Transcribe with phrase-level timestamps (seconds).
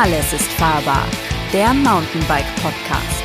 [0.00, 1.04] Alles ist fahrbar,
[1.52, 3.24] der Mountainbike Podcast.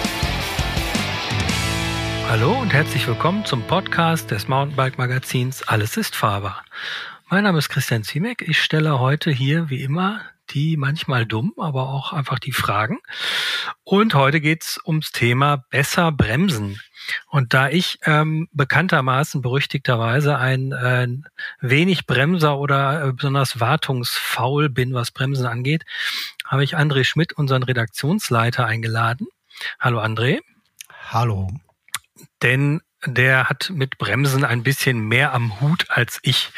[2.28, 6.66] Hallo und herzlich willkommen zum Podcast des Mountainbike Magazins Alles ist fahrbar.
[7.30, 8.42] Mein Name ist Christian Ziemek.
[8.42, 13.00] Ich stelle heute hier wie immer die manchmal dumm, aber auch einfach die Fragen.
[13.84, 16.80] Und heute geht's ums Thema besser bremsen.
[17.30, 21.08] Und da ich ähm, bekanntermaßen, berüchtigterweise ein äh,
[21.60, 25.84] wenig Bremser oder äh, besonders wartungsfaul bin, was Bremsen angeht,
[26.46, 29.28] habe ich André Schmidt, unseren Redaktionsleiter, eingeladen.
[29.80, 30.40] Hallo André.
[31.12, 31.50] Hallo.
[32.42, 36.52] Denn der hat mit Bremsen ein bisschen mehr am Hut als ich.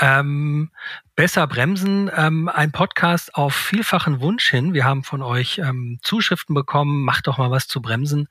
[0.00, 0.70] Ähm,
[1.16, 4.74] besser bremsen, ähm, ein Podcast auf vielfachen Wunsch hin.
[4.74, 8.28] Wir haben von euch ähm, Zuschriften bekommen, macht doch mal was zu bremsen.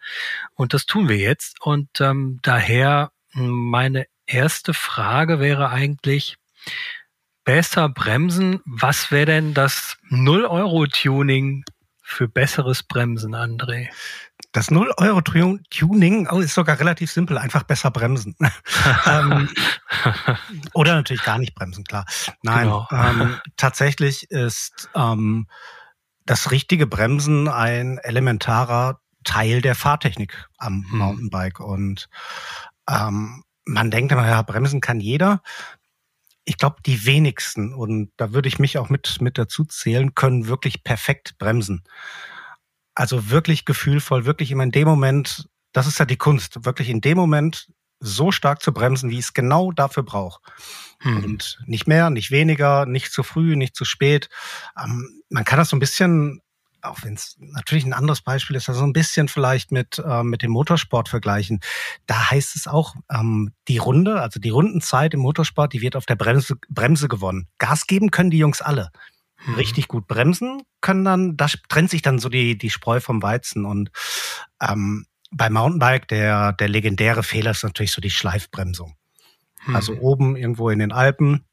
[0.55, 1.61] Und das tun wir jetzt.
[1.61, 6.37] Und ähm, daher meine erste Frage wäre eigentlich,
[7.43, 11.63] besser bremsen, was wäre denn das Null-Euro-Tuning
[12.01, 13.89] für besseres Bremsen, André?
[14.51, 18.35] Das 0-Euro-Tuning oh, ist sogar relativ simpel, einfach besser bremsen.
[19.05, 19.49] ähm,
[20.73, 22.05] oder natürlich gar nicht bremsen, klar.
[22.43, 22.87] Nein, genau.
[22.91, 25.47] ähm, tatsächlich ist ähm,
[26.25, 30.97] das richtige Bremsen ein elementarer Teil der Fahrtechnik am hm.
[30.97, 31.59] Mountainbike.
[31.61, 32.09] Und
[32.89, 35.41] ähm, man denkt immer, ja, bremsen kann jeder.
[36.45, 40.47] Ich glaube, die wenigsten, und da würde ich mich auch mit, mit dazu zählen, können
[40.47, 41.83] wirklich perfekt bremsen.
[42.95, 47.01] Also wirklich gefühlvoll, wirklich immer in dem Moment, das ist ja die Kunst, wirklich in
[47.01, 50.41] dem Moment so stark zu bremsen, wie ich es genau dafür brauche.
[50.99, 51.23] Hm.
[51.23, 54.29] Und nicht mehr, nicht weniger, nicht zu früh, nicht zu spät.
[54.77, 56.41] Ähm, man kann das so ein bisschen,
[56.81, 60.41] auch wenn es natürlich ein anderes Beispiel ist, also ein bisschen vielleicht mit, äh, mit
[60.41, 61.59] dem Motorsport vergleichen.
[62.07, 66.05] Da heißt es auch, ähm, die Runde, also die Rundenzeit im Motorsport, die wird auf
[66.05, 67.47] der Bremse, Bremse gewonnen.
[67.57, 68.91] Gas geben können die Jungs alle
[69.45, 69.55] mhm.
[69.55, 73.65] richtig gut bremsen können dann, da trennt sich dann so die, die Spreu vom Weizen.
[73.65, 73.91] Und
[74.61, 78.95] ähm, bei Mountainbike, der, der legendäre Fehler ist natürlich so die Schleifbremsung.
[79.65, 79.75] Mhm.
[79.75, 81.45] Also oben irgendwo in den Alpen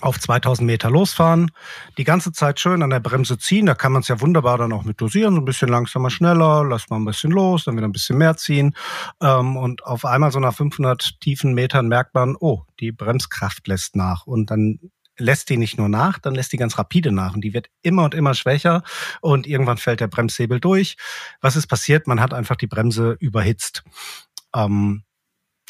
[0.00, 1.50] auf 2000 Meter losfahren,
[1.98, 4.72] die ganze Zeit schön an der Bremse ziehen, da kann man es ja wunderbar dann
[4.72, 7.88] auch mit dosieren, so ein bisschen langsamer, schneller, lass mal ein bisschen los, dann wieder
[7.88, 8.74] ein bisschen mehr ziehen
[9.20, 13.96] ähm, und auf einmal so nach 500 tiefen Metern merkt man, oh, die Bremskraft lässt
[13.96, 14.78] nach und dann
[15.20, 18.04] lässt die nicht nur nach, dann lässt die ganz rapide nach und die wird immer
[18.04, 18.82] und immer schwächer
[19.20, 20.96] und irgendwann fällt der Bremshebel durch.
[21.40, 22.06] Was ist passiert?
[22.06, 23.84] Man hat einfach die Bremse überhitzt.
[24.54, 25.04] Ähm,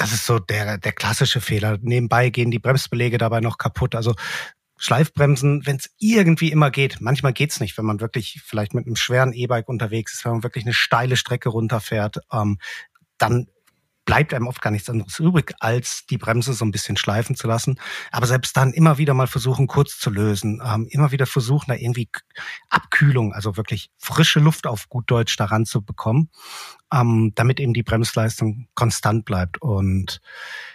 [0.01, 1.77] das ist so der, der klassische Fehler.
[1.83, 3.95] Nebenbei gehen die Bremsbelege dabei noch kaputt.
[3.95, 4.15] Also
[4.79, 7.03] Schleifbremsen, wenn es irgendwie immer geht.
[7.03, 10.43] Manchmal geht's nicht, wenn man wirklich vielleicht mit einem schweren E-Bike unterwegs ist, wenn man
[10.43, 12.57] wirklich eine steile Strecke runterfährt, ähm,
[13.19, 13.49] dann
[14.05, 17.47] bleibt einem oft gar nichts anderes übrig, als die Bremse so ein bisschen schleifen zu
[17.47, 17.79] lassen.
[18.11, 21.75] Aber selbst dann immer wieder mal versuchen, kurz zu lösen, ähm, immer wieder versuchen, da
[21.75, 22.09] irgendwie
[22.69, 26.31] Abkühlung, also wirklich frische Luft auf gut Deutsch daran zu bekommen,
[26.93, 29.61] ähm, damit eben die Bremsleistung konstant bleibt.
[29.63, 30.21] Und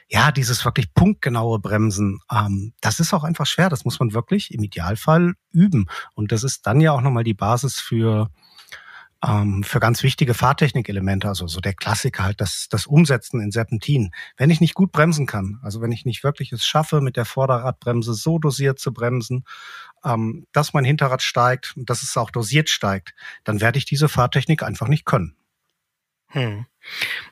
[0.08, 3.69] ja, dieses wirklich punktgenaue Bremsen, ähm, das ist auch einfach schwer.
[3.69, 5.88] Das muss man wirklich im Idealfall üben.
[6.14, 8.30] Und das ist dann ja auch nochmal die Basis für
[9.25, 14.12] ähm, für ganz wichtige Fahrtechnikelemente, also so der Klassiker halt, das, das Umsetzen in Serpentin.
[14.38, 17.25] Wenn ich nicht gut bremsen kann, also wenn ich nicht wirklich es schaffe, mit der
[17.25, 19.46] Vorderradbremse so dosiert zu bremsen,
[20.03, 24.09] ähm, dass mein Hinterrad steigt und dass es auch dosiert steigt, dann werde ich diese
[24.09, 25.35] Fahrtechnik einfach nicht können.
[26.30, 26.66] Hm.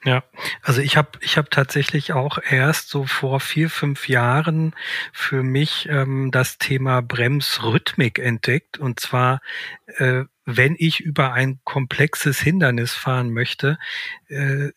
[0.03, 0.24] Ja,
[0.62, 4.74] also ich habe ich hab tatsächlich auch erst so vor vier, fünf Jahren
[5.12, 8.78] für mich ähm, das Thema Bremsrhythmik entdeckt.
[8.78, 9.42] Und zwar,
[9.98, 13.78] äh, wenn ich über ein komplexes Hindernis fahren möchte,
[14.28, 14.70] äh,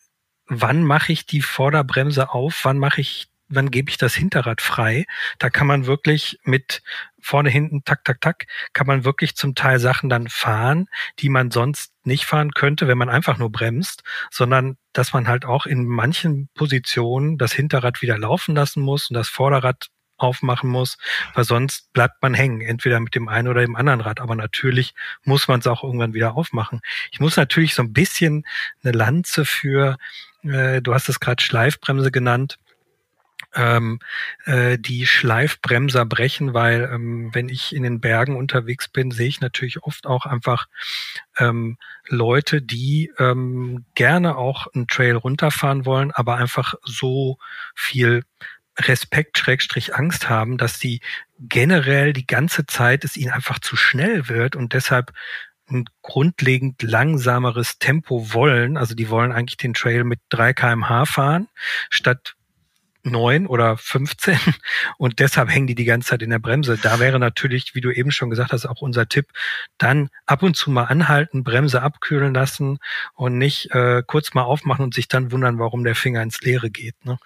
[0.47, 5.05] wann mache ich die Vorderbremse auf, wann mache ich wann gebe ich das Hinterrad frei?
[5.39, 6.81] Da kann man wirklich mit
[7.19, 10.87] vorne, hinten, tak, tak, tak, kann man wirklich zum Teil Sachen dann fahren,
[11.19, 15.45] die man sonst nicht fahren könnte, wenn man einfach nur bremst, sondern dass man halt
[15.45, 20.97] auch in manchen Positionen das Hinterrad wieder laufen lassen muss und das Vorderrad aufmachen muss,
[21.33, 24.19] weil sonst bleibt man hängen, entweder mit dem einen oder dem anderen Rad.
[24.19, 24.93] Aber natürlich
[25.23, 26.81] muss man es auch irgendwann wieder aufmachen.
[27.11, 28.45] Ich muss natürlich so ein bisschen
[28.83, 29.97] eine Lanze für,
[30.43, 32.57] äh, du hast es gerade Schleifbremse genannt,
[33.55, 33.99] ähm,
[34.45, 39.41] äh, die Schleifbremser brechen, weil ähm, wenn ich in den Bergen unterwegs bin, sehe ich
[39.41, 40.67] natürlich oft auch einfach
[41.37, 41.77] ähm,
[42.07, 47.37] Leute, die ähm, gerne auch einen Trail runterfahren wollen, aber einfach so
[47.75, 48.23] viel
[48.79, 51.01] Respekt, Schrägstrich Angst haben, dass sie
[51.39, 55.13] generell die ganze Zeit es ihnen einfach zu schnell wird und deshalb
[55.69, 58.77] ein grundlegend langsameres Tempo wollen.
[58.77, 61.49] Also die wollen eigentlich den Trail mit 3 kmh fahren,
[61.89, 62.36] statt
[63.09, 64.37] neun oder 15
[64.97, 66.77] und deshalb hängen die die ganze Zeit in der Bremse.
[66.77, 69.27] Da wäre natürlich, wie du eben schon gesagt hast, auch unser Tipp,
[69.77, 72.79] dann ab und zu mal anhalten, Bremse abkühlen lassen
[73.15, 76.69] und nicht äh, kurz mal aufmachen und sich dann wundern, warum der Finger ins Leere
[76.69, 76.95] geht.
[77.05, 77.17] Ne?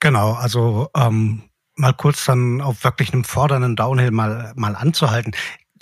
[0.00, 1.42] Genau, also ähm,
[1.74, 5.32] mal kurz dann auf wirklich einem fordernden Downhill mal, mal anzuhalten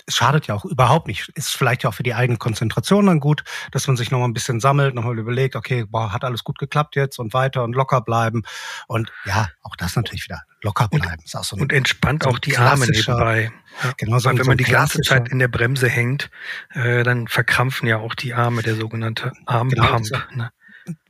[0.05, 1.29] es schadet ja auch überhaupt nicht.
[1.35, 4.33] Ist vielleicht ja auch für die eigene Konzentration dann gut, dass man sich nochmal ein
[4.33, 8.01] bisschen sammelt, nochmal überlegt, okay, boah, hat alles gut geklappt jetzt und weiter und locker
[8.01, 8.43] bleiben.
[8.87, 11.19] Und ja, auch das natürlich wieder locker bleiben.
[11.19, 13.51] Und, ist auch so und entspannt so auch die Arme nebenbei.
[13.83, 16.29] Ja, genau, so Weil wenn man die ganze Zeit in der Bremse hängt,
[16.73, 19.73] äh, dann verkrampfen ja auch die Arme, der sogenannte Armpump.
[19.73, 19.99] Genau,
[20.35, 20.51] ne?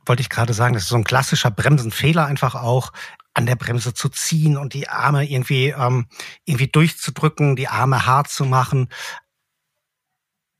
[0.06, 2.92] wollte ich gerade sagen, das ist so ein klassischer Bremsenfehler einfach auch,
[3.34, 6.06] an der Bremse zu ziehen und die Arme irgendwie, ähm,
[6.44, 8.88] irgendwie durchzudrücken, die Arme hart zu machen.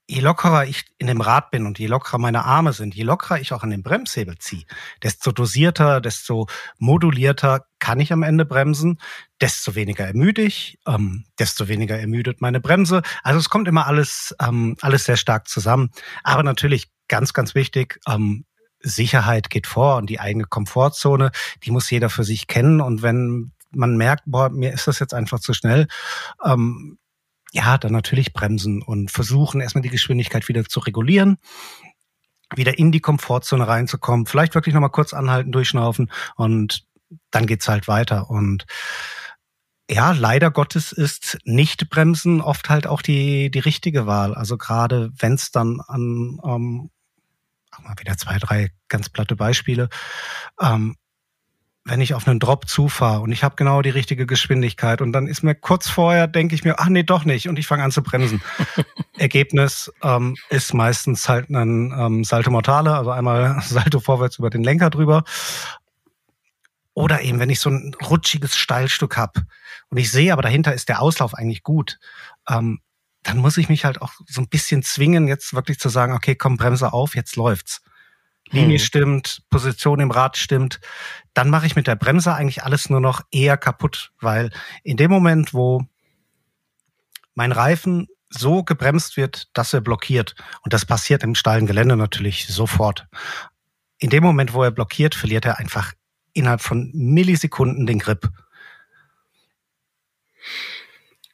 [0.09, 3.41] Je lockerer ich in dem Rad bin und je lockerer meine Arme sind, je lockerer
[3.41, 4.65] ich auch an den Bremshebel ziehe,
[5.03, 6.49] desto dosierter, desto
[6.79, 8.99] modulierter kann ich am Ende bremsen,
[9.41, 13.03] desto weniger ermüde ich, ähm, desto weniger ermüdet meine Bremse.
[13.23, 15.91] Also es kommt immer alles, ähm, alles sehr stark zusammen.
[16.25, 18.45] Aber natürlich ganz, ganz wichtig, ähm,
[18.83, 21.31] Sicherheit geht vor und die eigene Komfortzone,
[21.65, 22.81] die muss jeder für sich kennen.
[22.81, 25.87] Und wenn man merkt, boah, mir ist das jetzt einfach zu schnell,
[26.45, 26.99] ähm,
[27.53, 31.39] ja, dann natürlich bremsen und versuchen, erstmal die Geschwindigkeit wieder zu regulieren
[32.57, 36.85] wieder in die Komfortzone reinzukommen, vielleicht wirklich nochmal kurz anhalten, durchschnaufen und
[37.31, 38.31] dann geht's halt weiter.
[38.31, 38.67] Und
[39.91, 44.35] ja, leider Gottes ist nicht bremsen oft halt auch die, die richtige Wahl.
[44.35, 46.91] Also gerade wenn es dann an ähm,
[47.81, 49.89] mal wieder zwei, drei ganz platte Beispiele.
[50.61, 50.97] Ähm,
[51.85, 55.27] wenn ich auf einen Drop zufahre und ich habe genau die richtige Geschwindigkeit und dann
[55.27, 57.91] ist mir kurz vorher, denke ich mir, ach nee, doch nicht und ich fange an
[57.91, 58.41] zu bremsen.
[59.19, 64.63] Ergebnis ähm, ist meistens halt ein ähm, Salto Mortale, also einmal Salto vorwärts über den
[64.63, 65.25] Lenker drüber.
[66.95, 69.43] Oder eben, wenn ich so ein rutschiges Steilstück habe
[69.89, 71.99] und ich sehe aber dahinter ist der Auslauf eigentlich gut,
[72.49, 72.81] ähm,
[73.23, 76.35] dann muss ich mich halt auch so ein bisschen zwingen, jetzt wirklich zu sagen, okay,
[76.35, 77.83] komm, Bremse auf, jetzt läuft's.
[78.51, 78.85] Linie hm.
[78.85, 80.81] stimmt, Position im Rad stimmt,
[81.35, 84.51] dann mache ich mit der Bremse eigentlich alles nur noch eher kaputt, weil
[84.83, 85.87] in dem Moment, wo
[87.35, 92.47] mein Reifen so gebremst wird, dass er blockiert, und das passiert im steilen Gelände natürlich
[92.49, 93.07] sofort,
[93.99, 95.93] in dem Moment, wo er blockiert, verliert er einfach
[96.33, 98.29] innerhalb von Millisekunden den Grip.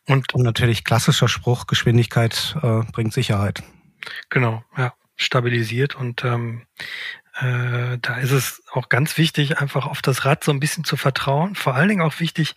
[0.08, 3.62] Und, und natürlich klassischer Spruch, Geschwindigkeit äh, bringt Sicherheit.
[4.31, 6.62] Genau, ja, stabilisiert und ähm,
[7.40, 10.96] äh, da ist es auch ganz wichtig, einfach auf das Rad so ein bisschen zu
[10.96, 11.55] vertrauen.
[11.55, 12.56] Vor allen Dingen auch wichtig,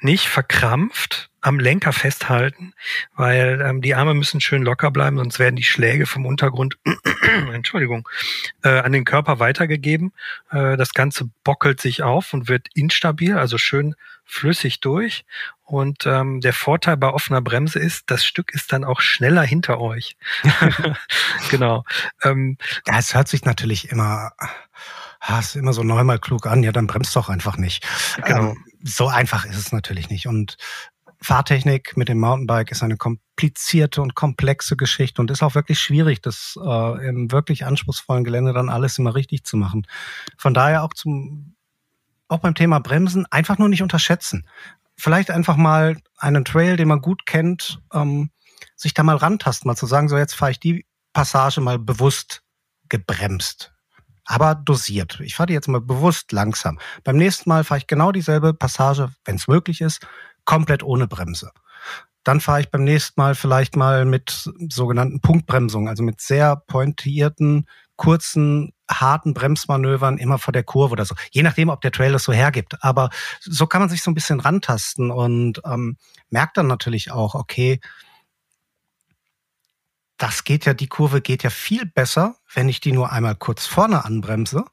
[0.00, 2.72] nicht verkrampft am Lenker festhalten,
[3.14, 6.76] weil ähm, die Arme müssen schön locker bleiben, sonst werden die Schläge vom Untergrund,
[7.52, 8.08] Entschuldigung,
[8.64, 10.12] äh, an den Körper weitergegeben.
[10.50, 13.94] Äh, das Ganze bockelt sich auf und wird instabil, also schön
[14.26, 15.24] flüssig durch.
[15.62, 19.80] Und ähm, der Vorteil bei offener Bremse ist, das Stück ist dann auch schneller hinter
[19.80, 20.16] euch.
[21.50, 21.84] genau.
[22.22, 24.32] Ähm, ja, es hört sich natürlich immer,
[25.20, 27.86] hast immer so neunmal klug an, ja, dann bremst doch einfach nicht.
[28.24, 28.50] Genau.
[28.50, 30.26] Ähm, so einfach ist es natürlich nicht.
[30.26, 30.56] Und
[31.20, 36.20] Fahrtechnik mit dem Mountainbike ist eine komplizierte und komplexe Geschichte und ist auch wirklich schwierig,
[36.20, 39.86] das äh, im wirklich anspruchsvollen Gelände dann alles immer richtig zu machen.
[40.36, 41.56] Von daher auch zum
[42.28, 44.46] auch beim Thema Bremsen einfach nur nicht unterschätzen.
[44.96, 48.30] Vielleicht einfach mal einen Trail, den man gut kennt, ähm,
[48.76, 52.42] sich da mal rantasten, mal zu sagen, so jetzt fahre ich die Passage mal bewusst
[52.88, 53.72] gebremst
[54.26, 55.20] aber dosiert.
[55.20, 56.78] Ich fahre die jetzt mal bewusst langsam.
[57.04, 60.06] Beim nächsten Mal fahre ich genau dieselbe Passage, wenn es möglich ist,
[60.44, 61.52] komplett ohne Bremse.
[62.24, 67.66] Dann fahre ich beim nächsten Mal vielleicht mal mit sogenannten Punktbremsungen, also mit sehr pointierten,
[67.94, 71.14] kurzen, harten Bremsmanövern immer vor der Kurve oder so.
[71.30, 72.82] Je nachdem, ob der Trail das so hergibt.
[72.82, 75.96] Aber so kann man sich so ein bisschen rantasten und ähm,
[76.30, 77.80] merkt dann natürlich auch, okay,
[80.18, 83.66] das geht ja, die Kurve geht ja viel besser, wenn ich die nur einmal kurz
[83.66, 84.64] vorne anbremse,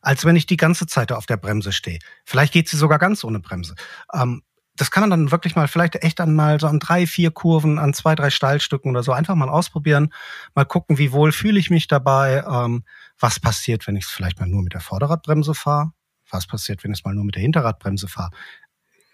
[0.00, 1.98] als wenn ich die ganze Zeit auf der Bremse stehe.
[2.24, 3.74] Vielleicht geht sie sogar ganz ohne Bremse.
[4.12, 4.42] Ähm,
[4.76, 7.78] das kann man dann wirklich mal vielleicht echt dann mal so an drei, vier Kurven,
[7.78, 10.12] an zwei, drei Steilstücken oder so einfach mal ausprobieren,
[10.54, 12.84] mal gucken, wie wohl fühle ich mich dabei, ähm,
[13.22, 15.92] was passiert, wenn ich es vielleicht mal nur mit der Vorderradbremse fahre,
[16.30, 18.30] was passiert, wenn ich es mal nur mit der Hinterradbremse fahre.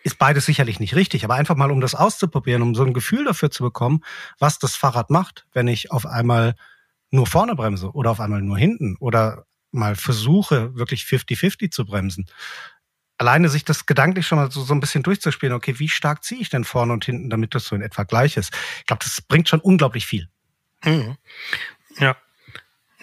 [0.02, 3.24] Ist beides sicherlich nicht richtig, aber einfach mal, um das auszuprobieren, um so ein Gefühl
[3.24, 4.00] dafür zu bekommen,
[4.38, 6.54] was das Fahrrad macht, wenn ich auf einmal
[7.10, 12.26] nur vorne bremse oder auf einmal nur hinten oder mal versuche, wirklich 50-50 zu bremsen
[13.18, 16.40] alleine sich das gedanklich schon mal so, so ein bisschen durchzuspielen, okay, wie stark ziehe
[16.40, 18.54] ich denn vorne und hinten, damit das so in etwa gleich ist.
[18.78, 20.28] Ich glaube, das bringt schon unglaublich viel.
[20.84, 21.16] Mhm.
[21.98, 22.16] Ja.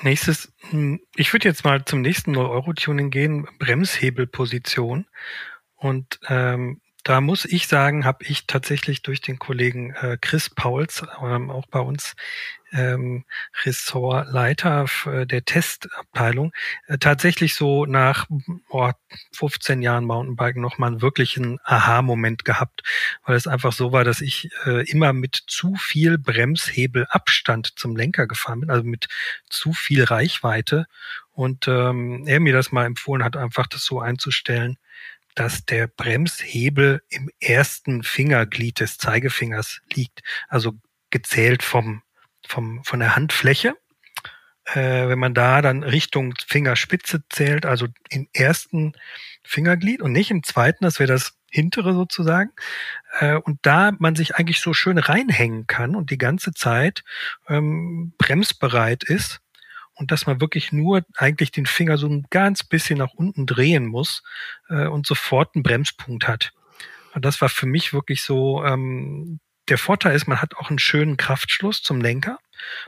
[0.01, 5.05] Nächstes, hm, ich würde jetzt mal zum nächsten 0-Euro-Tuning gehen, Bremshebelposition.
[5.75, 11.05] Und ähm, da muss ich sagen, habe ich tatsächlich durch den Kollegen äh, Chris Pauls,
[11.21, 12.15] ähm, auch bei uns
[12.73, 13.25] ähm,
[13.63, 16.51] Ressortleiter der Testabteilung,
[16.87, 18.25] äh, tatsächlich so nach
[18.69, 18.89] oh,
[19.33, 22.81] 15 Jahren Mountainbiken nochmal einen wirklichen Aha-Moment gehabt,
[23.23, 28.25] weil es einfach so war, dass ich äh, immer mit zu viel Bremshebelabstand zum Lenker
[28.25, 29.09] gefahren bin, also mit
[29.47, 30.87] zu viel Reichweite.
[31.33, 34.77] Und ähm, er mir das mal empfohlen hat, einfach das so einzustellen,
[35.35, 40.73] dass der Bremshebel im ersten Fingerglied des Zeigefingers liegt, also
[41.09, 42.01] gezählt vom,
[42.47, 43.75] vom, von der Handfläche.
[44.65, 48.93] Äh, wenn man da dann Richtung Fingerspitze zählt, also im ersten
[49.43, 52.51] Fingerglied und nicht im zweiten, das wäre das hintere sozusagen.
[53.19, 57.03] Äh, und da man sich eigentlich so schön reinhängen kann und die ganze Zeit
[57.47, 59.41] ähm, bremsbereit ist,
[59.95, 63.85] und dass man wirklich nur eigentlich den Finger so ein ganz bisschen nach unten drehen
[63.85, 64.23] muss
[64.69, 66.51] äh, und sofort einen Bremspunkt hat.
[67.13, 70.79] Und das war für mich wirklich so, ähm, der Vorteil ist, man hat auch einen
[70.79, 72.37] schönen Kraftschluss zum Lenker.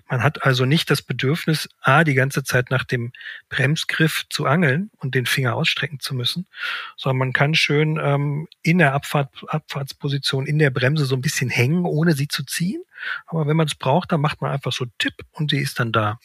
[0.09, 3.12] Man hat also nicht das Bedürfnis, A, die ganze Zeit nach dem
[3.50, 6.47] Bremsgriff zu angeln und den Finger ausstrecken zu müssen,
[6.95, 11.50] sondern man kann schön ähm, in der Abfahrt, Abfahrtsposition in der Bremse so ein bisschen
[11.50, 12.81] hängen, ohne sie zu ziehen.
[13.25, 15.91] Aber wenn man es braucht, dann macht man einfach so Tipp und die ist dann
[15.91, 16.19] da.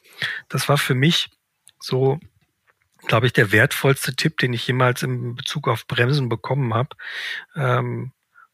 [0.49, 1.31] Das war für mich
[1.79, 2.19] so,
[3.07, 6.97] glaube ich, der wertvollste Tipp, den ich jemals in Bezug auf Bremsen bekommen habe.
[7.57, 8.13] Ähm,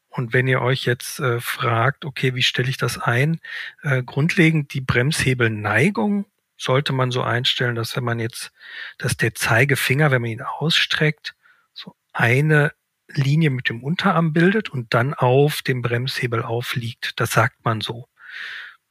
[0.09, 3.39] und wenn ihr euch jetzt äh, fragt, okay, wie stelle ich das ein?
[3.83, 6.25] Äh, grundlegend die Bremshebelneigung
[6.57, 8.51] sollte man so einstellen, dass wenn man jetzt,
[8.97, 11.35] dass der Zeigefinger, wenn man ihn ausstreckt,
[11.73, 12.73] so eine
[13.07, 17.19] Linie mit dem Unterarm bildet und dann auf dem Bremshebel aufliegt.
[17.19, 18.07] Das sagt man so.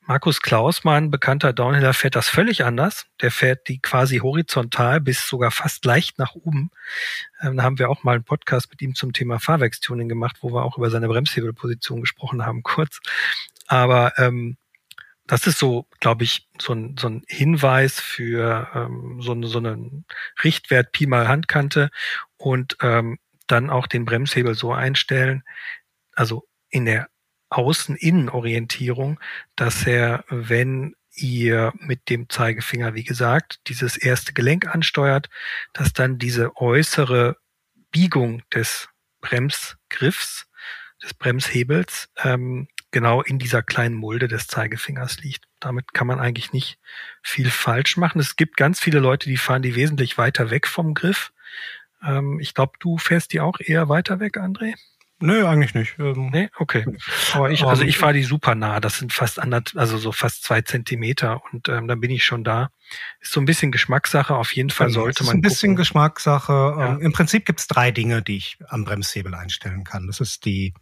[0.09, 3.05] Markus Klausmann, bekannter Downhiller, fährt das völlig anders.
[3.21, 6.71] Der fährt die quasi horizontal bis sogar fast leicht nach oben.
[7.43, 10.51] Ähm, da haben wir auch mal einen Podcast mit ihm zum Thema Fahrwerkstuning gemacht, wo
[10.51, 13.01] wir auch über seine Bremshebelposition gesprochen haben, kurz.
[13.67, 14.57] Aber ähm,
[15.27, 19.59] das ist so, glaube ich, so ein, so ein Hinweis für ähm, so, eine, so
[19.59, 20.07] einen
[20.43, 21.91] Richtwert Pi mal Handkante
[22.39, 25.43] und ähm, dann auch den Bremshebel so einstellen,
[26.15, 27.11] also in der
[27.51, 29.21] Außen-Innen-Orientierung,
[29.57, 35.29] dass er, wenn ihr mit dem Zeigefinger, wie gesagt, dieses erste Gelenk ansteuert,
[35.73, 37.37] dass dann diese äußere
[37.91, 38.89] Biegung des
[39.21, 40.47] Bremsgriffs,
[41.03, 45.45] des Bremshebels, ähm, genau in dieser kleinen Mulde des Zeigefingers liegt.
[45.61, 46.79] Damit kann man eigentlich nicht
[47.23, 48.21] viel falsch machen.
[48.21, 51.33] Es gibt ganz viele Leute, die fahren die wesentlich weiter weg vom Griff.
[52.03, 54.75] Ähm, ich glaube, du fährst die auch eher weiter weg, André.
[55.21, 55.97] Nö, eigentlich nicht.
[55.99, 56.87] Ähm, nee, okay.
[57.35, 58.79] Aber ich, also ich fahre die super nah.
[58.79, 62.45] Das sind fast anderth, also so fast zwei Zentimeter und ähm, dann bin ich schon
[62.45, 62.71] da.
[63.21, 64.37] Ist so ein bisschen Geschmackssache.
[64.37, 65.31] Auf jeden Fall genau, sollte man.
[65.31, 65.77] Ist ein bisschen gucken.
[65.77, 66.53] Geschmackssache.
[66.53, 66.89] Ja.
[66.95, 70.07] Ähm, Im Prinzip gibt es drei Dinge, die ich am Bremshebel einstellen kann.
[70.07, 70.73] Das ist die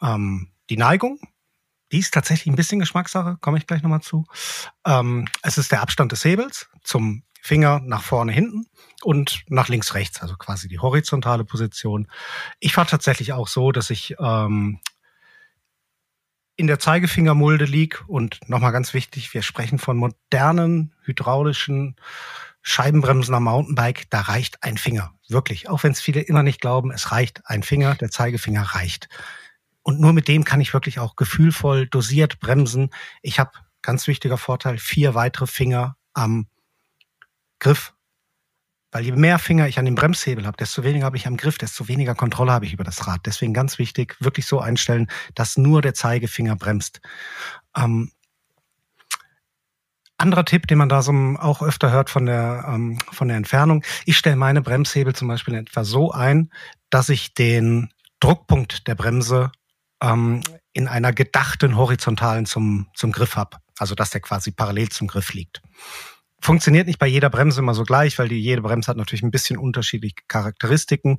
[0.00, 1.20] ähm, die Neigung.
[1.92, 3.38] Die ist tatsächlich ein bisschen Geschmackssache.
[3.40, 4.26] Komme ich gleich nochmal zu.
[4.86, 8.66] Ähm, es ist der Abstand des Hebels zum Finger nach vorne, hinten
[9.02, 12.08] und nach links, rechts, also quasi die horizontale Position.
[12.60, 14.80] Ich fahre tatsächlich auch so, dass ich ähm,
[16.56, 21.94] in der Zeigefingermulde lieg und nochmal ganz wichtig, wir sprechen von modernen hydraulischen
[22.62, 25.14] Scheibenbremsen am Mountainbike, da reicht ein Finger.
[25.28, 25.68] Wirklich.
[25.68, 29.08] Auch wenn es viele immer nicht glauben, es reicht ein Finger, der Zeigefinger reicht.
[29.82, 32.90] Und nur mit dem kann ich wirklich auch gefühlvoll dosiert bremsen.
[33.22, 36.48] Ich habe, ganz wichtiger Vorteil, vier weitere Finger am
[37.58, 37.94] Griff.
[38.90, 41.58] Weil je mehr Finger ich an dem Bremshebel habe, desto weniger habe ich am Griff,
[41.58, 43.20] desto weniger Kontrolle habe ich über das Rad.
[43.26, 47.00] Deswegen ganz wichtig, wirklich so einstellen, dass nur der Zeigefinger bremst.
[47.76, 48.12] Ähm,
[50.16, 53.84] anderer Tipp, den man da so auch öfter hört von der, ähm, von der Entfernung.
[54.06, 56.50] Ich stelle meine Bremshebel zum Beispiel etwa so ein,
[56.88, 59.52] dass ich den Druckpunkt der Bremse
[60.02, 63.58] ähm, in einer gedachten horizontalen zum, zum Griff habe.
[63.78, 65.62] Also dass der quasi parallel zum Griff liegt
[66.40, 69.30] funktioniert nicht bei jeder Bremse immer so gleich, weil die jede Bremse hat natürlich ein
[69.30, 71.18] bisschen unterschiedliche Charakteristiken.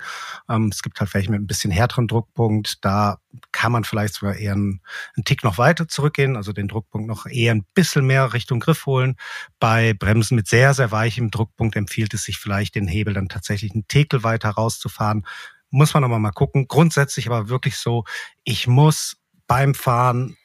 [0.50, 2.84] Ähm, es gibt halt welche mit ein bisschen härteren Druckpunkt.
[2.84, 3.20] Da
[3.52, 4.82] kann man vielleicht sogar eher einen,
[5.16, 8.86] einen Tick noch weiter zurückgehen, also den Druckpunkt noch eher ein bisschen mehr Richtung Griff
[8.86, 9.16] holen.
[9.60, 13.74] Bei Bremsen mit sehr, sehr weichem Druckpunkt empfiehlt es sich vielleicht, den Hebel dann tatsächlich
[13.74, 15.26] einen Tekel weiter rauszufahren.
[15.70, 16.68] Muss man aber mal gucken.
[16.68, 18.06] Grundsätzlich aber wirklich so,
[18.44, 20.38] ich muss beim Fahren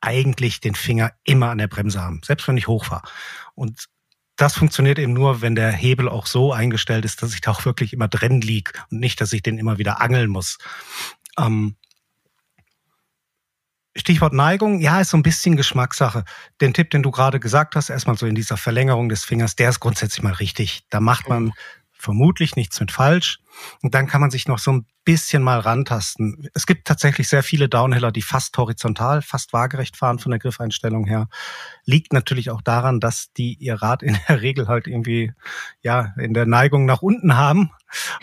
[0.00, 3.02] eigentlich den Finger immer an der Bremse haben, selbst wenn ich hochfahre.
[3.54, 3.86] Und
[4.36, 7.64] das funktioniert eben nur, wenn der Hebel auch so eingestellt ist, dass ich da auch
[7.66, 10.58] wirklich immer drin lieg und nicht, dass ich den immer wieder angeln muss.
[11.38, 11.76] Ähm
[13.96, 16.24] Stichwort Neigung, ja, ist so ein bisschen Geschmackssache.
[16.60, 19.68] Den Tipp, den du gerade gesagt hast, erstmal so in dieser Verlängerung des Fingers, der
[19.68, 20.84] ist grundsätzlich mal richtig.
[20.90, 21.52] Da macht man
[21.90, 23.40] vermutlich nichts mit falsch.
[23.82, 26.48] Und dann kann man sich noch so ein bisschen mal rantasten.
[26.54, 31.04] Es gibt tatsächlich sehr viele Downhiller, die fast horizontal, fast waagerecht fahren von der Griffeinstellung
[31.04, 31.28] her.
[31.84, 35.32] Liegt natürlich auch daran, dass die ihr Rad in der Regel halt irgendwie,
[35.82, 37.72] ja, in der Neigung nach unten haben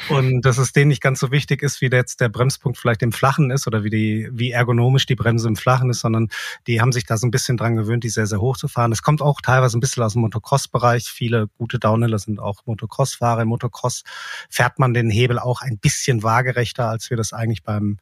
[0.10, 3.12] und dass es denen nicht ganz so wichtig ist, wie jetzt der Bremspunkt vielleicht im
[3.12, 6.30] Flachen ist oder wie die, wie ergonomisch die Bremse im Flachen ist, sondern
[6.68, 8.92] die haben sich da so ein bisschen dran gewöhnt, die sehr, sehr hoch zu fahren.
[8.92, 11.06] Das kommt auch teilweise ein bisschen aus dem Motocross-Bereich.
[11.06, 13.42] Viele gute Downhiller sind auch Motocross-Fahrer.
[13.42, 14.04] Im Motocross
[14.50, 16.24] fährt man den Hebel auch ein bisschen
[16.78, 17.98] waagerechter, als wir das eigentlich beim,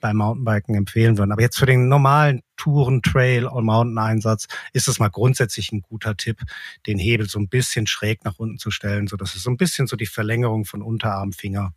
[0.00, 1.32] beim Mountainbiken empfehlen würden.
[1.32, 6.16] Aber jetzt für den normalen Touren, Trail und Mountain-Einsatz ist es mal grundsätzlich ein guter
[6.16, 6.40] Tipp,
[6.86, 9.56] den Hebel so ein bisschen schräg nach unten zu stellen, so dass es so ein
[9.56, 11.72] bisschen so die Verlängerung von Unterarmfinger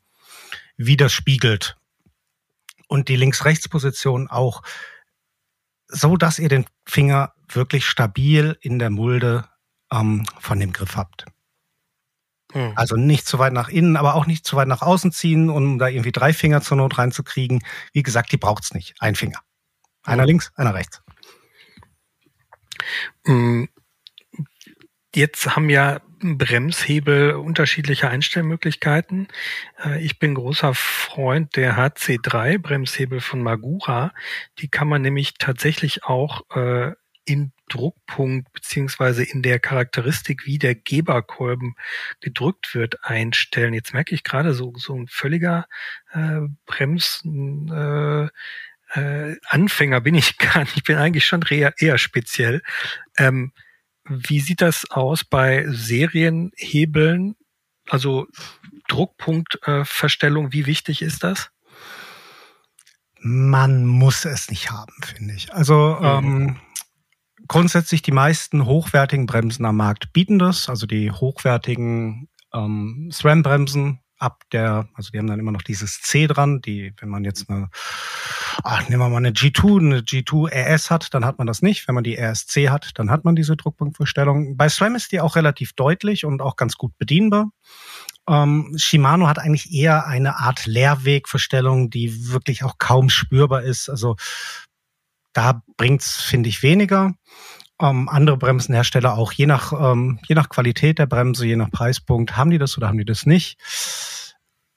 [0.77, 1.77] widerspiegelt.
[2.88, 4.63] Und die Links-Rechts-Position auch
[5.88, 9.46] so, dass ihr den Finger wirklich stabil in der Mulde
[9.91, 11.25] ähm, von dem Griff habt.
[12.51, 12.74] Hm.
[12.75, 15.79] Also nicht zu weit nach innen, aber auch nicht zu weit nach außen ziehen, um
[15.79, 17.63] da irgendwie drei Finger zur Not reinzukriegen.
[17.93, 18.96] Wie gesagt, die braucht's nicht.
[19.00, 19.39] Ein Finger.
[20.03, 20.27] Einer hm.
[20.27, 21.01] links, einer rechts.
[23.25, 23.70] Hm.
[25.13, 29.27] Jetzt haben ja Bremshebel unterschiedliche Einstellmöglichkeiten.
[29.84, 34.13] Äh, ich bin großer Freund der HC3 Bremshebel von Magura.
[34.60, 36.93] Die kann man nämlich tatsächlich auch äh,
[37.25, 41.75] in Druckpunkt beziehungsweise in der Charakteristik, wie der Geberkolben
[42.19, 43.73] gedrückt wird, einstellen.
[43.73, 45.65] Jetzt merke ich gerade so, so ein völliger
[46.11, 50.77] äh, Bremsen, äh, äh, Anfänger bin ich gar nicht.
[50.77, 52.61] Ich bin eigentlich schon eher, eher speziell.
[53.17, 53.53] Ähm,
[54.05, 57.35] wie sieht das aus bei Serienhebeln?
[57.89, 58.27] Also
[58.87, 61.51] Druckpunktverstellung, äh, wie wichtig ist das?
[63.19, 65.53] Man muss es nicht haben, finde ich.
[65.53, 66.05] Also mhm.
[66.05, 66.59] ähm,
[67.51, 70.70] grundsätzlich die meisten hochwertigen Bremsen am Markt bieten das.
[70.70, 76.27] Also die hochwertigen ähm, SRAM-Bremsen ab der, also die haben dann immer noch dieses C
[76.27, 77.70] dran, die, wenn man jetzt eine,
[78.63, 81.90] ach, nehmen wir mal eine G2, eine G2 RS hat, dann hat man das nicht.
[81.90, 84.55] Wenn man die RSC hat, dann hat man diese Druckpunktverstellung.
[84.55, 87.50] Bei SRAM ist die auch relativ deutlich und auch ganz gut bedienbar.
[88.29, 93.90] Ähm, Shimano hat eigentlich eher eine Art Leerwegverstellung, die wirklich auch kaum spürbar ist.
[93.90, 94.16] Also
[95.33, 97.13] da bringt's, finde ich, weniger.
[97.79, 102.37] Ähm, andere Bremsenhersteller auch, je nach, ähm, je nach Qualität der Bremse, je nach Preispunkt,
[102.37, 103.57] haben die das oder haben die das nicht.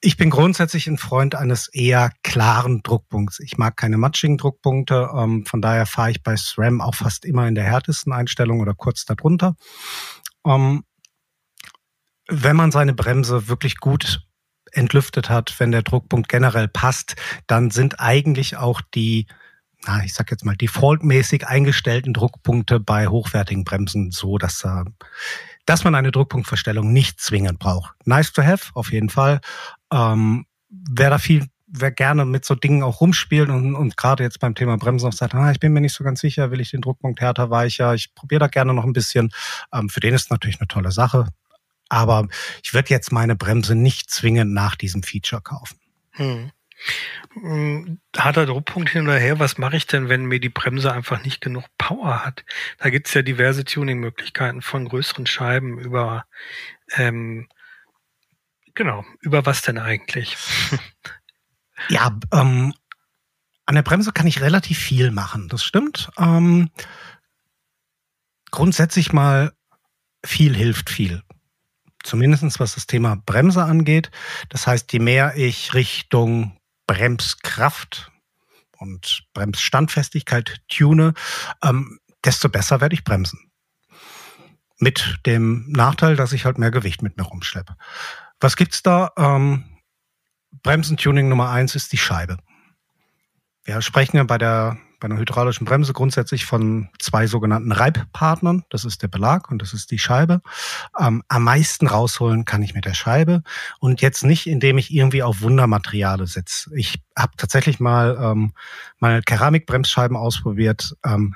[0.01, 3.39] Ich bin grundsätzlich ein Freund eines eher klaren Druckpunkts.
[3.39, 5.09] Ich mag keine matschigen Druckpunkte.
[5.15, 8.73] Ähm, von daher fahre ich bei SRAM auch fast immer in der härtesten Einstellung oder
[8.73, 9.55] kurz darunter.
[10.45, 10.83] Ähm,
[12.27, 14.21] wenn man seine Bremse wirklich gut
[14.71, 17.15] entlüftet hat, wenn der Druckpunkt generell passt,
[17.47, 19.27] dann sind eigentlich auch die
[20.03, 24.83] ich sag jetzt mal, defaultmäßig eingestellten Druckpunkte bei hochwertigen Bremsen so, dass, äh,
[25.65, 27.95] dass man eine Druckpunktverstellung nicht zwingend braucht.
[28.05, 29.41] Nice to have, auf jeden Fall.
[29.91, 34.39] Ähm, wer da viel, wer gerne mit so Dingen auch rumspielt und, und gerade jetzt
[34.39, 36.71] beim Thema Bremsen auch sagt, ah, ich bin mir nicht so ganz sicher, will ich
[36.71, 39.31] den Druckpunkt härter, weicher, ich probiere da gerne noch ein bisschen.
[39.73, 41.27] Ähm, für den ist natürlich eine tolle Sache.
[41.89, 42.27] Aber
[42.63, 45.77] ich würde jetzt meine Bremse nicht zwingend nach diesem Feature kaufen.
[46.11, 46.51] Hm.
[47.33, 51.23] Hm, harter Druckpunkt hin oder her, was mache ich denn, wenn mir die Bremse einfach
[51.23, 52.45] nicht genug Power hat?
[52.77, 56.25] Da gibt's ja diverse Tuning-Möglichkeiten von größeren Scheiben über
[56.95, 57.47] ähm,
[58.73, 60.37] genau, über was denn eigentlich?
[61.89, 62.73] ja, ähm,
[63.65, 66.09] an der Bremse kann ich relativ viel machen, das stimmt.
[66.17, 66.69] Ähm,
[68.51, 69.53] grundsätzlich mal
[70.23, 71.23] viel hilft viel.
[72.03, 74.11] Zumindestens was das Thema Bremse angeht.
[74.49, 78.11] Das heißt, je mehr ich Richtung Bremskraft
[78.77, 81.13] und Bremsstandfestigkeit tune,
[81.63, 83.51] ähm, desto besser werde ich bremsen.
[84.77, 87.77] Mit dem Nachteil, dass ich halt mehr Gewicht mit mir rumschleppe.
[88.39, 89.11] Was gibt's da?
[89.17, 89.63] Ähm,
[90.63, 92.37] Bremsentuning Nummer eins ist die Scheibe.
[93.63, 98.63] Wir sprechen ja bei der bei einer hydraulischen Bremse grundsätzlich von zwei sogenannten Reibpartnern.
[98.71, 100.41] Das ist der Belag und das ist die Scheibe.
[100.99, 103.43] Ähm, am meisten rausholen kann ich mit der Scheibe
[103.79, 106.75] und jetzt nicht, indem ich irgendwie auf Wundermateriale setze.
[106.75, 108.53] Ich habe tatsächlich mal ähm,
[108.97, 110.95] mal Keramikbremsscheiben ausprobiert.
[111.05, 111.35] Ähm,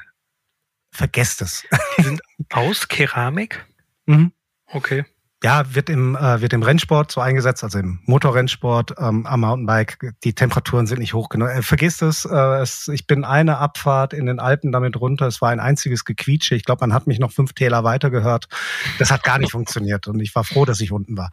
[0.92, 1.64] vergesst es.
[2.00, 3.68] Die sind aus Keramik?
[4.08, 4.32] Mhm.
[4.66, 5.06] Okay
[5.42, 10.14] ja, wird im, äh, wird im Rennsport so eingesetzt, also im Motorrennsport, ähm, am Mountainbike.
[10.24, 11.50] Die Temperaturen sind nicht hoch genug.
[11.50, 15.28] Äh, vergiss es, äh, es, ich bin eine Abfahrt in den Alpen damit runter.
[15.28, 16.56] Es war ein einziges Gequietsche.
[16.56, 18.50] Ich glaube, man hat mich noch fünf Täler weiter gehört.
[18.98, 21.30] Das hat gar nicht funktioniert und ich war froh, dass ich unten war.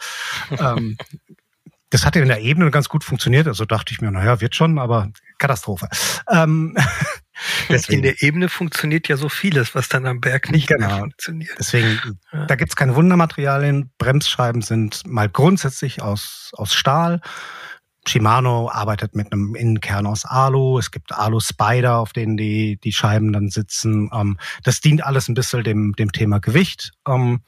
[0.51, 0.97] Ähm,
[1.91, 3.47] das hat in der Ebene ganz gut funktioniert.
[3.47, 5.89] Also dachte ich mir, naja, wird schon, aber Katastrophe.
[6.31, 6.77] Ähm,
[7.69, 7.99] deswegen.
[7.99, 10.99] In der Ebene funktioniert ja so vieles, was dann am Berg nicht genau.
[10.99, 11.55] funktioniert.
[11.59, 12.47] Deswegen, ja.
[12.47, 13.91] da gibt's keine Wundermaterialien.
[13.99, 17.21] Bremsscheiben sind mal grundsätzlich aus, aus Stahl.
[18.09, 20.79] Shimano arbeitet mit einem Innenkern aus Alu.
[20.79, 24.11] Es gibt Alu-Spider, auf denen die, die Scheiben dann sitzen.
[24.13, 26.93] Ähm, das dient alles ein bisschen dem, dem Thema Gewicht.
[27.07, 27.41] Ähm,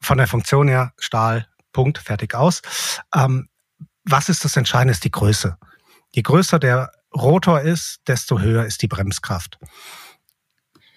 [0.00, 2.62] von der Funktion her Stahl, Punkt, fertig aus.
[3.14, 3.48] Ähm,
[4.04, 4.92] was ist das Entscheidende?
[4.92, 5.56] Ist die Größe.
[6.12, 9.58] Je größer der Rotor ist, desto höher ist die Bremskraft.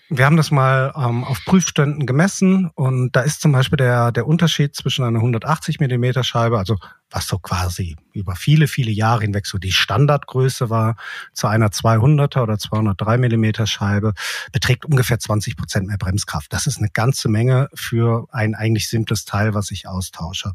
[0.09, 4.27] Wir haben das mal ähm, auf Prüfständen gemessen und da ist zum Beispiel der, der
[4.27, 6.77] Unterschied zwischen einer 180 Millimeter Scheibe, also
[7.09, 10.97] was so quasi über viele, viele Jahre hinweg so die Standardgröße war,
[11.31, 14.13] zu einer 200er oder 203 Millimeter Scheibe,
[14.51, 16.51] beträgt ungefähr 20 Prozent mehr Bremskraft.
[16.51, 20.53] Das ist eine ganze Menge für ein eigentlich simples Teil, was ich austausche.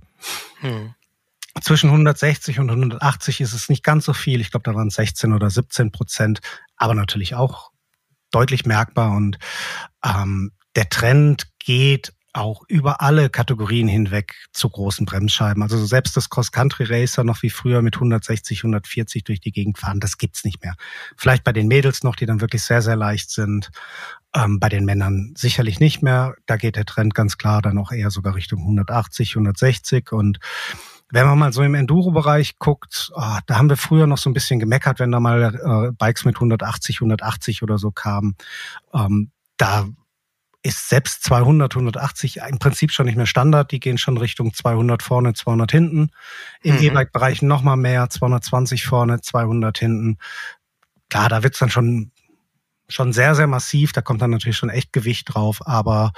[0.61, 0.95] Hm.
[1.63, 4.41] Zwischen 160 und 180 ist es nicht ganz so viel.
[4.41, 6.41] Ich glaube, da waren 16 oder 17 Prozent,
[6.77, 7.73] aber natürlich auch
[8.31, 9.17] deutlich merkbar.
[9.17, 9.39] Und
[10.05, 15.63] ähm, der Trend geht auch über alle Kategorien hinweg zu großen Bremsscheiben.
[15.63, 20.19] Also selbst das Cross-Country-Racer noch wie früher mit 160, 140 durch die Gegend fahren, das
[20.19, 20.75] gibt's nicht mehr.
[21.17, 23.71] Vielleicht bei den Mädels noch, die dann wirklich sehr, sehr leicht sind.
[24.35, 26.35] Ähm, bei den Männern sicherlich nicht mehr.
[26.47, 30.39] Da geht der Trend ganz klar dann auch eher sogar Richtung 180, 160 und
[31.11, 34.35] wenn man mal so im Enduro-Bereich guckt, oh, da haben wir früher noch so ein
[34.35, 38.37] bisschen gemeckert, wenn da mal äh, Bikes mit 180, 180 oder so kamen.
[38.93, 39.87] Ähm, da
[40.63, 43.73] ist selbst 200, 180 im Prinzip schon nicht mehr Standard.
[43.73, 46.11] Die gehen schon Richtung 200 vorne, 200 hinten.
[46.63, 46.83] Im mhm.
[46.83, 50.19] E-Bike-Bereich noch mal mehr, 220 vorne, 200 hinten.
[51.09, 52.11] Klar, da wird's dann schon,
[52.89, 53.93] schon sehr, sehr massiv.
[53.93, 55.67] Da kommt dann natürlich schon echt Gewicht drauf.
[55.67, 56.13] Aber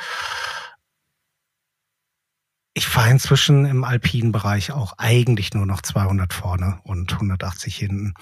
[2.75, 8.15] ich fahre inzwischen im alpinen Bereich auch eigentlich nur noch 200 vorne und 180 hinten.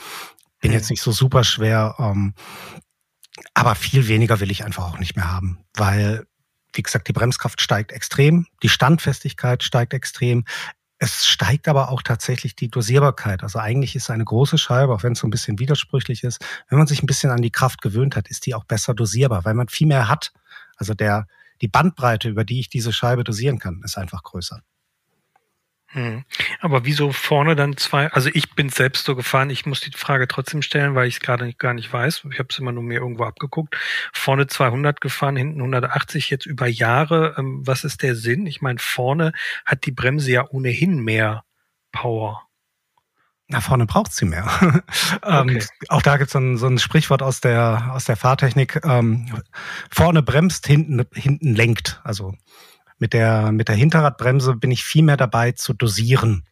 [0.61, 2.35] Bin jetzt nicht so super schwer, ähm,
[3.55, 6.27] aber viel weniger will ich einfach auch nicht mehr haben, weil,
[6.73, 10.45] wie gesagt, die Bremskraft steigt extrem, die Standfestigkeit steigt extrem.
[10.99, 13.45] Es steigt aber auch tatsächlich die Dosierbarkeit.
[13.45, 16.79] Also eigentlich ist eine große Scheibe, auch wenn es so ein bisschen widersprüchlich ist, wenn
[16.79, 19.55] man sich ein bisschen an die Kraft gewöhnt hat, ist die auch besser dosierbar, weil
[19.55, 20.33] man viel mehr hat.
[20.77, 21.29] Also der,
[21.61, 24.63] die Bandbreite, über die ich diese Scheibe dosieren kann, ist einfach größer.
[25.91, 26.25] Hm.
[26.61, 28.13] Aber wieso vorne dann zwei?
[28.13, 29.49] Also ich bin selbst so gefahren.
[29.49, 32.27] Ich muss die Frage trotzdem stellen, weil ich es gerade gar nicht weiß.
[32.31, 33.75] Ich habe es immer nur mir irgendwo abgeguckt.
[34.13, 37.37] Vorne 200 gefahren, hinten 180 jetzt über Jahre.
[37.39, 38.47] Ähm, was ist der Sinn?
[38.47, 39.33] Ich meine, vorne
[39.65, 41.45] hat die Bremse ja ohnehin mehr
[41.91, 42.48] Power.
[43.51, 44.49] Na, vorne braucht sie mehr.
[45.25, 45.65] Ähm, okay.
[45.89, 48.81] auch da gibt es so ein, so ein Sprichwort aus der, aus der Fahrtechnik.
[48.85, 49.27] Ähm,
[49.91, 52.01] vorne bremst, hinten, hinten lenkt.
[52.05, 52.35] Also
[52.99, 56.45] mit der, mit der Hinterradbremse bin ich viel mehr dabei zu dosieren.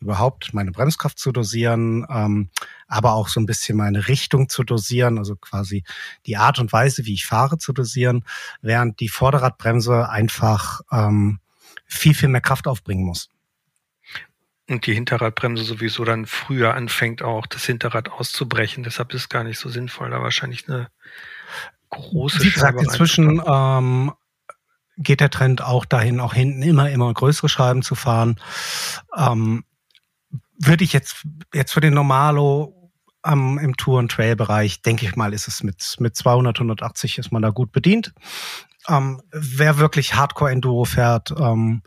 [0.00, 2.50] Überhaupt meine Bremskraft zu dosieren, ähm,
[2.88, 5.84] aber auch so ein bisschen meine Richtung zu dosieren, also quasi
[6.26, 8.24] die Art und Weise, wie ich fahre, zu dosieren,
[8.60, 11.38] während die Vorderradbremse einfach ähm,
[11.86, 13.28] viel, viel mehr Kraft aufbringen muss.
[14.72, 18.84] Und die Hinterradbremse sowieso dann früher anfängt, auch das Hinterrad auszubrechen.
[18.84, 20.88] Deshalb ist es gar nicht so sinnvoll, da wahrscheinlich eine
[21.90, 24.12] große Wie gesagt, Scheibe inzwischen ähm,
[24.96, 28.40] geht der Trend auch dahin, auch hinten immer, immer größere Scheiben zu fahren.
[29.14, 29.64] Ähm,
[30.58, 32.90] würde ich jetzt, jetzt für den Normalo
[33.26, 37.30] ähm, im Tour- und Trail-Bereich, denke ich mal, ist es mit, mit 200, 180 ist
[37.30, 38.14] man da gut bedient.
[38.88, 41.82] Ähm, wer wirklich Hardcore-Enduro fährt ähm,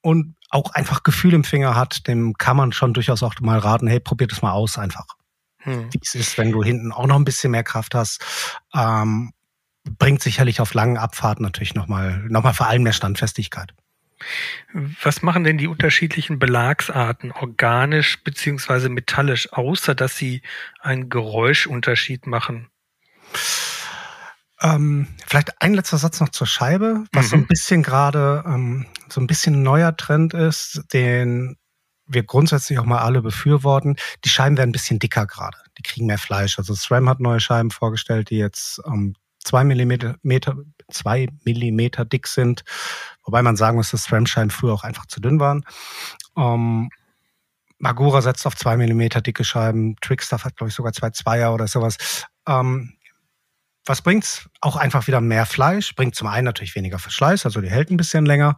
[0.00, 3.86] und auch einfach Gefühl im Finger hat, dem kann man schon durchaus auch mal raten,
[3.86, 5.06] hey, probier das mal aus einfach.
[5.58, 5.92] Hm.
[5.92, 8.24] Wie es ist, wenn du hinten auch noch ein bisschen mehr Kraft hast.
[8.74, 9.32] Ähm,
[9.98, 13.72] bringt sicherlich auf langen Abfahrten natürlich nochmal, noch mal vor allem mehr Standfestigkeit.
[15.02, 20.42] Was machen denn die unterschiedlichen Belagsarten organisch beziehungsweise metallisch, außer dass sie
[20.80, 22.68] einen Geräuschunterschied machen?
[24.62, 27.30] Ähm, vielleicht ein letzter Satz noch zur Scheibe, was mhm.
[27.30, 31.56] so ein bisschen gerade ähm, so ein bisschen neuer Trend ist, den
[32.06, 33.96] wir grundsätzlich auch mal alle befürworten.
[34.24, 35.56] Die Scheiben werden ein bisschen dicker gerade.
[35.78, 36.58] Die kriegen mehr Fleisch.
[36.58, 40.56] Also SRAM hat neue Scheiben vorgestellt, die jetzt ähm, zwei Millimeter, Meter,
[40.90, 42.64] zwei Millimeter dick sind.
[43.24, 45.64] Wobei man sagen muss, dass SRAM-Scheiben früher auch einfach zu dünn waren.
[46.36, 46.90] Ähm,
[47.78, 49.96] Magura setzt auf zwei Millimeter dicke Scheiben.
[50.02, 51.96] Trickstuff hat, glaube ich, sogar zwei Zweier oder sowas.
[52.46, 52.94] Ähm,
[53.90, 54.48] was bringt's?
[54.60, 55.96] Auch einfach wieder mehr Fleisch.
[55.96, 58.56] Bringt zum einen natürlich weniger Verschleiß, also die hält ein bisschen länger.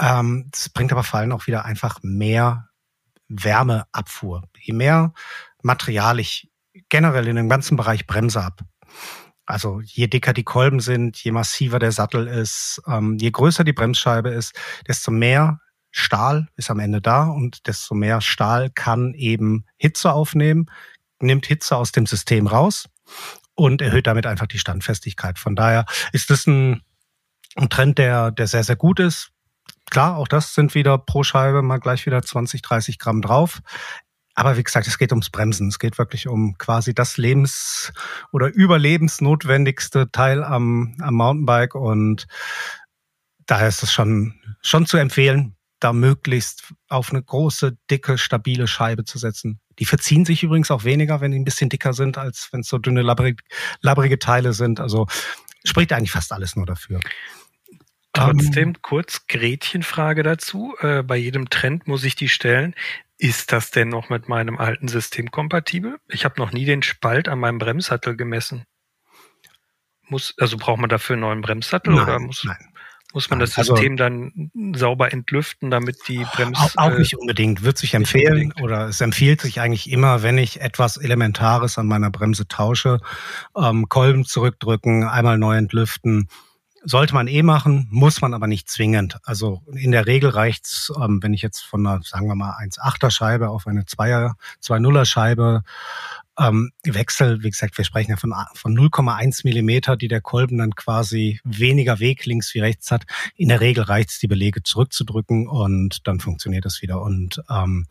[0.00, 2.68] Ähm, bringt aber vor allem auch wieder einfach mehr
[3.28, 4.44] Wärmeabfuhr.
[4.60, 5.12] Je mehr
[5.62, 6.48] Material ich
[6.88, 8.60] generell in dem ganzen Bereich Bremse ab,
[9.44, 13.72] also je dicker die Kolben sind, je massiver der Sattel ist, ähm, je größer die
[13.72, 14.54] Bremsscheibe ist,
[14.86, 20.70] desto mehr Stahl ist am Ende da und desto mehr Stahl kann eben Hitze aufnehmen,
[21.20, 22.88] nimmt Hitze aus dem System raus
[23.60, 25.38] und erhöht damit einfach die Standfestigkeit.
[25.38, 26.80] Von daher ist das ein,
[27.56, 29.32] ein Trend, der, der sehr, sehr gut ist.
[29.90, 33.60] Klar, auch das sind wieder pro Scheibe mal gleich wieder 20, 30 Gramm drauf.
[34.34, 35.68] Aber wie gesagt, es geht ums Bremsen.
[35.68, 37.92] Es geht wirklich um quasi das Lebens-
[38.32, 41.74] oder überlebensnotwendigste Teil am, am Mountainbike.
[41.74, 42.28] Und
[43.44, 49.04] daher ist es schon, schon zu empfehlen, da möglichst auf eine große, dicke, stabile Scheibe
[49.04, 49.60] zu setzen.
[49.80, 52.68] Die verziehen sich übrigens auch weniger, wenn die ein bisschen dicker sind, als wenn es
[52.68, 53.42] so dünne, labbrige,
[53.80, 54.78] labbrige Teile sind.
[54.78, 55.06] Also
[55.64, 57.00] spricht eigentlich fast alles nur dafür.
[58.12, 60.74] Trotzdem um, kurz Gretchenfrage dazu.
[60.80, 62.74] Äh, bei jedem Trend muss ich die stellen.
[63.18, 65.98] Ist das denn noch mit meinem alten System kompatibel?
[66.08, 68.64] Ich habe noch nie den Spalt an meinem Bremssattel gemessen.
[70.08, 72.69] Muss, also braucht man dafür einen neuen Bremssattel nein, oder muss, nein.
[73.12, 76.58] Muss man das also System also, dann sauber entlüften, damit die Brems...
[76.58, 80.60] Auch, auch nicht unbedingt, wird sich empfehlen oder es empfiehlt sich eigentlich immer, wenn ich
[80.60, 83.00] etwas Elementares an meiner Bremse tausche,
[83.56, 86.28] ähm, Kolben zurückdrücken, einmal neu entlüften,
[86.82, 89.18] sollte man eh machen, muss man aber nicht zwingend.
[89.24, 93.10] Also in der Regel reicht's, ähm, wenn ich jetzt von einer, sagen wir mal, 1,8er
[93.10, 95.62] Scheibe auf eine 2er, 2,0er Scheibe
[96.40, 97.42] ähm, wechsel.
[97.42, 102.00] Wie gesagt, wir sprechen ja von, von 0,1 Millimeter, die der Kolben dann quasi weniger
[102.00, 103.04] Weg links wie rechts hat.
[103.36, 107.02] In der Regel reicht's, die Belege zurückzudrücken und dann funktioniert das wieder.
[107.02, 107.86] Und ähm,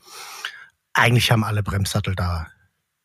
[0.94, 2.48] eigentlich haben alle Bremssattel da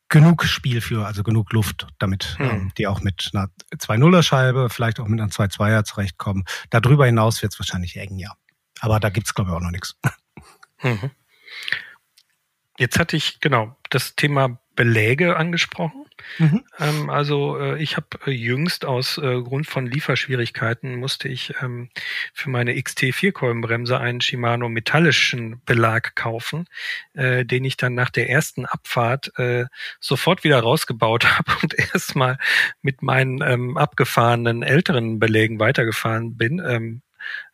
[0.09, 2.51] genug Spiel für, also genug Luft, damit hm.
[2.51, 6.45] ähm, die auch mit einer 2-0er-Scheibe, vielleicht auch mit einer 2-2er zurechtkommen.
[6.71, 8.33] Darüber hinaus wird es wahrscheinlich eng, ja.
[8.81, 9.97] Aber da gibt's glaube ich, auch noch nichts.
[10.83, 11.11] Mhm.
[12.79, 16.05] Jetzt hatte ich, genau, das Thema Beläge angesprochen.
[16.39, 16.65] Mhm.
[16.79, 21.91] Ähm, also äh, ich habe äh, jüngst aus äh, Grund von Lieferschwierigkeiten musste ich ähm,
[22.33, 26.67] für meine XT4-Kolbenbremse einen Shimano metallischen Belag kaufen,
[27.15, 29.67] äh, den ich dann nach der ersten Abfahrt äh,
[30.01, 32.39] sofort wieder rausgebaut habe und erstmal
[32.83, 37.03] mit meinen ähm, abgefahrenen älteren Belägen weitergefahren bin.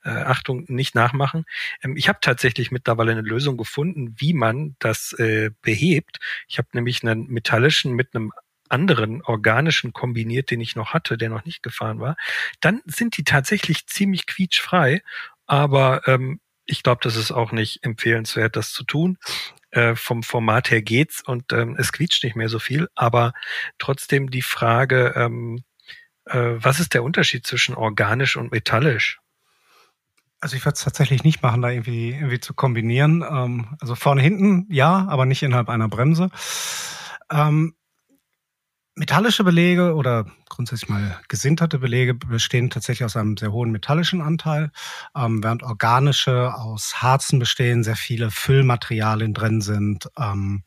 [0.05, 1.45] Äh, Achtung, nicht nachmachen.
[1.83, 6.19] Ähm, ich habe tatsächlich mittlerweile eine Lösung gefunden, wie man das äh, behebt.
[6.49, 8.33] Ich habe nämlich einen metallischen mit einem
[8.69, 12.17] anderen organischen kombiniert, den ich noch hatte, der noch nicht gefahren war,
[12.61, 15.03] dann sind die tatsächlich ziemlich quietschfrei.
[15.47, 19.19] Aber ähm, ich glaube, das ist auch nicht empfehlenswert, das zu tun.
[19.73, 22.89] Äh, vom Format her geht's und ähm, es quietscht nicht mehr so viel.
[22.95, 23.33] Aber
[23.79, 25.63] trotzdem die Frage, ähm,
[26.27, 29.21] äh, was ist der Unterschied zwischen organisch und metallisch?
[30.40, 33.22] Also ich würde es tatsächlich nicht machen, da irgendwie, irgendwie zu kombinieren.
[33.29, 36.31] Ähm, also vorne, hinten, ja, aber nicht innerhalb einer Bremse.
[37.31, 37.74] Ähm,
[38.96, 44.72] Metallische Belege oder grundsätzlich mal gesinterte Belege bestehen tatsächlich aus einem sehr hohen metallischen Anteil,
[45.16, 50.09] ähm, während organische aus Harzen bestehen, sehr viele Füllmaterialien drin sind.
[50.18, 50.64] Ähm,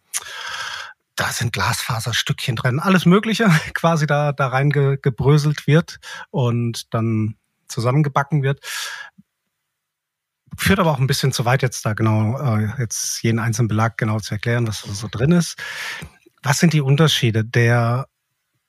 [1.15, 5.99] da sind Glasfaserstückchen drin, alles Mögliche quasi da, da rein ge, gebröselt wird
[6.31, 7.35] und dann
[7.67, 8.61] zusammengebacken wird.
[10.57, 13.97] Führt aber auch ein bisschen zu weit jetzt da genau, äh, jetzt jeden einzelnen Belag
[13.97, 15.55] genau zu erklären, was so drin ist.
[16.41, 17.45] Was sind die Unterschiede?
[17.45, 18.07] Der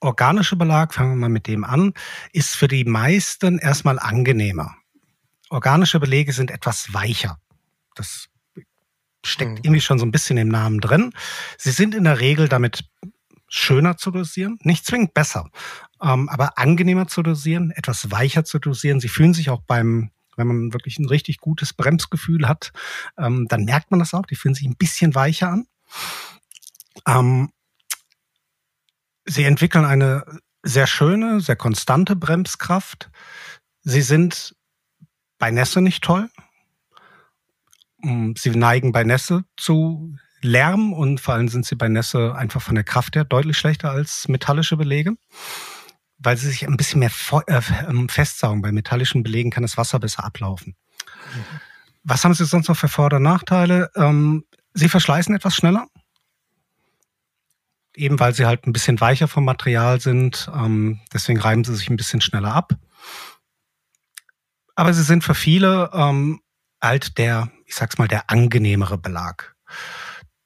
[0.01, 1.94] organische Belag, fangen wir mal mit dem an,
[2.33, 4.75] ist für die meisten erstmal angenehmer.
[5.51, 7.38] Organische Belege sind etwas weicher.
[7.94, 8.29] Das
[9.25, 9.61] steckt mhm.
[9.62, 11.12] irgendwie schon so ein bisschen im Namen drin.
[11.59, 12.85] Sie sind in der Regel damit
[13.49, 15.49] schöner zu dosieren, nicht zwingend besser,
[16.03, 19.01] ähm, aber angenehmer zu dosieren, etwas weicher zu dosieren.
[19.01, 22.73] Sie fühlen sich auch beim, wenn man wirklich ein richtig gutes Bremsgefühl hat,
[23.18, 24.27] ähm, dann merkt man das auch.
[24.27, 25.66] Die fühlen sich ein bisschen weicher an.
[27.07, 27.51] Ähm,
[29.27, 30.25] Sie entwickeln eine
[30.62, 33.11] sehr schöne, sehr konstante Bremskraft.
[33.83, 34.55] Sie sind
[35.38, 36.29] bei Nässe nicht toll.
[37.99, 42.61] Mm, sie neigen bei Nässe zu Lärm und vor allem sind sie bei Nässe einfach
[42.61, 45.16] von der Kraft her deutlich schlechter als metallische Belege,
[46.18, 47.11] weil sie sich ein bisschen mehr
[47.46, 48.62] äh, ähm, festsaugen.
[48.62, 50.77] Bei metallischen Belegen kann das Wasser besser ablaufen.
[51.35, 51.44] Mhm.
[52.03, 53.90] Was haben Sie sonst noch für Vor- und Nachteile?
[53.96, 55.87] Ähm, sie verschleißen etwas schneller
[57.96, 60.50] eben weil sie halt ein bisschen weicher vom Material sind.
[60.55, 62.72] Ähm, deswegen reiben sie sich ein bisschen schneller ab.
[64.74, 66.40] Aber sie sind für viele ähm,
[66.83, 69.55] halt der, ich sag's mal, der angenehmere Belag.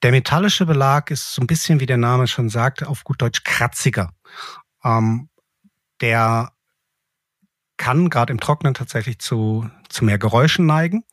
[0.02, 3.42] Der metallische Belag ist so ein bisschen, wie der Name schon sagt, auf gut Deutsch
[3.42, 4.12] kratziger.
[4.85, 5.28] Ähm,
[6.00, 6.52] der
[7.76, 11.04] kann gerade im Trocknen tatsächlich zu, zu mehr Geräuschen neigen.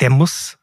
[0.00, 0.58] Der muss,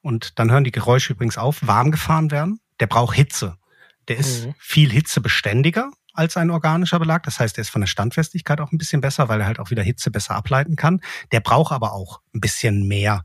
[0.00, 2.60] und dann hören die Geräusche übrigens auf, warm gefahren werden.
[2.80, 3.58] Der braucht Hitze.
[4.06, 4.54] Der ist mhm.
[4.58, 7.24] viel hitzebeständiger als ein organischer Belag.
[7.24, 9.70] Das heißt, er ist von der Standfestigkeit auch ein bisschen besser, weil er halt auch
[9.70, 11.00] wieder Hitze besser ableiten kann.
[11.30, 13.24] Der braucht aber auch ein bisschen mehr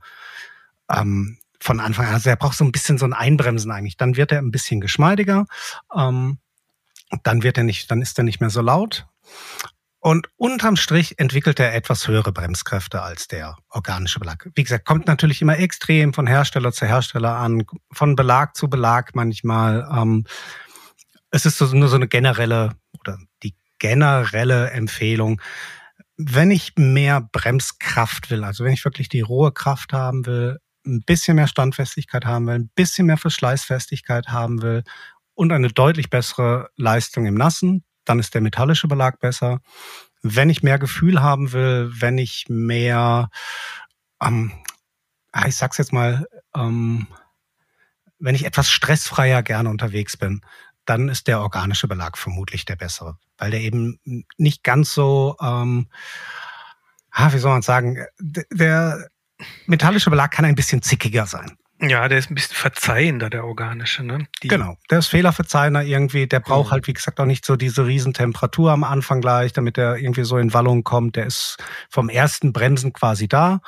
[0.89, 2.15] ähm, von Anfang an.
[2.15, 3.97] Also er braucht so ein bisschen so ein Einbremsen eigentlich.
[3.97, 5.45] Dann wird er ein bisschen geschmeidiger.
[5.95, 6.39] Ähm,
[7.23, 9.07] dann wird er nicht, dann ist er nicht mehr so laut.
[9.99, 14.49] Und unterm Strich entwickelt er etwas höhere Bremskräfte als der organische Belag.
[14.53, 19.15] Wie gesagt, kommt natürlich immer extrem von Hersteller zu Hersteller an, von Belag zu Belag
[19.15, 19.87] manchmal.
[19.89, 20.25] Ähm,
[21.31, 25.41] es ist nur so eine generelle oder die generelle Empfehlung.
[26.17, 31.03] Wenn ich mehr Bremskraft will, also wenn ich wirklich die rohe Kraft haben will, ein
[31.05, 34.83] bisschen mehr Standfestigkeit haben will, ein bisschen mehr Verschleißfestigkeit haben will
[35.33, 39.61] und eine deutlich bessere Leistung im Nassen, dann ist der metallische Belag besser.
[40.21, 43.29] Wenn ich mehr Gefühl haben will, wenn ich mehr,
[44.21, 44.51] ähm,
[45.31, 47.07] ah, ich sag's jetzt mal, ähm,
[48.19, 50.41] wenn ich etwas stressfreier gerne unterwegs bin,
[50.85, 53.99] dann ist der organische Belag vermutlich der bessere, weil der eben
[54.37, 55.87] nicht ganz so, ähm,
[57.11, 59.09] ah, wie soll man sagen, der
[59.65, 61.57] metallische Belag kann ein bisschen zickiger sein.
[61.85, 64.25] Ja, der ist ein bisschen verzeihender, der organische, ne?
[64.41, 66.27] Die genau, der ist fehlerverzeihender irgendwie.
[66.27, 66.71] Der braucht mhm.
[66.71, 70.37] halt, wie gesagt, auch nicht so diese Riesentemperatur am Anfang gleich, damit er irgendwie so
[70.37, 71.17] in Wallung kommt.
[71.17, 71.57] Der ist
[71.89, 73.59] vom ersten Bremsen quasi da,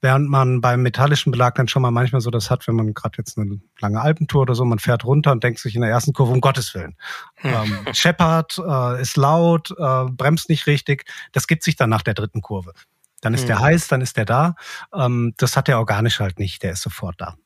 [0.00, 3.18] während man beim metallischen Belag dann schon mal manchmal so das hat, wenn man gerade
[3.18, 6.14] jetzt eine lange Alpentour oder so, man fährt runter und denkt sich in der ersten
[6.14, 6.96] Kurve, um Gottes Willen.
[7.42, 7.50] Mhm.
[7.50, 11.04] Ähm, scheppert, äh, ist laut, äh, bremst nicht richtig.
[11.32, 12.72] Das gibt sich dann nach der dritten Kurve.
[13.20, 13.48] Dann ist mhm.
[13.48, 14.54] der heiß, dann ist der da.
[14.94, 17.36] Ähm, das hat der organisch halt nicht, der ist sofort da.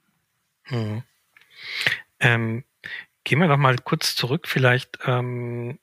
[0.68, 1.02] Mhm.
[2.20, 2.64] Ähm,
[3.24, 5.78] gehen wir noch mal kurz zurück, vielleicht ähm,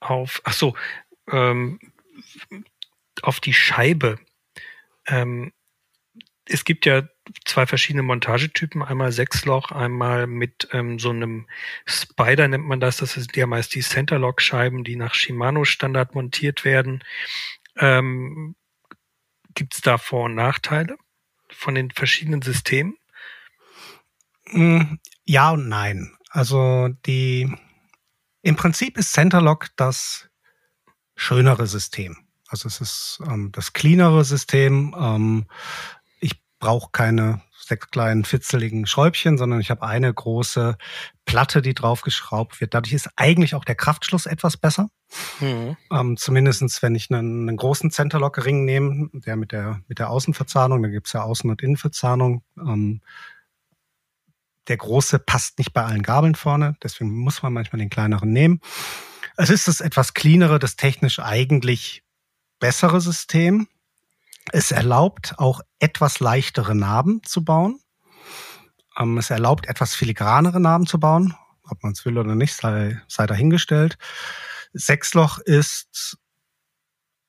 [0.00, 0.76] auf, ach so,
[1.30, 1.78] ähm,
[3.22, 4.18] auf die Scheibe.
[5.06, 5.52] Ähm,
[6.46, 7.08] es gibt ja
[7.44, 11.46] zwei verschiedene Montagetypen, einmal Sechsloch, einmal mit ähm, so einem
[11.86, 12.96] Spider nennt man das.
[12.96, 17.04] Das sind ja meist die Centerlock-Scheiben, die nach Shimano-Standard montiert werden.
[17.76, 18.56] Ähm,
[19.54, 20.96] Gibt es da Vor- und Nachteile
[21.50, 22.96] von den verschiedenen Systemen?
[24.52, 26.14] Hm, ja und nein.
[26.30, 27.52] Also die
[28.42, 30.28] im Prinzip ist Centerlock das
[31.14, 32.16] schönere System.
[32.48, 34.94] Also es ist ähm, das cleanere System.
[34.98, 35.46] Ähm,
[36.20, 40.76] ich brauche keine sechs kleinen fitzeligen Schräubchen, sondern ich habe eine große
[41.24, 42.74] Platte, die draufgeschraubt wird.
[42.74, 44.88] Dadurch ist eigentlich auch der Kraftschluss etwas besser.
[45.40, 45.76] Mhm.
[45.90, 50.82] Ähm, Zumindest wenn ich einen, einen großen Centerlock-Ring nehme, der mit der, mit der Außenverzahnung,
[50.82, 53.00] da gibt's ja Außen- und Innenverzahnung, ähm,
[54.68, 58.60] der große passt nicht bei allen Gabeln vorne, deswegen muss man manchmal den kleineren nehmen.
[59.36, 62.02] Es ist das etwas cleanere, das technisch eigentlich
[62.60, 63.68] bessere System.
[64.52, 67.80] Es erlaubt auch etwas leichtere Narben zu bauen.
[68.98, 71.34] Ähm, es erlaubt etwas filigranere Narben zu bauen.
[71.64, 73.96] Ob man es will oder nicht, sei, sei dahingestellt.
[74.72, 76.18] Sechsloch ist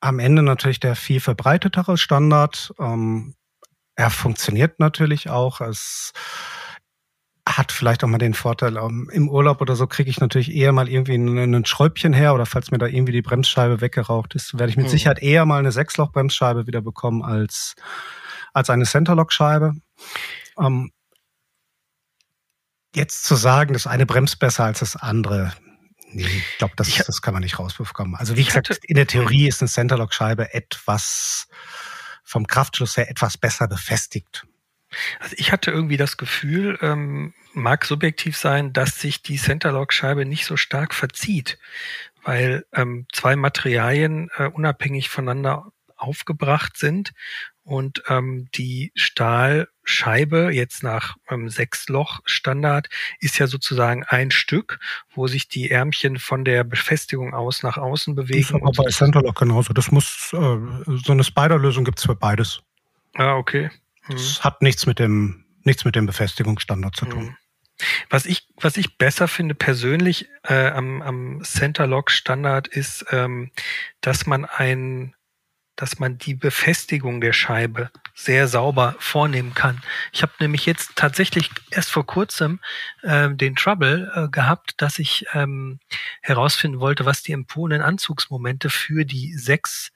[0.00, 2.74] am Ende natürlich der viel verbreitetere Standard.
[2.78, 3.34] Ähm,
[3.96, 5.60] er funktioniert natürlich auch.
[5.60, 6.12] Es
[7.56, 10.72] hat vielleicht auch mal den Vorteil, ähm, im Urlaub oder so kriege ich natürlich eher
[10.72, 14.58] mal irgendwie ein, ein, Schräubchen her oder falls mir da irgendwie die Bremsscheibe weggeraucht ist,
[14.58, 14.90] werde ich mit mhm.
[14.90, 17.74] Sicherheit eher mal eine Sechsloch-Bremsscheibe wieder bekommen als,
[18.52, 19.72] als eine Centerlock-Scheibe.
[20.58, 20.90] Ähm,
[22.94, 25.52] jetzt zu sagen, das eine bremst besser als das andere,
[26.12, 28.14] nee, ich glaube, das, das kann man nicht rausbekommen.
[28.16, 31.48] Also wie gesagt, in der Theorie ist eine Centerlock-Scheibe etwas
[32.22, 34.46] vom Kraftschluss her etwas besser befestigt.
[35.20, 40.44] Also ich hatte irgendwie das Gefühl, ähm, mag subjektiv sein, dass sich die Centerlock-Scheibe nicht
[40.44, 41.58] so stark verzieht,
[42.22, 47.12] weil ähm, zwei Materialien äh, unabhängig voneinander aufgebracht sind
[47.64, 54.80] und ähm, die Stahlscheibe jetzt nach ähm, Sechsloch-Standard ist ja sozusagen ein Stück,
[55.14, 58.40] wo sich die Ärmchen von der Befestigung aus nach außen bewegen.
[58.40, 59.72] Ist aber bei Centerlock genauso.
[59.72, 62.60] Das muss äh, so eine Spider-Lösung gibt's für beides.
[63.14, 63.70] Ah, okay.
[64.08, 64.44] Das mhm.
[64.44, 67.24] hat nichts mit dem, nichts mit dem Befestigungsstandard zu tun.
[67.24, 67.36] Mhm.
[68.08, 73.50] Was ich, was ich besser finde persönlich äh, am, am Centerlock Standard ist, ähm,
[74.00, 75.14] dass man ein,
[75.74, 79.82] dass man die Befestigung der Scheibe sehr sauber vornehmen kann.
[80.12, 82.60] Ich habe nämlich jetzt tatsächlich erst vor kurzem
[83.02, 85.80] äh, den Trouble äh, gehabt, dass ich ähm,
[86.22, 89.90] herausfinden wollte, was die empfohlenen Anzugsmomente für die sechs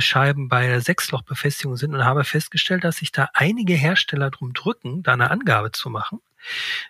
[0.00, 5.02] Scheiben bei der Sechslochbefestigung sind und habe festgestellt, dass sich da einige Hersteller drum drücken,
[5.02, 6.20] da eine Angabe zu machen.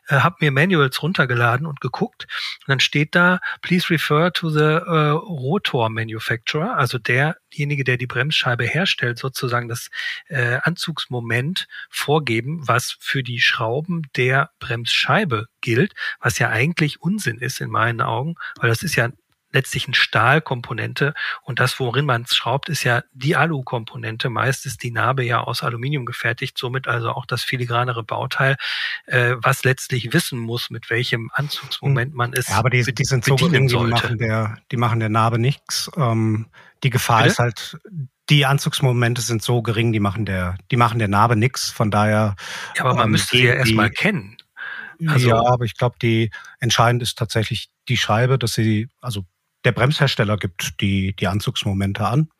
[0.08, 2.26] Äh, habe mir Manuals runtergeladen und geguckt.
[2.60, 8.06] Und dann steht da, please refer to the äh, Rotor Manufacturer, also derjenige, der die
[8.06, 9.90] Bremsscheibe herstellt, sozusagen das
[10.28, 17.60] äh, Anzugsmoment vorgeben, was für die Schrauben der Bremsscheibe gilt, was ja eigentlich Unsinn ist
[17.60, 19.10] in meinen Augen, weil das ist ja
[19.52, 24.30] letztlich eine Stahlkomponente und das, worin man es schraubt, ist ja die Alu-Komponente.
[24.30, 28.56] Meist ist die Narbe ja aus Aluminium gefertigt, somit also auch das filigranere Bauteil,
[29.06, 33.24] äh, was letztlich wissen muss, mit welchem Anzugsmoment man es ja, aber die, die sind
[33.24, 35.90] so gering, die machen der, die machen der Narbe nichts.
[35.96, 36.46] Ähm,
[36.82, 37.30] Die Gefahr Bitte?
[37.30, 37.78] ist halt,
[38.30, 41.70] die Anzugsmomente sind so gering, die machen der, die machen der Narbe nix.
[41.70, 42.36] Von daher.
[42.76, 44.38] Ja, aber man ähm, müsste sie ja erstmal kennen.
[45.06, 49.24] Also, ja, aber ich glaube, die entscheidend ist tatsächlich die Scheibe, dass sie, also
[49.64, 52.30] der Bremshersteller gibt die, die Anzugsmomente an.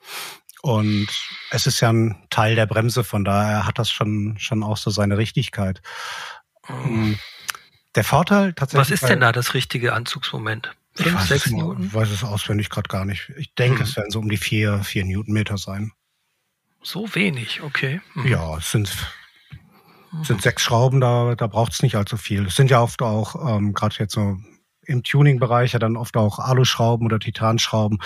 [0.63, 1.09] Und
[1.51, 4.91] es ist ja ein Teil der Bremse, von daher hat das schon, schon auch so
[4.91, 5.81] seine Richtigkeit.
[6.69, 6.75] Oh.
[7.95, 8.91] Der Vorteil tatsächlich.
[8.91, 10.77] Was ist denn da das richtige Anzugsmoment?
[10.95, 11.87] Fünf, ich sechs Newton?
[11.87, 13.33] Ich weiß es auswendig gerade gar nicht.
[13.37, 13.85] Ich denke, hm.
[13.85, 15.93] es werden so um die vier, vier Newtonmeter sein.
[16.83, 18.01] So wenig, okay.
[18.13, 18.27] Hm.
[18.27, 18.95] Ja, es sind,
[20.23, 22.47] sind sechs Schrauben, da, da braucht es nicht allzu viel.
[22.47, 24.39] Es sind ja oft auch, ähm, gerade jetzt so
[24.91, 27.99] im Tuning-Bereich, ja dann oft auch Aluschrauben oder Titanschrauben.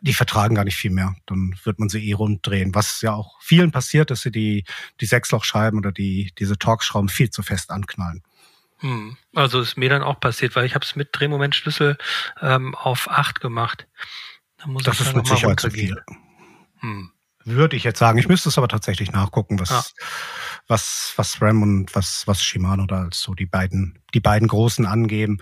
[0.00, 1.14] Die vertragen gar nicht viel mehr.
[1.26, 2.74] Dann wird man sie eh rund drehen.
[2.74, 4.64] Was ja auch vielen passiert, dass sie die,
[5.00, 8.22] die Sechslochscheiben oder die, diese Torx-Schrauben viel zu fest anknallen.
[8.78, 9.16] Hm.
[9.34, 11.96] Also ist mir dann auch passiert, weil ich habe es mit Drehmomentschlüssel
[12.42, 13.86] ähm, auf 8 gemacht.
[14.58, 16.02] Da muss das ist mit Sicherheit zu viel.
[16.80, 17.10] Hm.
[17.44, 18.18] Würde ich jetzt sagen.
[18.18, 19.84] Ich müsste es aber tatsächlich nachgucken, was, ah.
[20.66, 24.86] was, was RAM und was, was Shimano da als so die beiden, die beiden großen
[24.86, 25.40] angeben.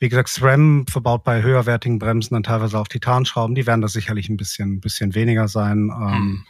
[0.00, 3.54] Wie gesagt, SRAM verbaut bei höherwertigen Bremsen dann teilweise auch Titanschrauben.
[3.54, 5.90] Die werden da sicherlich ein bisschen, bisschen weniger sein.
[5.92, 6.46] Ähm, hm.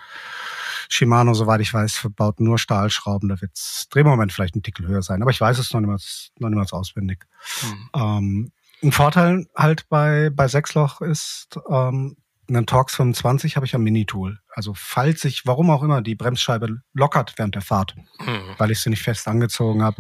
[0.91, 3.29] Shimano, soweit ich weiß, verbaut nur Stahlschrauben.
[3.29, 5.23] Da wird das Drehmoment vielleicht ein Tickel höher sein.
[5.23, 7.27] Aber ich weiß es noch niemals, noch niemals auswendig.
[7.61, 7.91] Hm.
[7.95, 12.17] Ähm, ein Vorteil halt bei, bei Sechsloch ist, ähm,
[12.49, 14.39] einen Torx 25 habe ich am Mini-Tool.
[14.49, 18.41] Also falls ich, warum auch immer, die Bremsscheibe lockert während der Fahrt, hm.
[18.57, 19.97] weil ich sie nicht fest angezogen habe,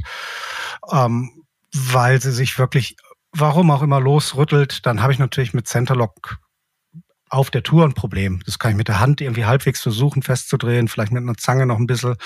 [0.90, 2.96] ähm, weil sie sich wirklich,
[3.32, 6.38] warum auch immer, losrüttelt, dann habe ich natürlich mit Centerlock
[7.30, 8.40] auf der Tour ein Problem.
[8.46, 11.78] Das kann ich mit der Hand irgendwie halbwegs versuchen festzudrehen, vielleicht mit einer Zange noch
[11.78, 12.16] ein bisschen,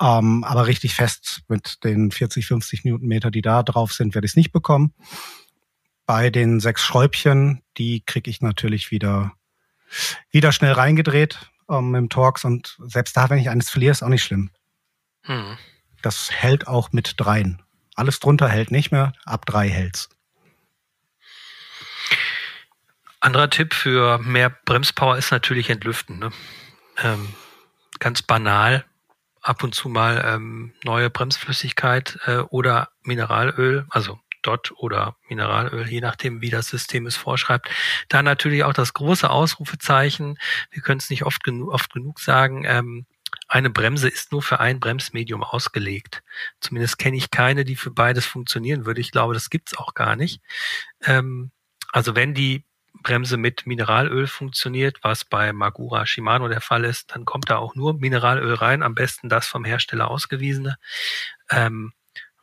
[0.00, 4.32] ähm, aber richtig fest mit den 40, 50 Newtonmeter, die da drauf sind, werde ich
[4.32, 4.94] es nicht bekommen.
[6.06, 9.32] Bei den sechs Schräubchen, die kriege ich natürlich wieder,
[10.30, 14.08] wieder schnell reingedreht ähm, im Torx und selbst da, wenn ich eines verliere, ist auch
[14.08, 14.50] nicht schlimm.
[15.22, 15.56] Hm.
[16.02, 17.62] Das hält auch mit dreien.
[17.94, 20.10] Alles drunter hält nicht mehr, ab drei hält's.
[23.24, 26.18] Anderer Tipp für mehr Bremspower ist natürlich Entlüften.
[26.18, 26.30] Ne?
[26.98, 27.34] Ähm,
[27.98, 28.84] ganz banal,
[29.40, 36.02] ab und zu mal ähm, neue Bremsflüssigkeit äh, oder Mineralöl, also Dot oder Mineralöl, je
[36.02, 37.70] nachdem, wie das System es vorschreibt.
[38.10, 40.38] Da natürlich auch das große Ausrufezeichen.
[40.70, 42.64] Wir können es nicht oft, genu oft genug sagen.
[42.66, 43.06] Ähm,
[43.48, 46.22] eine Bremse ist nur für ein Bremsmedium ausgelegt.
[46.60, 49.00] Zumindest kenne ich keine, die für beides funktionieren würde.
[49.00, 50.42] Ich glaube, das gibt's auch gar nicht.
[51.06, 51.52] Ähm,
[51.90, 52.66] also wenn die
[53.04, 57.76] Bremse mit Mineralöl funktioniert, was bei Magura Shimano der Fall ist, dann kommt da auch
[57.76, 60.76] nur Mineralöl rein, am besten das vom Hersteller ausgewiesene.
[61.50, 61.92] Ähm,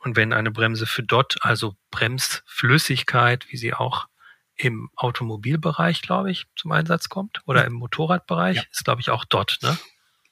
[0.00, 4.06] und wenn eine Bremse für DOT, also Bremsflüssigkeit, wie sie auch
[4.54, 8.62] im Automobilbereich, glaube ich, zum Einsatz kommt, oder im Motorradbereich, ja.
[8.70, 9.76] ist, glaube ich, auch DOT, ne?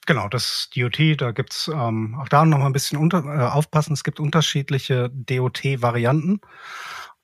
[0.07, 3.93] Genau, das DOT, da gibt's ähm, auch da noch mal ein bisschen unter, äh, aufpassen.
[3.93, 6.41] Es gibt unterschiedliche DOT-Varianten.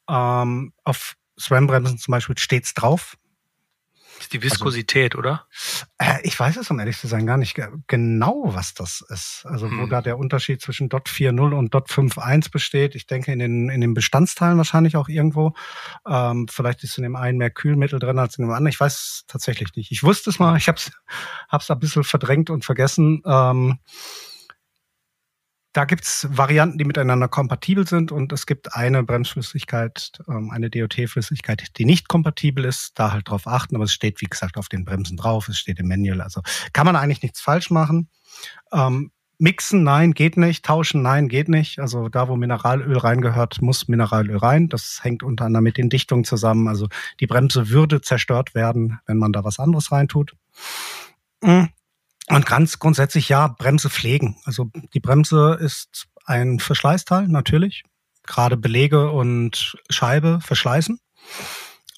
[0.08, 3.18] Ähm, auf SRAM-Bremsen zum Beispiel stets drauf.
[4.20, 5.46] Ist die Viskosität, also, oder?
[5.98, 9.46] Äh, ich weiß es, um ehrlich zu sein, gar nicht genau, was das ist.
[9.46, 9.80] Also hm.
[9.80, 12.96] wo da der Unterschied zwischen DOT 4.0 und DOT 5.1 besteht.
[12.96, 15.54] Ich denke in den, in den Bestandsteilen wahrscheinlich auch irgendwo.
[16.08, 18.68] Ähm, vielleicht ist in dem einen mehr Kühlmittel drin als in dem anderen.
[18.68, 19.92] Ich weiß es tatsächlich nicht.
[19.92, 20.92] Ich wusste es mal, ich habe es
[21.50, 23.22] hab's ein bisschen verdrängt und vergessen.
[23.26, 23.78] Ähm,
[25.78, 31.78] da gibt's Varianten, die miteinander kompatibel sind und es gibt eine Bremsflüssigkeit, ähm, eine DOT-Flüssigkeit,
[31.78, 32.98] die nicht kompatibel ist.
[32.98, 35.78] Da halt drauf achten, aber es steht, wie gesagt, auf den Bremsen drauf, es steht
[35.78, 36.22] im Manual.
[36.22, 36.42] Also
[36.74, 38.10] kann man eigentlich nichts falsch machen.
[38.74, 40.66] Ähm, mixen, nein, geht nicht.
[40.66, 41.78] Tauschen, nein, geht nicht.
[41.78, 44.70] Also da, wo Mineralöl reingehört, muss Mineralöl rein.
[44.70, 46.68] Das hängt unter anderem mit den Dichtungen zusammen.
[46.68, 46.88] Also
[47.20, 50.34] die Bremse würde zerstört werden, wenn man da was anderes reintut.
[51.44, 51.70] Mhm.
[52.30, 54.38] Und ganz grundsätzlich ja, Bremse pflegen.
[54.44, 57.84] Also die Bremse ist ein Verschleißteil, natürlich.
[58.24, 61.00] Gerade Belege und Scheibe verschleißen.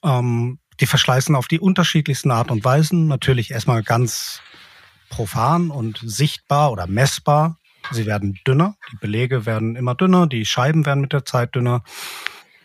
[0.03, 3.07] Ähm, die verschleißen auf die unterschiedlichsten Art und Weisen.
[3.07, 4.41] Natürlich erstmal ganz
[5.09, 7.57] profan und sichtbar oder messbar.
[7.91, 11.83] Sie werden dünner, die Belege werden immer dünner, die Scheiben werden mit der Zeit dünner.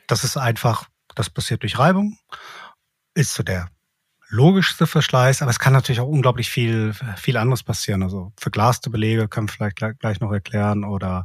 [0.07, 2.19] Das ist einfach, das passiert durch Reibung.
[3.15, 3.71] Ist so der
[4.35, 8.03] logischste Verschleiß, aber es kann natürlich auch unglaublich viel, viel anderes passieren.
[8.03, 11.25] Also verglaste Belege können wir vielleicht gleich noch erklären oder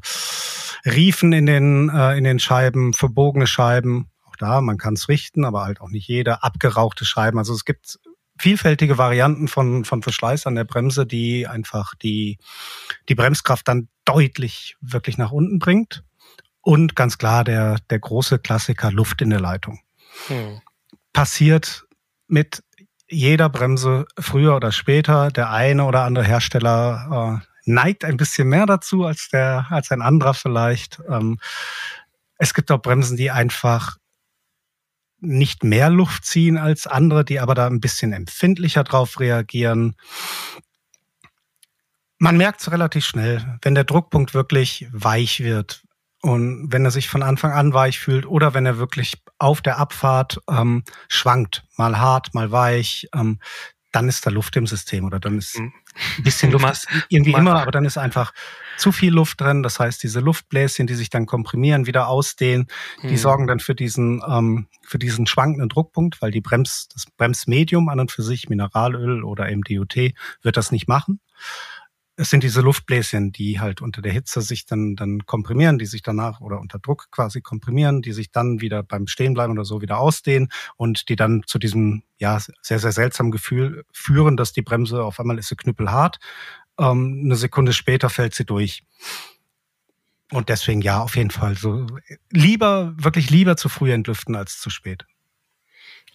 [0.85, 4.09] Riefen in den, äh, in den Scheiben, verbogene Scheiben.
[4.23, 6.43] Auch da, man kann es richten, aber halt auch nicht jeder.
[6.43, 7.37] Abgerauchte Scheiben.
[7.37, 7.99] Also es gibt
[8.39, 12.37] vielfältige Varianten von, von Verschleiß an der Bremse, die einfach die,
[13.09, 16.03] die Bremskraft dann deutlich wirklich nach unten bringt.
[16.61, 19.79] Und ganz klar der, der große Klassiker Luft in der Leitung.
[20.27, 20.61] Hm.
[21.11, 21.85] Passiert
[22.27, 22.63] mit
[23.09, 25.29] jeder Bremse früher oder später.
[25.29, 30.01] Der eine oder andere Hersteller äh, neigt ein bisschen mehr dazu als der als ein
[30.01, 31.01] anderer vielleicht.
[31.09, 31.39] Ähm,
[32.37, 33.97] es gibt auch Bremsen, die einfach
[35.19, 39.95] nicht mehr Luft ziehen als andere, die aber da ein bisschen empfindlicher drauf reagieren.
[42.17, 45.83] Man merkt es relativ schnell, wenn der Druckpunkt wirklich weich wird
[46.21, 49.77] und wenn er sich von Anfang an weich fühlt oder wenn er wirklich auf der
[49.77, 53.39] Abfahrt ähm, schwankt, mal hart, mal weich, ähm,
[53.91, 55.73] dann ist da Luft im System oder dann ist mhm.
[56.17, 58.33] ein bisschen Luft ist irgendwie immer, aber dann ist einfach
[58.77, 59.63] zu viel Luft drin.
[59.63, 62.67] Das heißt, diese Luftbläschen, die sich dann komprimieren, wieder ausdehnen,
[63.01, 63.17] die mhm.
[63.17, 67.99] sorgen dann für diesen ähm, für diesen schwankenden Druckpunkt, weil die Brems das Bremsmedium an
[67.99, 69.95] und für sich Mineralöl oder DOT
[70.41, 71.19] wird das nicht machen
[72.19, 76.01] es sind diese Luftbläschen, die halt unter der Hitze sich dann, dann komprimieren, die sich
[76.01, 79.99] danach oder unter Druck quasi komprimieren, die sich dann wieder beim Stehenbleiben oder so wieder
[79.99, 85.01] ausdehnen und die dann zu diesem, ja, sehr, sehr seltsamen Gefühl führen, dass die Bremse
[85.01, 86.19] auf einmal ist sie knüppelhart.
[86.77, 88.83] Ähm, eine Sekunde später fällt sie durch.
[90.33, 91.87] Und deswegen ja, auf jeden Fall so
[92.31, 95.05] lieber, wirklich lieber zu früh entlüften als zu spät.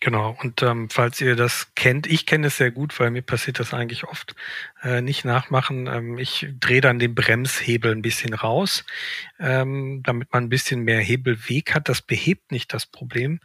[0.05, 3.59] Genau, und ähm, falls ihr das kennt, ich kenne es sehr gut, weil mir passiert
[3.59, 4.35] das eigentlich oft,
[4.83, 5.87] äh, nicht nachmachen.
[5.87, 8.85] Ähm, ich drehe dann den Bremshebel ein bisschen raus,
[9.41, 11.89] ähm, damit man ein bisschen mehr Hebelweg hat.
[11.89, 13.41] Das behebt nicht das Problem,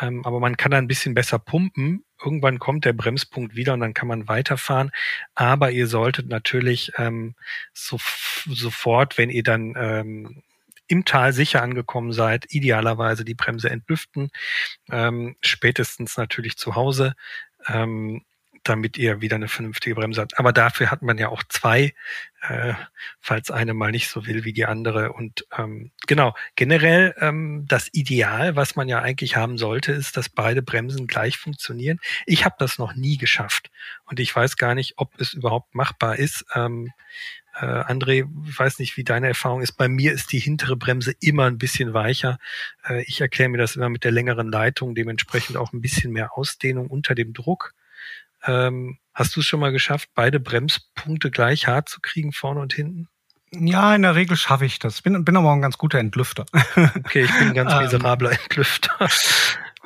[0.00, 2.04] ähm, aber man kann da ein bisschen besser pumpen.
[2.24, 4.92] Irgendwann kommt der Bremspunkt wieder und dann kann man weiterfahren.
[5.34, 7.34] Aber ihr solltet natürlich ähm,
[7.72, 7.98] so,
[8.46, 10.44] sofort, wenn ihr dann ähm,
[10.88, 14.30] im Tal sicher angekommen seid, idealerweise die Bremse entlüften,
[14.90, 17.14] ähm, spätestens natürlich zu Hause,
[17.68, 18.22] ähm,
[18.68, 20.38] damit ihr wieder eine vernünftige Bremse habt.
[20.38, 21.94] Aber dafür hat man ja auch zwei,
[22.42, 22.74] äh,
[23.20, 25.12] falls eine mal nicht so will wie die andere.
[25.12, 30.28] Und ähm, genau, generell ähm, das Ideal, was man ja eigentlich haben sollte, ist, dass
[30.28, 32.00] beide Bremsen gleich funktionieren.
[32.26, 33.70] Ich habe das noch nie geschafft
[34.04, 36.44] und ich weiß gar nicht, ob es überhaupt machbar ist.
[36.54, 36.92] Ähm,
[37.58, 39.72] äh, André, ich weiß nicht, wie deine Erfahrung ist.
[39.72, 42.38] Bei mir ist die hintere Bremse immer ein bisschen weicher.
[42.86, 46.36] Äh, ich erkläre mir das immer mit der längeren Leitung, dementsprechend auch ein bisschen mehr
[46.36, 47.74] Ausdehnung unter dem Druck.
[48.44, 52.74] Ähm, hast du es schon mal geschafft, beide Bremspunkte gleich hart zu kriegen, vorne und
[52.74, 53.08] hinten?
[53.52, 55.00] Ja, in der Regel schaffe ich das.
[55.02, 56.44] Bin, bin aber auch ein ganz guter Entlüfter.
[56.96, 57.82] Okay, ich bin ein ganz ähm.
[57.82, 59.08] miserabler Entlüfter.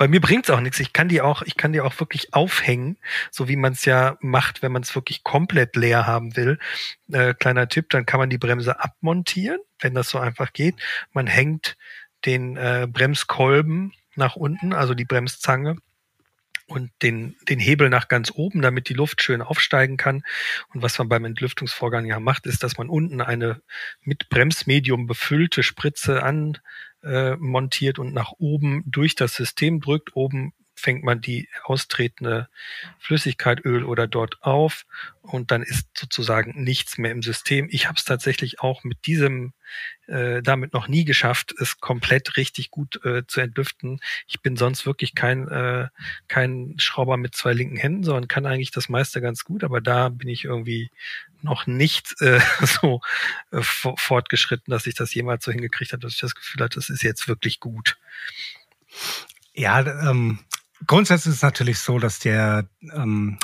[0.00, 0.80] Bei mir bringt's auch nichts.
[0.80, 2.96] Ich kann die auch, ich kann die auch wirklich aufhängen,
[3.30, 6.58] so wie man es ja macht, wenn man es wirklich komplett leer haben will.
[7.12, 10.76] Äh, kleiner Tipp, dann kann man die Bremse abmontieren, wenn das so einfach geht.
[11.12, 11.76] Man hängt
[12.24, 15.76] den äh, Bremskolben nach unten, also die Bremszange
[16.66, 20.22] und den, den Hebel nach ganz oben, damit die Luft schön aufsteigen kann.
[20.72, 23.60] Und was man beim Entlüftungsvorgang ja macht, ist, dass man unten eine
[24.00, 26.56] mit Bremsmedium befüllte Spritze an
[27.02, 30.16] äh, montiert und nach oben durch das System drückt.
[30.16, 32.48] Oben fängt man die austretende
[32.98, 34.86] Flüssigkeit, Öl oder dort auf
[35.20, 37.68] und dann ist sozusagen nichts mehr im System.
[37.70, 39.52] Ich habe es tatsächlich auch mit diesem
[40.06, 44.00] äh, damit noch nie geschafft, es komplett richtig gut äh, zu entlüften.
[44.26, 45.88] Ich bin sonst wirklich kein äh,
[46.28, 50.08] kein Schrauber mit zwei linken Händen, sondern kann eigentlich das meiste ganz gut, aber da
[50.08, 50.90] bin ich irgendwie
[51.42, 53.00] noch nicht äh, so
[53.50, 56.88] äh, fortgeschritten, dass ich das jemals so hingekriegt habe, dass ich das Gefühl hatte, das
[56.90, 57.98] ist jetzt wirklich gut.
[59.54, 60.38] Ja, ähm,
[60.86, 63.38] grundsätzlich ist es natürlich so, dass der ähm,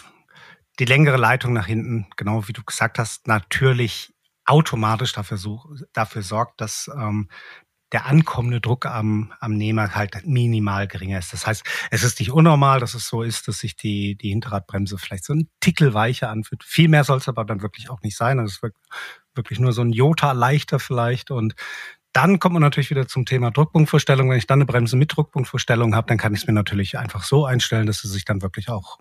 [0.78, 4.12] die längere Leitung nach hinten, genau wie du gesagt hast, natürlich
[4.44, 7.28] automatisch dafür, such, dafür sorgt, dass ähm,
[7.92, 11.32] der ankommende Druck am, am Nehmer halt minimal geringer ist.
[11.32, 14.98] Das heißt, es ist nicht unnormal, dass es so ist, dass sich die, die Hinterradbremse
[14.98, 16.64] vielleicht so ein Tickel weicher anfühlt.
[16.64, 18.38] Viel mehr soll es aber dann wirklich auch nicht sein.
[18.38, 18.62] Das ist
[19.34, 21.30] wirklich nur so ein Jota leichter vielleicht.
[21.30, 21.54] Und
[22.12, 24.30] dann kommt man natürlich wieder zum Thema Druckpunktvorstellung.
[24.30, 27.22] Wenn ich dann eine Bremse mit Druckpunktvorstellung habe, dann kann ich es mir natürlich einfach
[27.22, 28.98] so einstellen, dass sie sich dann wirklich auch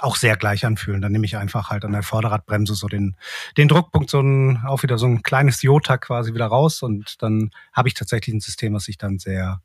[0.00, 1.00] auch sehr gleich anfühlen.
[1.00, 3.16] Dann nehme ich einfach halt an der Vorderradbremse so den,
[3.56, 7.50] den Druckpunkt, so ein, auch wieder so ein kleines Jota quasi wieder raus und dann
[7.72, 9.60] habe ich tatsächlich ein System, was sich dann sehr,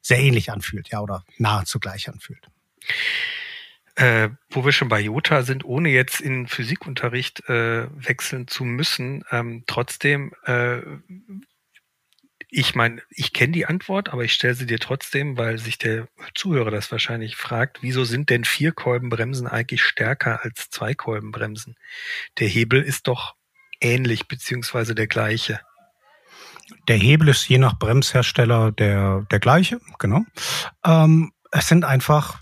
[0.00, 2.48] sehr ähnlich anfühlt, ja, oder nahezu gleich anfühlt.
[3.94, 9.24] Äh, wo wir schon bei Jota sind, ohne jetzt in Physikunterricht äh, wechseln zu müssen,
[9.32, 10.82] ähm, trotzdem äh,
[12.50, 16.08] ich meine, ich kenne die Antwort, aber ich stelle sie dir trotzdem, weil sich der
[16.34, 21.76] Zuhörer das wahrscheinlich fragt, wieso sind denn Vierkolbenbremsen eigentlich stärker als Zweikolbenbremsen?
[22.38, 23.34] Der Hebel ist doch
[23.80, 25.60] ähnlich beziehungsweise der gleiche.
[26.88, 30.24] Der Hebel ist je nach Bremshersteller der, der gleiche, genau.
[30.84, 32.40] Ähm, es sind einfach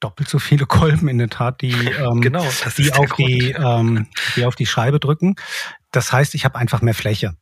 [0.00, 2.46] doppelt so viele Kolben in der Tat, die, ähm, genau,
[2.76, 4.06] die, auf die, ähm,
[4.36, 5.34] die auf die Scheibe drücken.
[5.92, 7.36] Das heißt, ich habe einfach mehr Fläche.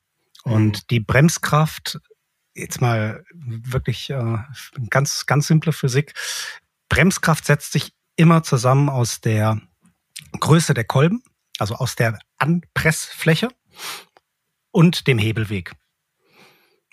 [0.45, 0.87] Und mhm.
[0.91, 2.01] die Bremskraft,
[2.55, 4.39] jetzt mal wirklich äh,
[4.91, 6.15] ganz, ganz simple Physik,
[6.89, 9.61] Bremskraft setzt sich immer zusammen aus der
[10.39, 11.23] Größe der Kolben,
[11.59, 13.49] also aus der Anpressfläche
[14.71, 15.73] und dem Hebelweg.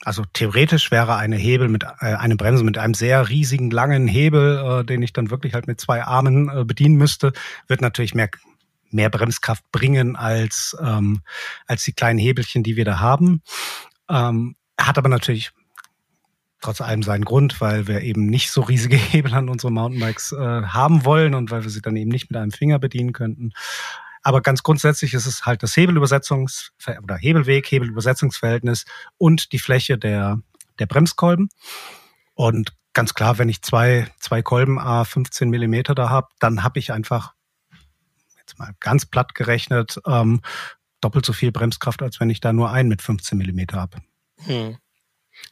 [0.05, 4.57] Also theoretisch wäre eine Hebel mit äh, eine Bremse mit einem sehr riesigen langen Hebel,
[4.81, 7.33] äh, den ich dann wirklich halt mit zwei Armen äh, bedienen müsste,
[7.67, 8.29] wird natürlich mehr
[8.91, 11.21] mehr Bremskraft bringen als ähm,
[11.67, 13.41] als die kleinen Hebelchen, die wir da haben.
[14.09, 15.51] Ähm, hat aber natürlich
[16.61, 20.37] trotz allem seinen Grund, weil wir eben nicht so riesige Hebel an unseren Mountainbikes äh,
[20.63, 23.51] haben wollen und weil wir sie dann eben nicht mit einem Finger bedienen könnten.
[24.21, 26.71] Aber ganz grundsätzlich ist es halt das Hebelübersetzungs-
[27.01, 28.85] oder Hebelweg, Hebelübersetzungsverhältnis
[29.17, 30.41] und die Fläche der,
[30.77, 31.49] der Bremskolben.
[32.33, 36.79] Und ganz klar, wenn ich zwei, zwei Kolben A 15 Millimeter da habe, dann habe
[36.79, 37.33] ich einfach,
[38.57, 40.41] mal ganz platt gerechnet, ähm,
[41.01, 43.97] doppelt so viel Bremskraft, als wenn ich da nur einen mit 15 Millimeter habe.
[44.45, 44.77] Hm.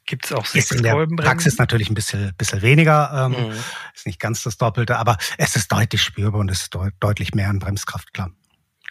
[0.05, 3.53] Gibt es auch sechs ist in der Praxis natürlich ein bisschen, bisschen weniger, ähm, mhm.
[3.93, 7.33] ist nicht ganz das Doppelte, aber es ist deutlich spürbar und es ist de deutlich
[7.33, 8.31] mehr an Bremskraft, klar.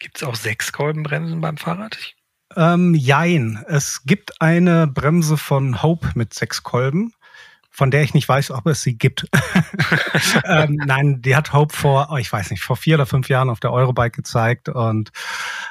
[0.00, 1.98] Gibt es auch sechs Kolbenbremsen beim Fahrrad?
[2.54, 3.64] Ähm, jein.
[3.66, 7.12] Es gibt eine Bremse von Hope mit sechs Kolben,
[7.76, 9.28] von der ich nicht weiß, ob es sie gibt.
[10.44, 13.50] ähm, nein, die hat Hope vor, oh, ich weiß nicht, vor vier oder fünf Jahren
[13.50, 15.12] auf der Eurobike gezeigt und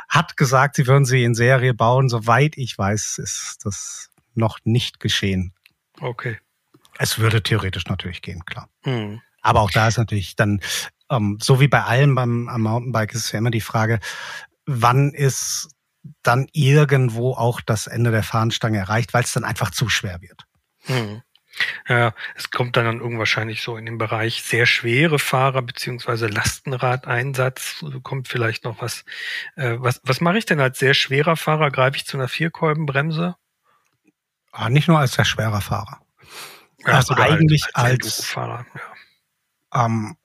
[0.08, 2.08] hat gesagt, sie würden sie in Serie bauen.
[2.08, 5.52] Soweit ich weiß, ist das noch nicht geschehen.
[6.00, 6.38] Okay.
[7.00, 8.70] Es würde theoretisch natürlich gehen, klar.
[8.84, 9.20] Hm.
[9.42, 10.62] Aber auch da ist natürlich dann,
[11.10, 14.00] ähm, so wie bei allem beim am Mountainbike, ist es ja immer die Frage,
[14.68, 15.70] wann ist
[16.22, 20.44] dann irgendwo auch das Ende der Fahnenstange erreicht, weil es dann einfach zu schwer wird.
[20.84, 21.24] Hm.
[21.88, 26.28] Ja, es kommt dann, dann irgendwann wahrscheinlich so in den Bereich sehr schwere Fahrer beziehungsweise
[26.28, 27.86] Lastenradeinsatz.
[28.04, 29.06] Kommt vielleicht noch was.
[29.56, 31.72] Äh, was was mache ich denn als sehr schwerer Fahrer?
[31.72, 33.36] Greife ich zu einer Vierkolbenbremse?
[34.52, 36.02] Ah, nicht nur als sehr schwerer Fahrer.
[36.86, 39.86] Ja, also eigentlich als, als Fahrer, ja.
[39.86, 40.18] ähm,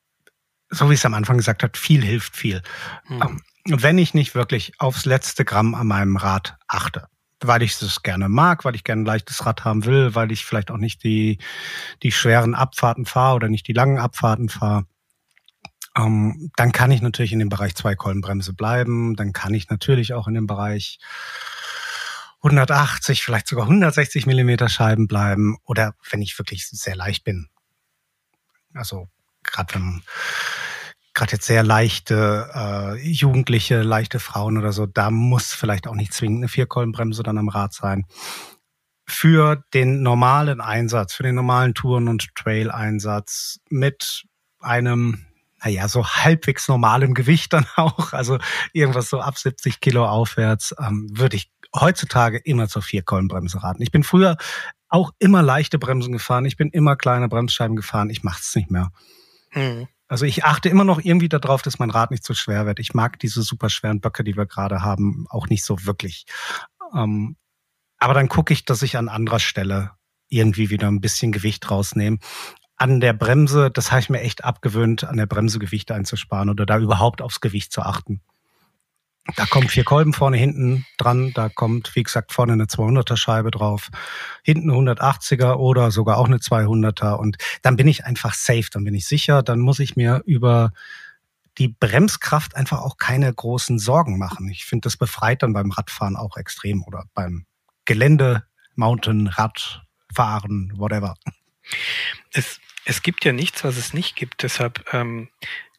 [0.69, 2.63] so wie es am Anfang gesagt hat, viel hilft viel.
[3.07, 3.23] Hm.
[3.23, 7.09] Ähm, wenn ich nicht wirklich aufs letzte Gramm an meinem Rad achte,
[7.43, 10.45] weil ich es gerne mag, weil ich gerne ein leichtes Rad haben will, weil ich
[10.45, 11.39] vielleicht auch nicht die,
[12.03, 14.87] die schweren Abfahrten fahre oder nicht die langen Abfahrten fahre,
[15.97, 19.17] ähm, dann kann ich natürlich in dem Bereich Zweikolbenbremse bleiben.
[19.17, 20.99] Dann kann ich natürlich auch in dem Bereich
[22.43, 27.49] 180, vielleicht sogar 160 Millimeter Scheiben bleiben oder wenn ich wirklich sehr leicht bin.
[28.73, 29.09] Also
[29.43, 30.03] gerade wenn
[31.21, 36.15] gerade jetzt sehr leichte äh, Jugendliche, leichte Frauen oder so, da muss vielleicht auch nicht
[36.15, 38.07] zwingend eine Vierkolbenbremse dann am Rad sein.
[39.07, 44.25] Für den normalen Einsatz, für den normalen Touren- und Trail-Einsatz mit
[44.61, 45.27] einem
[45.63, 48.39] naja, so halbwegs normalem Gewicht dann auch, also
[48.73, 53.83] irgendwas so ab 70 Kilo aufwärts, ähm, würde ich heutzutage immer zur Vierkolbenbremse raten.
[53.83, 54.39] Ich bin früher
[54.89, 58.71] auch immer leichte Bremsen gefahren, ich bin immer kleine Bremsscheiben gefahren, ich mache es nicht
[58.71, 58.91] mehr.
[59.53, 59.87] Mhm.
[60.11, 62.81] Also ich achte immer noch irgendwie darauf, dass mein Rad nicht zu schwer wird.
[62.81, 66.27] Ich mag diese super schweren Böcke, die wir gerade haben, auch nicht so wirklich.
[66.93, 67.37] Ähm,
[67.99, 69.93] aber dann gucke ich, dass ich an anderer Stelle
[70.29, 72.19] irgendwie wieder ein bisschen Gewicht rausnehme.
[72.77, 76.67] An der Bremse, das habe ich mir echt abgewöhnt, an der Bremse Gewicht einzusparen oder
[76.67, 78.21] da überhaupt aufs Gewicht zu achten.
[79.37, 81.33] Da kommen vier Kolben vorne hinten dran.
[81.35, 83.91] Da kommt, wie gesagt, vorne eine 200er Scheibe drauf.
[84.43, 87.15] Hinten 180er oder sogar auch eine 200er.
[87.15, 88.67] Und dann bin ich einfach safe.
[88.73, 89.43] Dann bin ich sicher.
[89.43, 90.73] Dann muss ich mir über
[91.59, 94.49] die Bremskraft einfach auch keine großen Sorgen machen.
[94.49, 97.45] Ich finde, das befreit dann beim Radfahren auch extrem oder beim
[97.85, 98.45] Gelände,
[98.77, 101.15] Mountain, Radfahren, whatever.
[102.33, 104.43] Es, es gibt ja nichts, was es nicht gibt.
[104.43, 105.29] Deshalb ähm,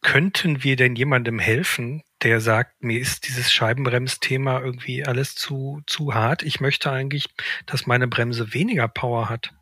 [0.01, 6.13] könnten wir denn jemandem helfen, der sagt, mir ist dieses Scheibenbremsthema irgendwie alles zu, zu
[6.13, 6.43] hart.
[6.43, 7.29] Ich möchte eigentlich,
[7.65, 9.53] dass meine Bremse weniger Power hat.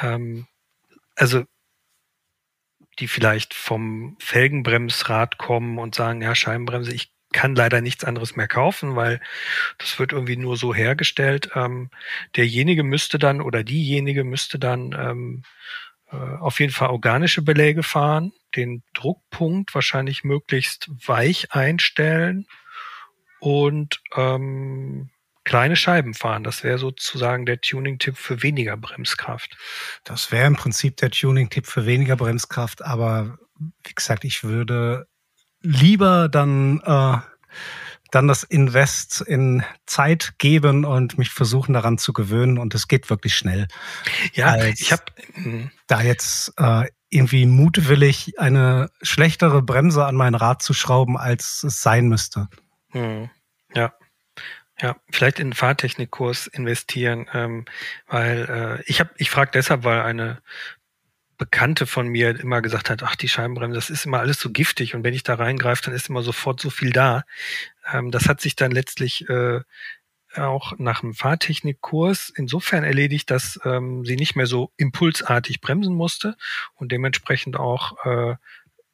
[0.00, 0.46] Ähm,
[1.16, 1.44] also
[2.98, 8.48] die vielleicht vom Felgenbremsrad kommen und sagen, ja, Scheibenbremse, ich kann leider nichts anderes mehr
[8.48, 9.20] kaufen, weil
[9.78, 11.50] das wird irgendwie nur so hergestellt.
[11.54, 11.90] Ähm,
[12.36, 15.42] derjenige müsste dann oder diejenige müsste dann ähm,
[16.10, 22.46] äh, auf jeden Fall organische Beläge fahren, den Druckpunkt wahrscheinlich möglichst weich einstellen
[23.40, 25.10] und ähm,
[25.44, 26.44] kleine Scheiben fahren.
[26.44, 29.56] Das wäre sozusagen der Tuning-Tipp für weniger Bremskraft.
[30.04, 33.38] Das wäre im Prinzip der Tuning-Tipp für weniger Bremskraft, aber
[33.84, 35.06] wie gesagt, ich würde
[35.60, 37.18] lieber dann äh,
[38.12, 43.08] dann das Invest in Zeit geben und mich versuchen daran zu gewöhnen und es geht
[43.08, 43.68] wirklich schnell.
[44.34, 45.70] Ja, ich habe hm.
[45.86, 51.82] da jetzt äh, irgendwie mutwillig eine schlechtere Bremse an mein Rad zu schrauben, als es
[51.82, 52.48] sein müsste.
[52.90, 53.30] Hm.
[53.74, 53.92] Ja.
[54.80, 57.66] Ja, vielleicht in einen Fahrtechnikkurs investieren, ähm,
[58.08, 60.42] weil äh, ich habe, ich frage deshalb, weil eine
[61.36, 64.94] Bekannte von mir immer gesagt hat, ach, die Scheibenbremse, das ist immer alles so giftig
[64.94, 67.24] und wenn ich da reingreife, dann ist immer sofort so viel da.
[67.92, 69.60] Ähm, das hat sich dann letztlich äh,
[70.36, 76.36] auch nach dem Fahrtechnikkurs insofern erledigt, dass ähm, sie nicht mehr so impulsartig bremsen musste
[76.74, 78.36] und dementsprechend auch äh,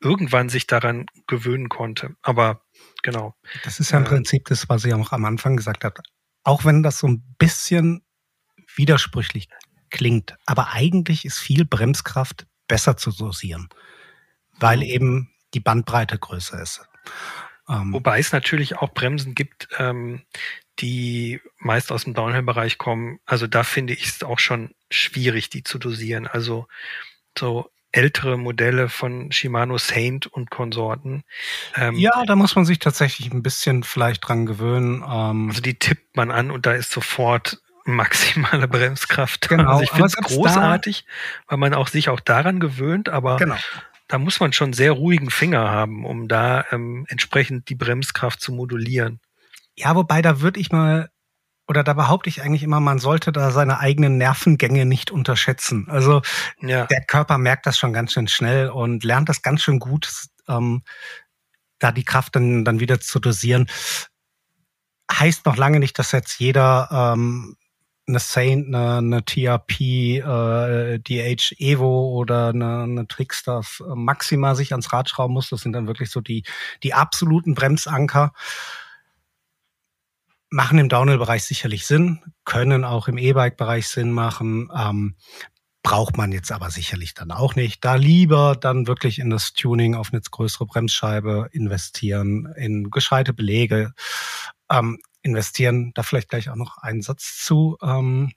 [0.01, 2.14] irgendwann sich daran gewöhnen konnte.
[2.22, 2.62] Aber
[3.03, 3.34] genau.
[3.64, 6.03] Das ist ja im äh, Prinzip das, was ich auch am Anfang gesagt habe.
[6.45, 8.03] Auch wenn das so ein bisschen
[8.74, 9.49] widersprüchlich
[9.91, 13.68] klingt, aber eigentlich ist viel Bremskraft besser zu dosieren,
[14.59, 14.82] weil mhm.
[14.84, 16.82] eben die Bandbreite größer ist.
[17.68, 20.22] Ähm, Wobei es natürlich auch Bremsen gibt, ähm,
[20.80, 23.18] die meist aus dem Downhill-Bereich kommen.
[23.26, 26.26] Also da finde ich es auch schon schwierig, die zu dosieren.
[26.26, 26.66] Also
[27.36, 31.24] so ältere Modelle von Shimano Saint und Konsorten.
[31.74, 35.02] Ähm, ja, da muss man sich tatsächlich ein bisschen vielleicht dran gewöhnen.
[35.02, 39.48] Ähm, also die tippt man an und da ist sofort maximale Bremskraft.
[39.48, 39.70] Genau.
[39.70, 41.06] Also ich finde es großartig,
[41.46, 43.56] weil man auch sich auch daran gewöhnt, aber genau.
[44.09, 48.52] Da muss man schon sehr ruhigen Finger haben, um da ähm, entsprechend die Bremskraft zu
[48.52, 49.20] modulieren.
[49.76, 51.11] Ja, wobei da würde ich mal
[51.68, 55.86] oder da behaupte ich eigentlich immer, man sollte da seine eigenen Nervengänge nicht unterschätzen.
[55.90, 56.22] Also
[56.62, 56.86] ja.
[56.86, 60.11] der Körper merkt das schon ganz schön schnell und lernt das ganz schön gut,
[60.48, 60.82] ähm,
[61.78, 63.68] da die Kraft dann, dann wieder zu dosieren.
[65.12, 67.56] Heißt noch lange nicht, dass jetzt jeder ähm,
[68.09, 74.72] eine Saint, eine, eine TRP, äh, DH Evo oder eine, eine Trickstuff äh, maximal sich
[74.72, 75.50] ans Rad schrauben muss.
[75.50, 76.44] Das sind dann wirklich so die,
[76.82, 78.32] die absoluten Bremsanker
[80.50, 84.70] machen im Downhill-Bereich sicherlich Sinn, können auch im E-Bike-Bereich Sinn machen.
[84.74, 85.16] Ähm,
[85.82, 87.84] braucht man jetzt aber sicherlich dann auch nicht.
[87.84, 93.92] Da lieber dann wirklich in das Tuning auf eine größere Bremsscheibe investieren, in gescheite Belege
[94.70, 94.98] ähm,
[95.28, 95.92] investieren.
[95.94, 97.76] Da vielleicht gleich auch noch einen Satz zu.
[97.82, 98.32] Ähm,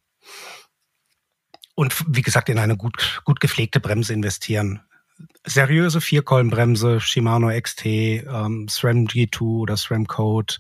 [1.76, 4.82] und wie gesagt, in eine gut, gut gepflegte Bremse investieren
[5.46, 10.56] seriöse Vierkolbenbremse, Shimano XT, ähm, SRAM G2 oder SRAM Code,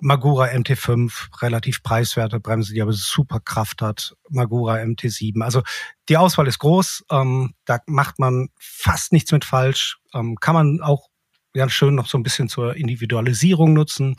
[0.00, 5.42] Magura MT5, relativ preiswerte Bremse, die aber super Kraft hat, Magura MT7.
[5.42, 5.62] Also
[6.08, 10.80] die Auswahl ist groß, ähm, da macht man fast nichts mit falsch, ähm, kann man
[10.80, 11.08] auch
[11.52, 14.16] ganz schön noch so ein bisschen zur Individualisierung nutzen.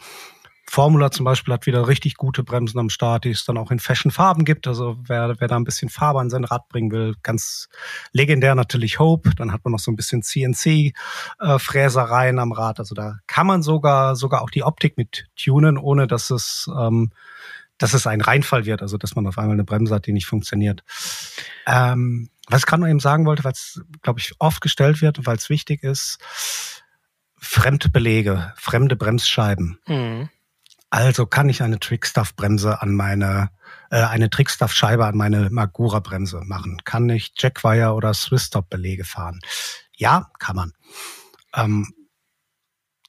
[0.67, 3.79] Formula zum Beispiel hat wieder richtig gute Bremsen am Start, die es dann auch in
[3.79, 4.67] Fashion-Farben gibt.
[4.67, 7.67] Also wer, wer da ein bisschen Farbe an sein Rad bringen will, ganz
[8.13, 9.31] legendär natürlich Hope.
[9.35, 12.79] Dann hat man noch so ein bisschen CNC-Fräsereien äh, am Rad.
[12.79, 17.11] Also da kann man sogar, sogar auch die Optik mit tunen, ohne dass es, ähm,
[17.77, 18.81] dass es ein Reinfall wird.
[18.81, 20.85] Also dass man auf einmal eine Bremse hat, die nicht funktioniert.
[21.65, 25.17] Ähm, was ich gerade noch eben sagen wollte, weil es, glaube ich, oft gestellt wird
[25.17, 26.17] und weil es wichtig ist,
[27.37, 29.79] fremde Belege, fremde Bremsscheiben.
[29.87, 30.29] Mhm
[30.91, 33.49] also kann ich eine Trickstuff-Bremse an meine,
[33.89, 36.81] äh, eine Trickstuff-Scheibe an meine Magura-Bremse machen?
[36.83, 39.39] Kann ich Jackwire oder Swiss-Stop-Belege fahren?
[39.95, 40.73] Ja, kann man.
[41.55, 41.93] Ähm,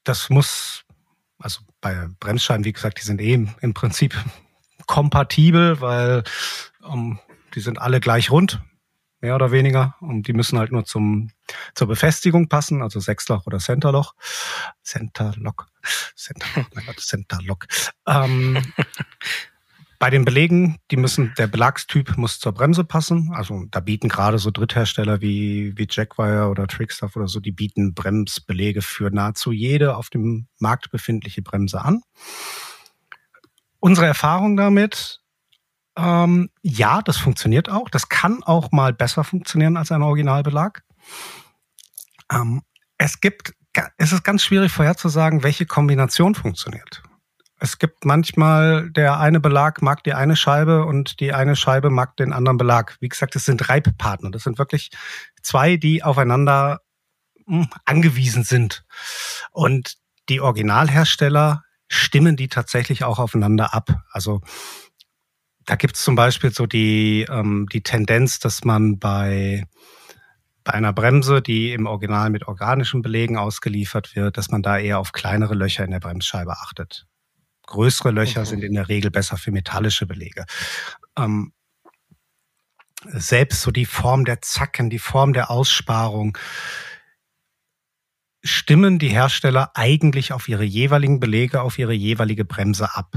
[0.05, 0.85] das muss,
[1.39, 4.15] also bei Bremsscheiben, wie gesagt, die sind eh im Prinzip
[4.87, 6.23] kompatibel, weil
[6.89, 7.19] ähm,
[7.55, 8.63] die sind alle gleich rund
[9.23, 9.95] mehr oder weniger.
[10.01, 11.31] Und die müssen halt nur zum,
[11.75, 14.15] zur Befestigung passen, also Sechsloch oder Centerloch.
[14.83, 15.69] Centerlock.
[16.15, 17.67] Centerlock, mein Gott, Centerlock.
[18.07, 18.63] Ähm,
[20.03, 23.31] bei den Belegen, die müssen, der Belagstyp muss zur Bremse passen.
[23.33, 27.95] Also da bieten gerade so Dritthersteller wie, wie Jackwire oder Trickstuff oder so, die bieten
[27.95, 32.03] Bremsbelege für nahezu jede auf dem Markt befindliche Bremse an.
[33.79, 35.22] Unsere Erfahrung damit,
[35.97, 37.89] ähm, ja, das funktioniert auch.
[37.91, 40.83] Das kann auch mal besser funktionieren als ein Originalbelag.
[42.33, 42.63] Ähm,
[42.99, 43.55] es gibt,
[43.99, 47.03] es ist ganz schwierig vorherzusagen, welche Kombination funktioniert.
[47.59, 52.17] Es gibt manchmal, der eine Belag mag die eine Scheibe und die eine Scheibe mag
[52.17, 52.97] den anderen Belag.
[53.01, 54.31] Wie gesagt, es sind Reibpartner.
[54.33, 54.91] Das sind wirklich
[55.43, 56.81] zwei, die aufeinander
[57.47, 58.85] hm, angewiesen sind.
[59.53, 59.95] Und
[60.29, 63.91] die Originalhersteller stimmen die tatsächlich auch aufeinander ab.
[64.11, 64.41] Also
[65.67, 69.65] da gibt es zum Beispiel so die, ähm, die Tendenz, dass man bei,
[70.65, 74.99] bei einer Bremse, die im Original mit organischen Belegen ausgeliefert wird, dass man da eher
[74.99, 77.07] auf kleinere Löcher in der Bremsscheibe achtet.
[77.67, 78.51] Größere Löcher okay.
[78.51, 80.45] sind in der Regel besser für metallische Belege.
[81.17, 81.53] Ähm,
[83.05, 86.37] selbst so die Form der Zacken, die Form der Aussparung,
[88.45, 93.15] stimmen die Hersteller eigentlich auf ihre jeweiligen Belege, auf ihre jeweilige Bremse ab.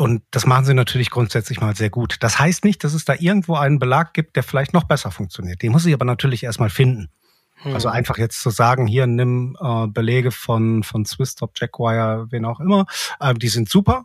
[0.00, 2.18] Und das machen sie natürlich grundsätzlich mal sehr gut.
[2.20, 5.60] Das heißt nicht, dass es da irgendwo einen Belag gibt, der vielleicht noch besser funktioniert.
[5.60, 7.08] Den muss ich aber natürlich erstmal finden.
[7.62, 7.74] Hm.
[7.74, 12.60] Also einfach jetzt zu sagen, hier nimm äh, Belege von, von Swisstop, Jackwire, wen auch
[12.60, 12.86] immer,
[13.18, 14.04] äh, die sind super.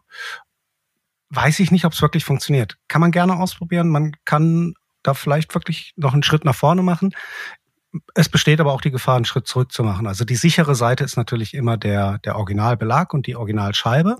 [1.30, 2.76] Weiß ich nicht, ob es wirklich funktioniert.
[2.88, 3.90] Kann man gerne ausprobieren.
[3.90, 4.74] Man kann
[5.04, 7.12] da vielleicht wirklich noch einen Schritt nach vorne machen.
[8.16, 10.08] Es besteht aber auch die Gefahr, einen Schritt zurück zu machen.
[10.08, 14.18] Also die sichere Seite ist natürlich immer der, der Originalbelag und die Originalscheibe.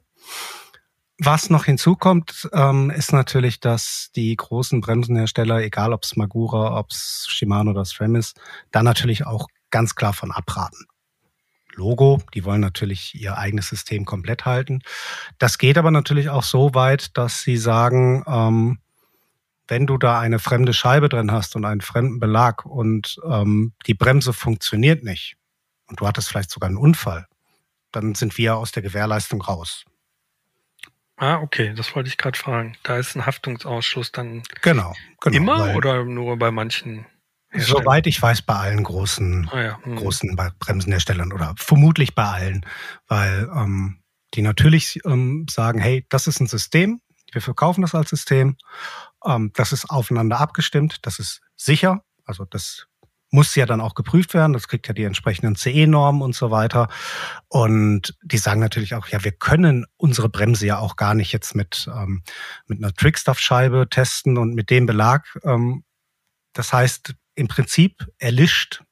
[1.20, 6.90] Was noch hinzukommt, ähm, ist natürlich, dass die großen Bremsenhersteller, egal ob es Magura, ob
[6.90, 8.40] es Shimano oder SRAM ist,
[8.72, 10.88] da natürlich auch ganz klar von abraten.
[11.76, 14.82] Logo, die wollen natürlich ihr eigenes System komplett halten.
[15.38, 18.80] Das geht aber natürlich auch so weit, dass sie sagen, ähm,
[19.68, 23.94] wenn du da eine fremde Scheibe drin hast und einen fremden Belag und ähm, die
[23.94, 25.36] Bremse funktioniert nicht
[25.88, 27.28] und du hattest vielleicht sogar einen Unfall,
[27.92, 29.86] dann sind wir aus der Gewährleistung raus.
[31.24, 32.76] Ah, okay, das wollte ich gerade fragen.
[32.84, 37.06] Da ist ein Haftungsausschluss dann genau, genau immer oder nur bei manchen?
[37.54, 39.80] Soweit ich weiß, bei allen großen, ah, ja.
[39.84, 39.96] hm.
[39.96, 42.66] großen Bremsenherstellern oder vermutlich bei allen,
[43.08, 44.04] weil ähm,
[44.34, 47.00] die natürlich ähm, sagen, hey, das ist ein System,
[47.32, 48.58] wir verkaufen das als System,
[49.26, 52.88] ähm, das ist aufeinander abgestimmt, das ist sicher, also das
[53.34, 54.54] muss ja dann auch geprüft werden.
[54.54, 56.88] Das kriegt ja die entsprechenden CE-Normen und so weiter.
[57.48, 61.56] Und die sagen natürlich auch, ja, wir können unsere Bremse ja auch gar nicht jetzt
[61.56, 62.22] mit, ähm,
[62.68, 65.26] mit einer Trickstuff-Scheibe testen und mit dem Belag.
[65.44, 65.84] Ähm,
[66.54, 68.84] das heißt, im Prinzip erlischt,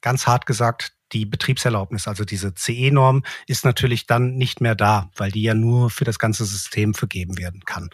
[0.00, 5.30] ganz hart gesagt, die Betriebserlaubnis, also diese CE-Norm, ist natürlich dann nicht mehr da, weil
[5.30, 7.90] die ja nur für das ganze System vergeben werden kann.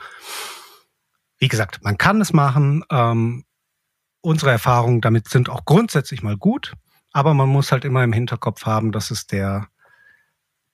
[1.38, 2.82] Wie gesagt, man kann es machen.
[2.90, 3.44] Ähm,
[4.22, 6.72] unsere Erfahrungen damit sind auch grundsätzlich mal gut,
[7.12, 9.68] aber man muss halt immer im Hinterkopf haben, dass es der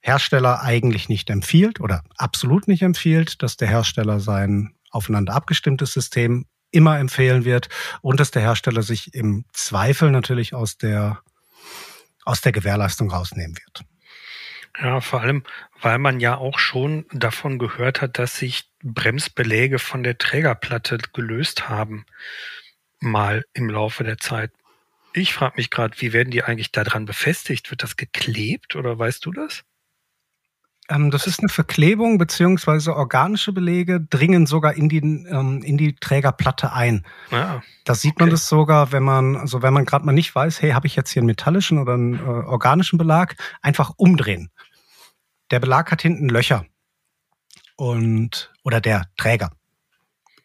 [0.01, 6.47] Hersteller eigentlich nicht empfiehlt oder absolut nicht empfiehlt, dass der Hersteller sein aufeinander abgestimmtes System
[6.71, 7.69] immer empfehlen wird
[8.01, 11.21] und dass der Hersteller sich im Zweifel natürlich aus der,
[12.25, 13.85] aus der Gewährleistung rausnehmen wird.
[14.81, 15.43] Ja, vor allem,
[15.81, 21.69] weil man ja auch schon davon gehört hat, dass sich Bremsbeläge von der Trägerplatte gelöst
[21.69, 22.05] haben
[23.01, 24.53] mal im Laufe der Zeit.
[25.13, 27.71] Ich frage mich gerade, wie werden die eigentlich daran befestigt?
[27.71, 29.65] Wird das geklebt oder weißt du das?
[30.89, 35.95] Ähm, das ist eine Verklebung beziehungsweise organische Belege dringen sogar in die, ähm, in die
[35.95, 37.05] Trägerplatte ein.
[37.31, 38.25] Ah, da sieht okay.
[38.25, 40.97] man das sogar, wenn man, also wenn man gerade mal nicht weiß, hey, habe ich
[40.97, 44.51] jetzt hier einen metallischen oder einen äh, organischen Belag, einfach umdrehen.
[45.51, 46.65] Der Belag hat hinten Löcher
[47.77, 49.51] und oder der Träger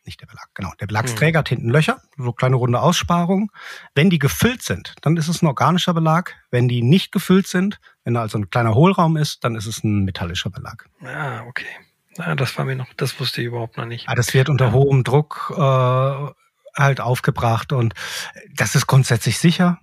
[0.06, 0.72] nicht der Belag, genau.
[0.80, 1.40] Der Belagsträger mhm.
[1.40, 3.50] hat hinten Löcher, so kleine runde Aussparungen.
[3.96, 6.36] Wenn die gefüllt sind, dann ist es ein organischer Belag.
[6.52, 9.84] Wenn die nicht gefüllt sind, wenn da also ein kleiner Hohlraum ist, dann ist es
[9.84, 10.90] ein metallischer Belag.
[11.04, 11.66] Ah, okay.
[12.18, 14.08] Ja, das war mir noch, das wusste ich überhaupt noch nicht.
[14.08, 14.72] Ah, das wird unter ja.
[14.72, 17.94] hohem Druck äh, halt aufgebracht und
[18.56, 19.80] das ist grundsätzlich sicher.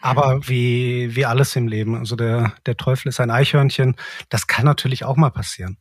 [0.00, 0.48] Aber mhm.
[0.48, 3.96] wie, wie alles im Leben, also der, der Teufel ist ein Eichhörnchen,
[4.28, 5.78] das kann natürlich auch mal passieren.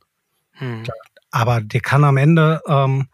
[0.54, 0.84] Hm.
[1.30, 3.10] Aber der kann am Ende ähm,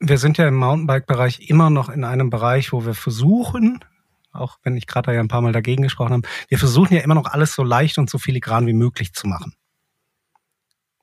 [0.00, 3.84] wir sind ja im Mountainbike-Bereich immer noch in einem Bereich, wo wir versuchen,
[4.32, 7.14] auch wenn ich gerade ja ein paar Mal dagegen gesprochen habe, wir versuchen ja immer
[7.14, 9.54] noch alles so leicht und so filigran wie möglich zu machen.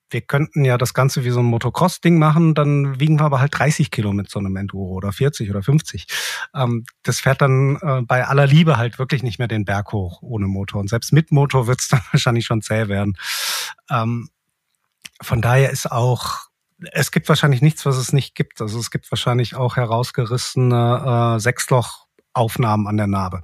[0.09, 3.57] Wir könnten ja das Ganze wie so ein Motocross-Ding machen, dann wiegen wir aber halt
[3.59, 6.07] 30 Kilo mit so einem Enduro oder 40 oder 50.
[6.55, 10.21] Ähm, das fährt dann äh, bei aller Liebe halt wirklich nicht mehr den Berg hoch
[10.21, 10.79] ohne Motor.
[10.79, 13.17] Und selbst mit Motor wird es dann wahrscheinlich schon zäh werden.
[13.89, 14.29] Ähm,
[15.21, 16.46] von daher ist auch
[16.91, 18.61] es gibt wahrscheinlich nichts, was es nicht gibt.
[18.61, 23.43] Also es gibt wahrscheinlich auch herausgerissene äh, Sechsloch-Aufnahmen an der Narbe.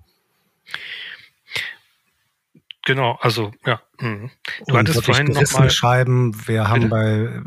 [2.85, 3.81] Genau, also ja.
[3.99, 4.29] Mh.
[4.67, 6.47] Du Und hattest vorhin gerissene noch mal Scheiben.
[6.47, 7.41] Wir haben bei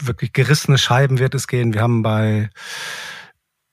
[0.00, 1.74] wirklich gerissene Scheiben wird es gehen.
[1.74, 2.50] Wir haben bei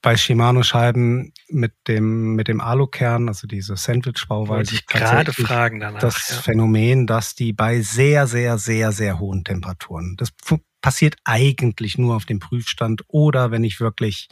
[0.04, 4.76] bei Shimano-Scheiben mit dem, mit dem Alukern, also diese Sandwich-Bauweise.
[4.76, 6.02] Ich gerade fragen danach.
[6.02, 6.36] Das ja.
[6.42, 10.30] Phänomen, dass die bei sehr, sehr, sehr, sehr hohen Temperaturen, das
[10.82, 14.28] passiert eigentlich nur auf dem Prüfstand oder wenn ich wirklich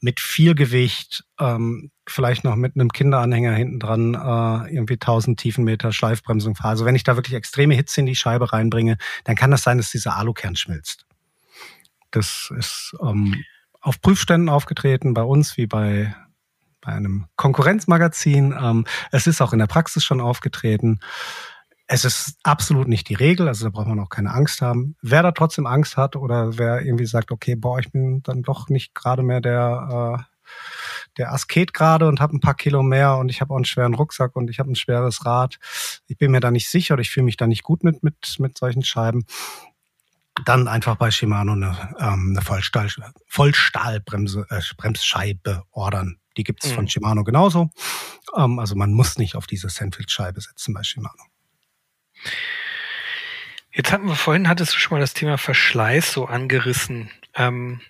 [0.00, 5.92] mit viel Gewicht, ähm, vielleicht noch mit einem Kinderanhänger hinten dran, äh, irgendwie 1000 Tiefenmeter
[5.92, 6.68] Schleifbremsung fahre.
[6.68, 9.78] Also wenn ich da wirklich extreme Hitze in die Scheibe reinbringe, dann kann das sein,
[9.78, 11.04] dass dieser Alukern schmilzt.
[12.12, 13.42] Das ist ähm,
[13.84, 16.14] auf Prüfständen aufgetreten, bei uns wie bei,
[16.80, 18.54] bei einem Konkurrenzmagazin.
[18.58, 21.00] Ähm, es ist auch in der Praxis schon aufgetreten.
[21.86, 24.96] Es ist absolut nicht die Regel, also da braucht man auch keine Angst haben.
[25.02, 28.70] Wer da trotzdem Angst hat oder wer irgendwie sagt, okay, boah, ich bin dann doch
[28.70, 30.22] nicht gerade mehr der, äh,
[31.18, 33.94] der Asket gerade und habe ein paar Kilo mehr und ich habe auch einen schweren
[33.94, 35.58] Rucksack und ich habe ein schweres Rad.
[36.06, 38.36] Ich bin mir da nicht sicher oder ich fühle mich da nicht gut mit, mit,
[38.38, 39.26] mit solchen Scheiben
[40.44, 42.88] dann einfach bei Shimano eine, ähm, eine Vollstahl,
[43.28, 46.18] Vollstahlbremse, äh, Bremsscheibe ordern.
[46.36, 46.74] Die gibt es mhm.
[46.74, 47.70] von Shimano genauso.
[48.36, 51.22] Ähm, also man muss nicht auf diese Sandwich-Scheibe setzen bei Shimano.
[53.72, 57.10] Jetzt hatten wir vorhin, hattest du schon mal das Thema Verschleiß so angerissen.
[57.34, 57.80] Ähm,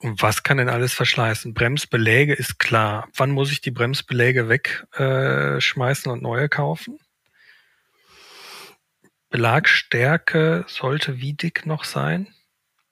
[0.00, 1.54] was kann denn alles verschleißen?
[1.54, 3.08] Bremsbeläge ist klar.
[3.16, 6.98] Wann muss ich die Bremsbeläge wegschmeißen äh, und neue kaufen?
[9.30, 12.28] Belagstärke sollte wie dick noch sein?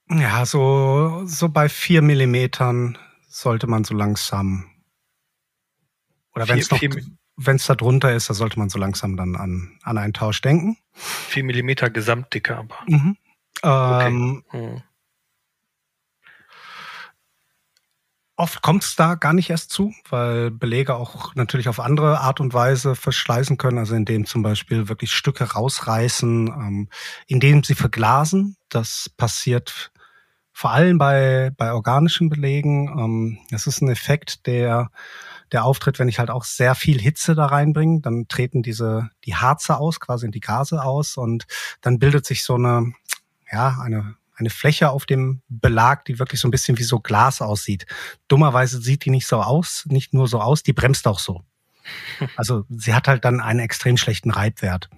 [0.09, 4.71] Ja, so, so bei vier Millimetern sollte man so langsam.
[6.35, 6.81] Oder wenn es noch,
[7.37, 10.41] wenn es da drunter ist, da sollte man so langsam dann an, an einen Tausch
[10.43, 10.77] denken.
[10.93, 12.79] Vier Millimeter Gesamtdicke aber.
[12.87, 13.17] Mhm.
[13.63, 14.83] Ähm, okay.
[18.39, 22.39] Oft kommt es da gar nicht erst zu, weil Belege auch natürlich auf andere Art
[22.39, 26.89] und Weise verschleißen können, also indem zum Beispiel wirklich Stücke rausreißen, ähm,
[27.27, 28.57] indem sie verglasen.
[28.69, 29.91] Das passiert
[30.53, 32.89] vor allem bei, bei organischen Belegen.
[32.99, 34.91] Ähm, das ist ein Effekt, der,
[35.51, 38.03] der auftritt, wenn ich halt auch sehr viel Hitze da reinbringe.
[38.03, 41.47] Dann treten diese, die Harze aus, quasi die Gase aus und
[41.81, 42.93] dann bildet sich so eine,
[43.51, 47.41] ja, eine eine Fläche auf dem Belag, die wirklich so ein bisschen wie so Glas
[47.41, 47.87] aussieht.
[48.29, 51.45] Dummerweise sieht die nicht so aus, nicht nur so aus, die bremst auch so.
[52.37, 54.91] Also sie hat halt dann einen extrem schlechten Reibwert.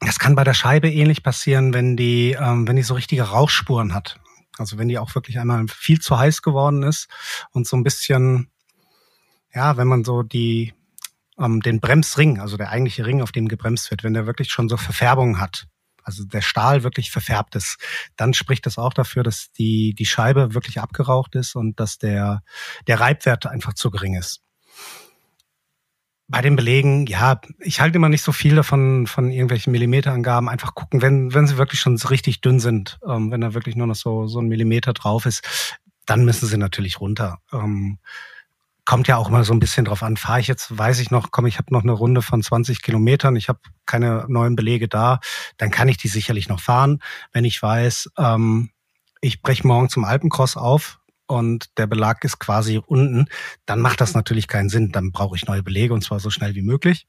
[0.00, 3.94] Das kann bei der Scheibe ähnlich passieren, wenn die, ähm, wenn die so richtige Rauchspuren
[3.94, 4.18] hat.
[4.58, 7.08] Also wenn die auch wirklich einmal viel zu heiß geworden ist
[7.50, 8.50] und so ein bisschen,
[9.54, 10.74] ja, wenn man so die,
[11.38, 14.68] ähm, den Bremsring, also der eigentliche Ring, auf dem gebremst wird, wenn der wirklich schon
[14.68, 15.66] so Verfärbungen hat,
[16.06, 17.78] also der Stahl wirklich verfärbt ist,
[18.16, 22.42] dann spricht das auch dafür, dass die, die Scheibe wirklich abgeraucht ist und dass der,
[22.86, 24.40] der Reibwert einfach zu gering ist.
[26.28, 30.48] Bei den Belegen, ja, ich halte immer nicht so viel davon, von irgendwelchen Millimeterangaben.
[30.48, 33.76] Einfach gucken, wenn, wenn sie wirklich schon so richtig dünn sind, ähm, wenn da wirklich
[33.76, 37.38] nur noch so, so ein Millimeter drauf ist, dann müssen sie natürlich runter.
[37.52, 37.98] Ähm,
[38.86, 40.16] kommt ja auch mal so ein bisschen drauf an.
[40.16, 43.36] Fahre ich jetzt, weiß ich noch, komm, ich habe noch eine Runde von 20 Kilometern,
[43.36, 45.20] ich habe keine neuen Belege da,
[45.58, 47.02] dann kann ich die sicherlich noch fahren.
[47.32, 48.70] Wenn ich weiß, ähm,
[49.20, 53.26] ich breche morgen zum Alpencross auf und der Belag ist quasi unten,
[53.66, 54.92] dann macht das natürlich keinen Sinn.
[54.92, 57.06] Dann brauche ich neue Belege und zwar so schnell wie möglich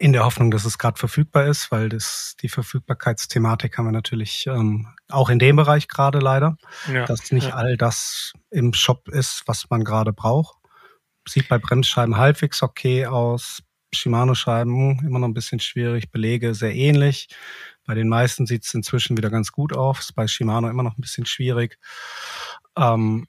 [0.00, 4.46] in der Hoffnung, dass es gerade verfügbar ist, weil das die Verfügbarkeitsthematik haben wir natürlich
[4.46, 6.56] ähm, auch in dem Bereich gerade leider,
[6.90, 7.54] ja, dass nicht ja.
[7.54, 10.56] all das im Shop ist, was man gerade braucht.
[11.28, 13.62] Sieht bei Bremsscheiben halbwegs okay aus.
[13.92, 17.28] Shimano-Scheiben immer noch ein bisschen schwierig, Belege sehr ähnlich.
[17.84, 20.12] Bei den meisten sieht es inzwischen wieder ganz gut aus.
[20.14, 21.78] Bei Shimano immer noch ein bisschen schwierig.
[22.74, 23.26] Ähm,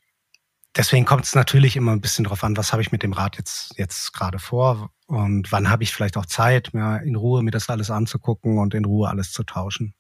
[0.75, 3.37] deswegen kommt es natürlich immer ein bisschen drauf an, was habe ich mit dem Rad
[3.37, 7.51] jetzt, jetzt gerade vor und wann habe ich vielleicht auch Zeit, mir in Ruhe mir
[7.51, 9.93] das alles anzugucken und in Ruhe alles zu tauschen.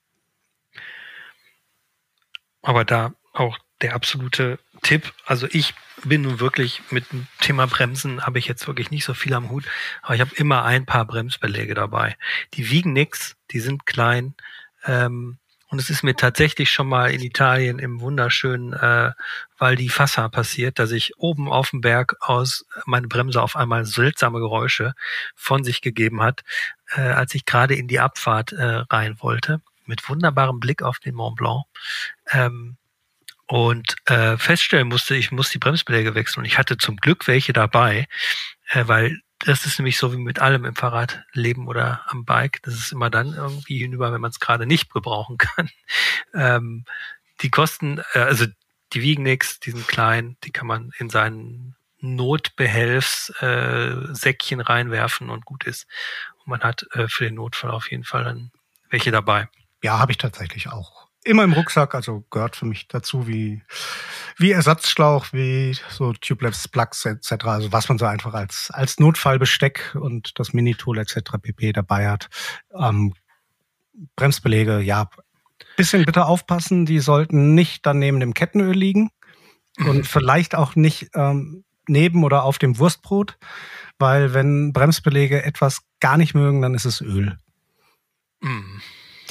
[2.61, 8.25] Aber da auch der absolute Tipp, also ich bin nun wirklich mit dem Thema Bremsen
[8.25, 9.65] habe ich jetzt wirklich nicht so viel am Hut,
[10.01, 12.17] aber ich habe immer ein paar Bremsbeläge dabei.
[12.53, 14.35] Die wiegen nix, die sind klein,
[14.85, 15.37] ähm,
[15.71, 19.11] und es ist mir tatsächlich schon mal in Italien im wunderschönen äh,
[19.57, 23.85] Val di Fassa passiert, dass ich oben auf dem Berg aus meine Bremse auf einmal
[23.85, 24.93] seltsame Geräusche
[25.33, 26.41] von sich gegeben hat,
[26.93, 31.15] äh, als ich gerade in die Abfahrt äh, rein wollte, mit wunderbarem Blick auf den
[31.15, 31.63] Mont Blanc.
[32.31, 32.75] Ähm,
[33.47, 36.41] und äh, feststellen musste, ich muss die Bremsbeläge wechseln.
[36.41, 38.07] Und ich hatte zum Glück welche dabei,
[38.67, 42.59] äh, weil das ist nämlich so wie mit allem im Fahrradleben oder am Bike.
[42.63, 45.69] Das ist immer dann irgendwie hinüber, wenn man es gerade nicht gebrauchen kann.
[46.33, 46.85] Ähm,
[47.41, 48.45] die kosten, äh, also
[48.93, 55.43] die wiegen nichts, die sind klein, die kann man in seinen Notbehelfssäckchen äh, reinwerfen und
[55.43, 55.87] gut ist.
[56.39, 58.51] Und man hat äh, für den Notfall auf jeden Fall dann
[58.89, 59.49] welche dabei.
[59.83, 63.61] Ja, habe ich tatsächlich auch immer im Rucksack, also gehört für mich dazu wie,
[64.37, 67.31] wie Ersatzschlauch, wie so Tubeless Plugs etc.
[67.45, 71.37] Also was man so einfach als, als Notfallbesteck und das Minitool etc.
[71.41, 71.73] pp.
[71.73, 72.29] dabei hat.
[72.73, 73.13] Ähm,
[74.15, 75.09] Bremsbelege, ja,
[75.77, 79.11] bisschen bitte aufpassen, die sollten nicht dann neben dem Kettenöl liegen
[79.79, 80.03] und mhm.
[80.03, 83.37] vielleicht auch nicht ähm, neben oder auf dem Wurstbrot,
[83.99, 87.37] weil wenn Bremsbelege etwas gar nicht mögen, dann ist es Öl.
[88.41, 88.81] Mhm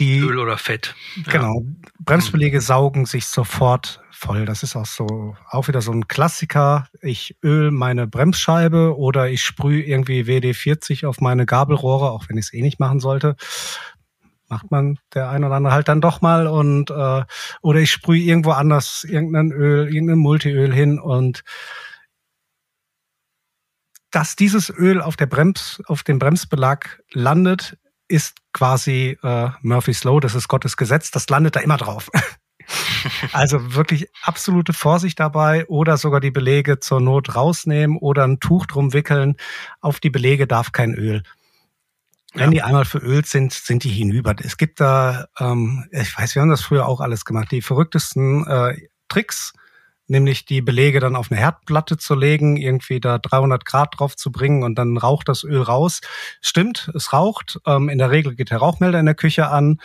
[0.01, 0.95] die Öl oder Fett.
[1.27, 1.63] Genau.
[1.99, 2.63] Bremsbeläge mhm.
[2.63, 4.47] saugen sich sofort voll.
[4.47, 6.89] Das ist auch so auch wieder so ein Klassiker.
[7.01, 12.47] Ich öl meine Bremsscheibe oder ich sprühe irgendwie WD-40 auf meine Gabelrohre, auch wenn ich
[12.47, 13.37] es eh nicht machen sollte.
[14.49, 17.23] Macht man der ein oder andere halt dann doch mal und äh,
[17.63, 21.45] oder ich sprühe irgendwo anders irgendein Öl, irgendein Multiöl hin und
[24.11, 27.79] dass dieses Öl auf der Brems, auf dem Bremsbelag landet,
[28.11, 32.11] ist quasi äh, Murphy's Law, das ist Gottes Gesetz, das landet da immer drauf.
[33.33, 38.67] also wirklich absolute Vorsicht dabei oder sogar die Belege zur Not rausnehmen oder ein Tuch
[38.67, 39.37] drum wickeln.
[39.81, 41.23] Auf die Belege darf kein Öl.
[42.35, 42.51] Wenn ja.
[42.51, 44.35] die einmal verölt sind, sind die hinüber.
[44.39, 48.47] Es gibt da, ähm, ich weiß, wir haben das früher auch alles gemacht, die verrücktesten
[48.47, 48.77] äh,
[49.09, 49.53] Tricks,
[50.11, 54.31] nämlich die Belege dann auf eine Herdplatte zu legen, irgendwie da 300 Grad drauf zu
[54.31, 56.01] bringen und dann raucht das Öl raus.
[56.41, 57.59] Stimmt, es raucht.
[57.67, 59.81] Ähm, in der Regel geht der Rauchmelder in der Küche an.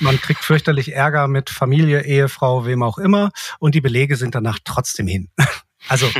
[0.00, 3.30] Man kriegt fürchterlich Ärger mit Familie, Ehefrau, wem auch immer.
[3.58, 5.28] Und die Belege sind danach trotzdem hin.
[5.88, 6.10] also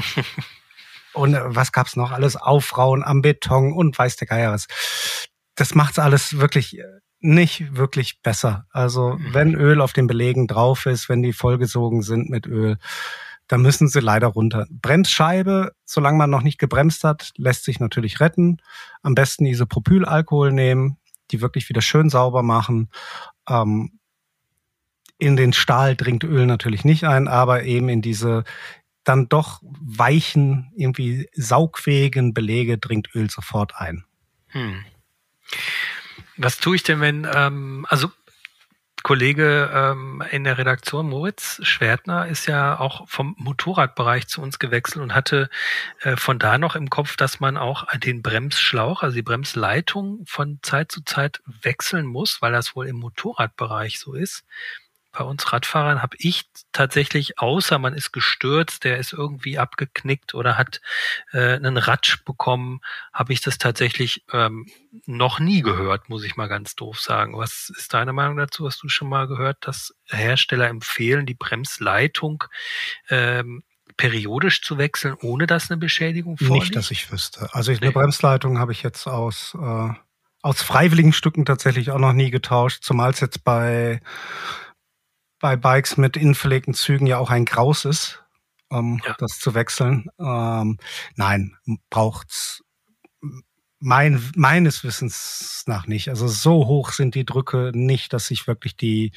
[1.13, 2.13] und äh, was gab's noch?
[2.13, 4.67] Alles Aufrauen am Beton und weiß der Geier was.
[5.55, 6.85] Das macht's alles wirklich äh,
[7.21, 8.67] nicht wirklich besser.
[8.71, 9.35] Also mhm.
[9.35, 12.79] wenn Öl auf den Belegen drauf ist, wenn die vollgesogen sind mit Öl,
[13.49, 14.67] dann müssen sie leider runter.
[14.71, 18.59] Bremsscheibe, solange man noch nicht gebremst hat, lässt sich natürlich retten.
[19.03, 20.99] Am besten Isopropylalkohol nehmen,
[21.31, 22.91] die wirklich wieder schön sauber machen.
[23.49, 23.99] Ähm,
[25.19, 28.45] in den Stahl dringt Öl natürlich nicht ein, aber eben in diese
[29.03, 34.05] dann doch weichen, irgendwie saugfähigen Belege dringt Öl sofort ein.
[34.49, 34.85] Hm.
[36.37, 38.11] Was tue ich denn, wenn, ähm, also
[39.03, 45.03] Kollege ähm, in der Redaktion, Moritz Schwertner, ist ja auch vom Motorradbereich zu uns gewechselt
[45.03, 45.49] und hatte
[46.01, 50.59] äh, von da noch im Kopf, dass man auch den Bremsschlauch, also die Bremsleitung von
[50.63, 54.45] Zeit zu Zeit wechseln muss, weil das wohl im Motorradbereich so ist
[55.19, 60.57] bei uns Radfahrern habe ich tatsächlich, außer man ist gestürzt, der ist irgendwie abgeknickt oder
[60.57, 60.81] hat
[61.33, 62.81] äh, einen Ratsch bekommen,
[63.13, 64.67] habe ich das tatsächlich ähm,
[65.07, 67.37] noch nie gehört, muss ich mal ganz doof sagen.
[67.37, 68.65] Was ist deine Meinung dazu?
[68.65, 72.45] Hast du schon mal gehört, dass Hersteller empfehlen, die Bremsleitung
[73.11, 73.65] ähm,
[73.97, 76.67] periodisch zu wechseln, ohne dass eine Beschädigung vorliegt?
[76.67, 77.53] Nicht, dass ich wüsste.
[77.53, 77.89] Also ich, nee.
[77.89, 79.89] eine Bremsleitung habe ich jetzt aus äh,
[80.43, 84.01] aus freiwilligen Stücken tatsächlich auch noch nie getauscht, zumal es jetzt bei
[85.41, 88.25] bei Bikes mit innenverlegten Zügen ja auch ein Graus ist,
[88.69, 89.15] um ja.
[89.19, 90.09] das zu wechseln.
[90.19, 90.79] Ähm,
[91.17, 91.57] nein,
[91.91, 92.63] braucht's
[93.81, 96.09] mein, meines Wissens nach nicht.
[96.09, 99.13] Also so hoch sind die Drücke nicht, dass sich wirklich die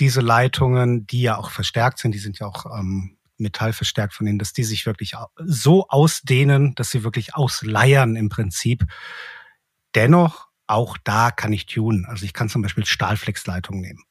[0.00, 4.26] diese Leitungen, die ja auch verstärkt sind, die sind ja auch ähm, Metall verstärkt von
[4.26, 8.84] ihnen, dass die sich wirklich so ausdehnen, dass sie wirklich ausleiern im Prinzip.
[9.94, 12.06] Dennoch, auch da kann ich tunen.
[12.06, 14.04] Also ich kann zum Beispiel Stahlflexleitungen nehmen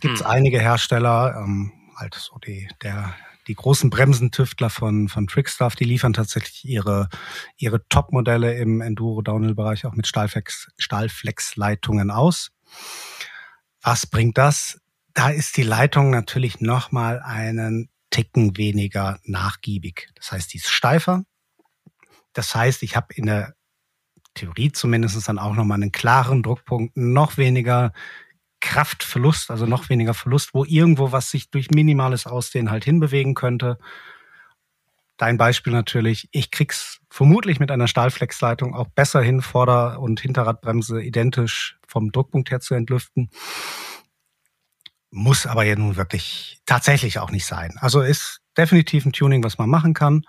[0.00, 0.30] gibt es hm.
[0.30, 3.14] einige Hersteller, ähm, halt so die, der,
[3.46, 7.08] die großen Bremsentüftler von, von Trickstuff, die liefern tatsächlich ihre,
[7.56, 12.50] ihre Top-Modelle im Enduro-Downhill-Bereich auch mit Stahlflex, Stahlflex-Leitungen aus.
[13.82, 14.80] Was bringt das?
[15.12, 20.08] Da ist die Leitung natürlich nochmal einen Ticken weniger nachgiebig.
[20.14, 21.24] Das heißt, die ist steifer.
[22.32, 23.54] Das heißt, ich habe in der
[24.34, 27.92] Theorie zumindest dann auch nochmal einen klaren Druckpunkt, noch weniger
[28.64, 33.78] Kraftverlust, also noch weniger Verlust, wo irgendwo was sich durch minimales Ausdehnen halt hinbewegen könnte.
[35.18, 41.02] Dein Beispiel natürlich, ich krieg's vermutlich mit einer Stahlflexleitung auch besser hin, Vorder- und Hinterradbremse
[41.02, 43.28] identisch vom Druckpunkt her zu entlüften.
[45.10, 47.74] Muss aber ja nun wirklich tatsächlich auch nicht sein.
[47.80, 50.22] Also ist definitiv ein Tuning, was man machen kann.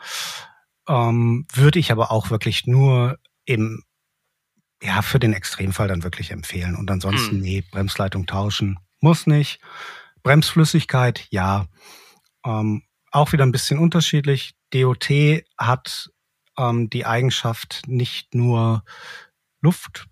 [0.90, 3.82] Ähm, würde ich aber auch wirklich nur im
[4.82, 6.76] ja, für den Extremfall dann wirklich empfehlen.
[6.76, 7.40] Und ansonsten, hm.
[7.40, 9.60] nee, Bremsleitung tauschen muss nicht.
[10.24, 11.68] Bremsflüssigkeit, ja.
[12.46, 14.56] Ähm, auch wieder ein bisschen unterschiedlich.
[14.74, 15.10] DOT
[15.58, 16.10] hat
[16.58, 18.84] ähm, die Eigenschaft, nicht nur
[19.62, 20.08] Luft,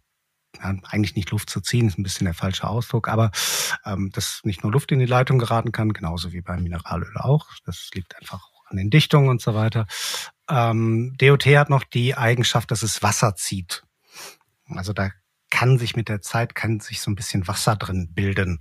[0.58, 3.32] ja, eigentlich nicht Luft zu ziehen, ist ein bisschen der falsche Ausdruck, aber
[3.86, 7.48] ähm, dass nicht nur Luft in die Leitung geraten kann, genauso wie beim Mineralöl auch.
[7.66, 9.88] Das liegt einfach an den Dichtungen und so weiter.
[10.50, 13.84] Ähm, DOT hat noch die Eigenschaft, dass es Wasser zieht.
[14.78, 15.12] Also da
[15.50, 18.60] kann sich mit der Zeit, kann sich so ein bisschen Wasser drin bilden.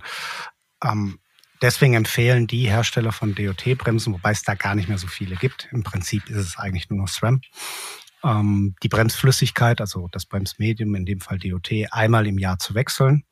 [0.83, 1.19] Ähm,
[1.61, 5.67] deswegen empfehlen die Hersteller von DOT-Bremsen, wobei es da gar nicht mehr so viele gibt.
[5.71, 7.41] Im Prinzip ist es eigentlich nur noch SRAM.
[8.23, 13.23] Ähm, die Bremsflüssigkeit, also das Bremsmedium, in dem Fall DOT, einmal im Jahr zu wechseln.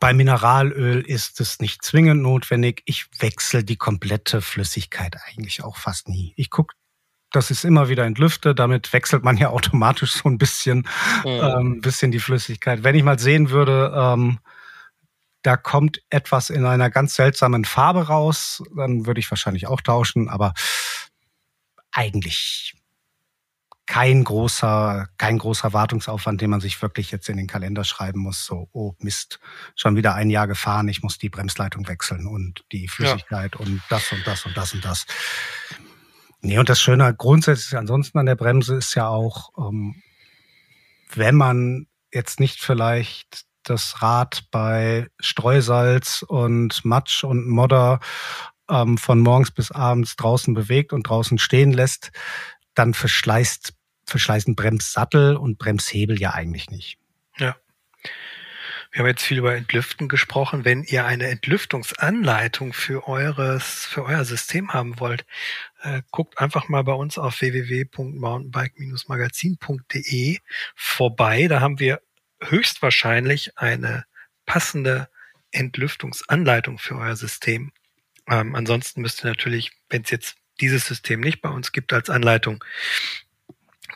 [0.00, 2.82] Bei Mineralöl ist es nicht zwingend notwendig.
[2.84, 6.34] Ich wechsle die komplette Flüssigkeit eigentlich auch fast nie.
[6.36, 6.74] Ich gucke
[7.30, 8.54] das ist immer wieder entlüfte.
[8.54, 10.86] Damit wechselt man ja automatisch so ein bisschen,
[11.24, 11.30] mhm.
[11.30, 12.84] ähm, bisschen die Flüssigkeit.
[12.84, 14.38] Wenn ich mal sehen würde, ähm,
[15.42, 20.28] da kommt etwas in einer ganz seltsamen Farbe raus, dann würde ich wahrscheinlich auch tauschen,
[20.28, 20.52] aber
[21.92, 22.74] eigentlich
[23.86, 28.44] kein großer, kein großer Wartungsaufwand, den man sich wirklich jetzt in den Kalender schreiben muss.
[28.44, 29.40] So, oh Mist,
[29.74, 33.60] schon wieder ein Jahr gefahren, ich muss die Bremsleitung wechseln und die Flüssigkeit ja.
[33.60, 35.06] und das und das und das und das.
[36.40, 40.02] Nee, und das Schöne grundsätzlich ansonsten an der Bremse ist ja auch, ähm,
[41.14, 48.00] wenn man jetzt nicht vielleicht das Rad bei Streusalz und Matsch und Modder
[48.70, 52.12] ähm, von morgens bis abends draußen bewegt und draußen stehen lässt,
[52.74, 53.74] dann verschleißt,
[54.06, 56.98] verschleißen Bremssattel und Bremshebel ja eigentlich nicht.
[57.36, 57.56] Ja.
[58.90, 60.64] Wir haben jetzt viel über Entlüften gesprochen.
[60.64, 65.26] Wenn ihr eine Entlüftungsanleitung für eures, für euer System haben wollt,
[65.82, 70.38] äh, guckt einfach mal bei uns auf www.mountainbike-magazin.de
[70.74, 71.48] vorbei.
[71.48, 72.02] Da haben wir
[72.42, 74.04] höchstwahrscheinlich eine
[74.46, 75.08] passende
[75.52, 77.72] Entlüftungsanleitung für euer System.
[78.28, 82.10] Ähm, ansonsten müsst ihr natürlich, wenn es jetzt dieses System nicht bei uns gibt als
[82.10, 82.64] Anleitung,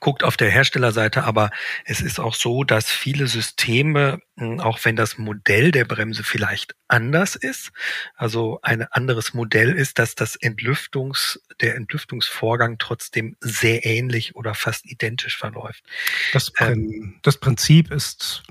[0.02, 1.50] guckt auf der Herstellerseite, aber
[1.84, 6.74] es ist auch so, dass viele Systeme, hm, auch wenn das Modell der Bremse vielleicht
[6.88, 7.70] anders ist,
[8.16, 14.90] also ein anderes Modell ist, dass das Entlüftungs, der Entlüftungsvorgang trotzdem sehr ähnlich oder fast
[14.90, 15.84] identisch verläuft.
[16.32, 18.42] Das, ähm, das Prinzip ist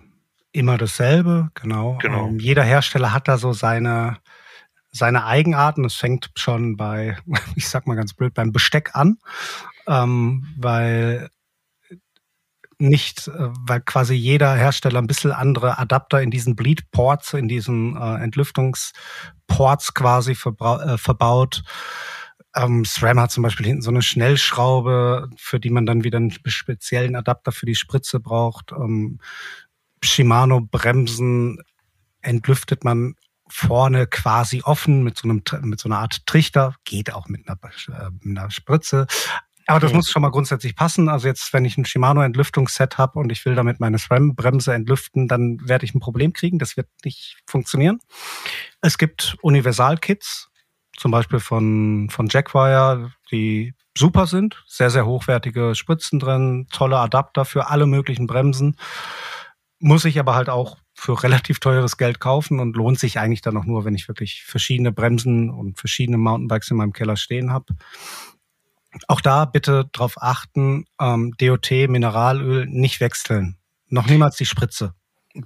[0.54, 1.98] immer dasselbe, genau.
[1.98, 2.30] genau.
[2.30, 4.20] Ähm, jeder Hersteller hat da so seine,
[4.92, 5.84] seine Eigenarten.
[5.84, 7.18] Es fängt schon bei,
[7.56, 9.18] ich sag mal ganz blöd, beim Besteck an,
[9.86, 11.30] ähm, weil
[12.82, 17.96] nicht, äh, weil quasi jeder Hersteller ein bisschen andere Adapter in diesen Bleed-Ports, in diesen
[17.96, 21.64] äh, Entlüftungsports quasi äh, verbaut.
[22.56, 26.34] Ähm, SRAM hat zum Beispiel hinten so eine Schnellschraube, für die man dann wieder einen
[26.46, 28.74] speziellen Adapter für die Spritze braucht.
[28.74, 29.20] Ähm,
[30.04, 31.60] Shimano-Bremsen
[32.22, 33.16] entlüftet man
[33.48, 37.58] vorne quasi offen mit so einem mit so einer Art Trichter, geht auch mit einer,
[37.64, 39.08] äh, mit einer Spritze.
[39.72, 41.10] Aber das muss schon mal grundsätzlich passen.
[41.10, 45.60] Also jetzt, wenn ich ein Shimano-Entlüftungsset habe und ich will damit meine SRAM-Bremse entlüften, dann
[45.64, 46.60] werde ich ein Problem kriegen.
[46.60, 48.00] Das wird nicht funktionieren.
[48.82, 50.50] Es gibt Universal-Kits,
[50.98, 54.64] zum Beispiel von, von Jackwire, die super sind.
[54.68, 58.76] Sehr, sehr hochwertige Spritzen drin, tolle Adapter für alle möglichen Bremsen.
[59.80, 63.58] Muss ich aber halt auch für relativ teures Geld kaufen und lohnt sich eigentlich dann
[63.58, 67.74] auch nur, wenn ich wirklich verschiedene Bremsen und verschiedene Mountainbikes in meinem Keller stehen habe.
[69.08, 73.58] Auch da bitte darauf achten, ähm, DOT, Mineralöl nicht wechseln.
[73.88, 74.94] Noch niemals die Spritze.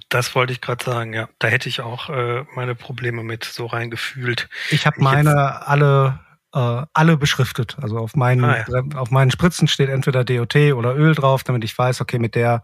[0.08, 1.28] Das wollte ich gerade sagen, ja.
[1.38, 4.48] Da hätte ich auch äh, meine Probleme mit so reingefühlt.
[4.70, 6.20] Ich habe meine alle
[6.56, 7.76] äh, alle beschriftet.
[7.80, 8.82] Also auf meinen ah, ja.
[8.96, 12.62] auf meinen Spritzen steht entweder DOT oder Öl drauf, damit ich weiß, okay, mit der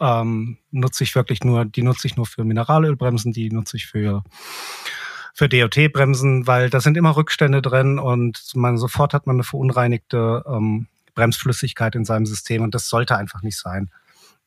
[0.00, 4.22] ähm, nutze ich wirklich nur, die nutze ich nur für Mineralölbremsen, die nutze ich für
[5.34, 10.44] für DOT-Bremsen, weil da sind immer Rückstände drin und man sofort hat man eine verunreinigte
[10.46, 13.90] ähm, Bremsflüssigkeit in seinem System und das sollte einfach nicht sein.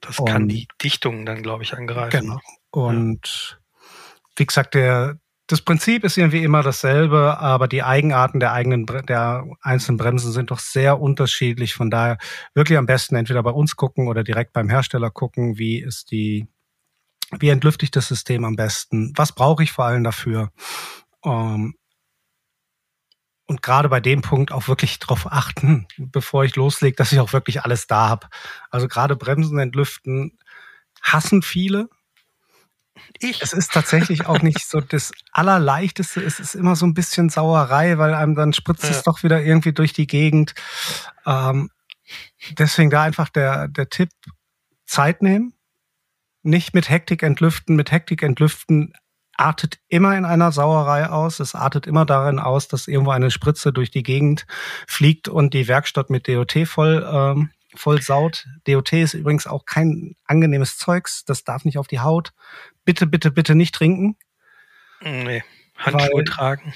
[0.01, 2.21] Das und, kann die Dichtung dann, glaube ich, angreifen.
[2.21, 2.39] Genau.
[2.71, 3.57] Und ja.
[4.37, 5.17] wie gesagt, der,
[5.47, 10.51] das Prinzip ist irgendwie immer dasselbe, aber die Eigenarten der eigenen, der einzelnen Bremsen sind
[10.51, 11.73] doch sehr unterschiedlich.
[11.73, 12.17] Von daher
[12.53, 16.47] wirklich am besten entweder bei uns gucken oder direkt beim Hersteller gucken, wie ist die
[17.39, 19.13] wie entlüfte ich das System am besten?
[19.15, 20.51] Was brauche ich vor allem dafür?
[21.23, 21.75] Ähm,
[23.47, 27.33] und gerade bei dem Punkt auch wirklich darauf achten, bevor ich loslege, dass ich auch
[27.33, 28.27] wirklich alles da habe.
[28.69, 30.37] Also gerade Bremsen entlüften
[31.01, 31.89] hassen viele.
[33.19, 33.41] Ich.
[33.41, 36.21] Es ist tatsächlich auch nicht so das Allerleichteste.
[36.21, 38.91] Es ist immer so ein bisschen Sauerei, weil einem dann spritzt ja.
[38.91, 40.55] es doch wieder irgendwie durch die Gegend.
[41.25, 41.69] Ähm,
[42.57, 44.09] deswegen da einfach der, der Tipp,
[44.85, 45.54] Zeit nehmen,
[46.45, 47.75] nicht mit Hektik entlüften.
[47.75, 48.93] Mit Hektik entlüften
[49.37, 51.39] artet immer in einer Sauerei aus.
[51.39, 54.45] Es artet immer darin aus, dass irgendwo eine Spritze durch die Gegend
[54.87, 58.47] fliegt und die Werkstatt mit DOT voll, ähm, voll saut.
[58.67, 61.25] DOT ist übrigens auch kein angenehmes Zeugs.
[61.25, 62.33] Das darf nicht auf die Haut.
[62.85, 64.15] Bitte, bitte, bitte nicht trinken.
[65.01, 65.43] Nee,
[65.77, 66.73] Handschuhe weil, tragen.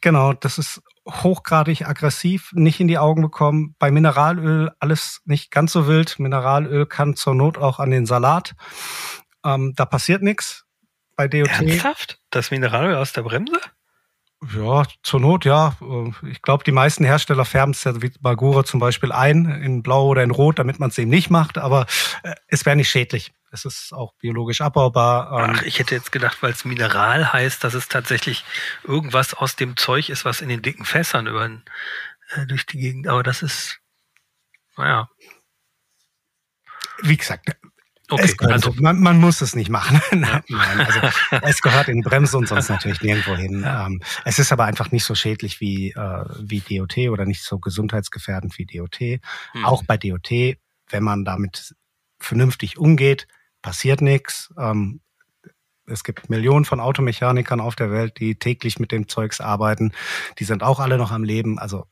[0.00, 3.74] Genau, das ist hochgradig aggressiv, nicht in die Augen bekommen.
[3.78, 6.18] Bei Mineralöl alles nicht ganz so wild.
[6.18, 8.54] Mineralöl kann zur Not auch an den Salat.
[9.44, 10.64] Ähm, da passiert nichts.
[11.14, 11.48] Bei DOT.
[11.48, 12.18] Ernsthaft?
[12.30, 13.58] Das Mineralöl aus der Bremse?
[14.54, 15.76] Ja, zur Not, ja.
[16.30, 20.08] Ich glaube, die meisten Hersteller färben es ja wie Bagura zum Beispiel ein, in Blau
[20.08, 21.86] oder in Rot, damit man es eben nicht macht, aber
[22.22, 23.32] äh, es wäre nicht schädlich.
[23.64, 25.30] Es ist auch biologisch abbaubar.
[25.32, 28.44] Ach, ich hätte jetzt gedacht, weil es Mineral heißt, dass es tatsächlich
[28.84, 33.08] irgendwas aus dem Zeug ist, was in den dicken Fässern über, äh, durch die Gegend.
[33.08, 33.80] Aber das ist,
[34.76, 35.08] naja.
[37.02, 37.50] Wie gesagt,
[38.08, 40.00] Okay, gehört, also man, man, muss es nicht machen.
[40.12, 41.00] nein, nein, also
[41.42, 43.62] es gehört in die Bremse und sonst natürlich nirgendwo hin.
[43.62, 43.86] Ja.
[43.86, 47.58] Ähm, es ist aber einfach nicht so schädlich wie, äh, wie DOT oder nicht so
[47.58, 49.00] gesundheitsgefährdend wie DOT.
[49.00, 49.64] Hm.
[49.64, 50.56] Auch bei DOT,
[50.88, 51.74] wenn man damit
[52.20, 53.26] vernünftig umgeht,
[53.66, 54.54] passiert nichts.
[54.56, 55.00] Ähm,
[55.86, 59.90] es gibt Millionen von Automechanikern auf der Welt, die täglich mit dem Zeugs arbeiten.
[60.38, 61.58] Die sind auch alle noch am Leben.
[61.58, 61.88] Also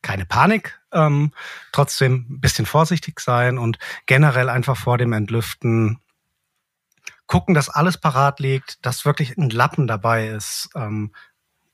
[0.00, 1.34] keine Panik, ähm,
[1.72, 5.98] trotzdem ein bisschen vorsichtig sein und generell einfach vor dem Entlüften
[7.26, 10.70] gucken, dass alles parat liegt, dass wirklich ein Lappen dabei ist.
[10.74, 11.12] Ähm,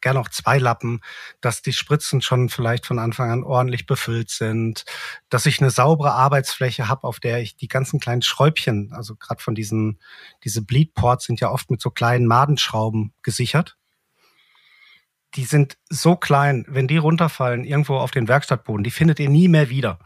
[0.01, 1.01] gerne auch zwei Lappen,
[1.41, 4.85] dass die Spritzen schon vielleicht von Anfang an ordentlich befüllt sind,
[5.29, 9.43] dass ich eine saubere Arbeitsfläche habe, auf der ich die ganzen kleinen Schräubchen, also gerade
[9.43, 10.01] von diesen,
[10.45, 13.77] diese Bleedports sind ja oft mit so kleinen Madenschrauben gesichert.
[15.35, 19.49] Die sind so klein, wenn die runterfallen irgendwo auf den Werkstattboden, die findet ihr nie
[19.49, 19.99] mehr wieder.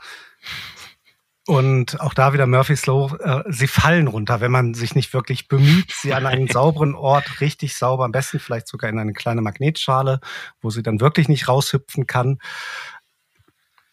[1.47, 5.49] Und auch da wieder Murphy's Law, äh, sie fallen runter, wenn man sich nicht wirklich
[5.49, 9.41] bemüht, sie an einen sauberen Ort richtig sauber, am besten vielleicht sogar in eine kleine
[9.41, 10.21] Magnetschale,
[10.61, 12.39] wo sie dann wirklich nicht raushüpfen kann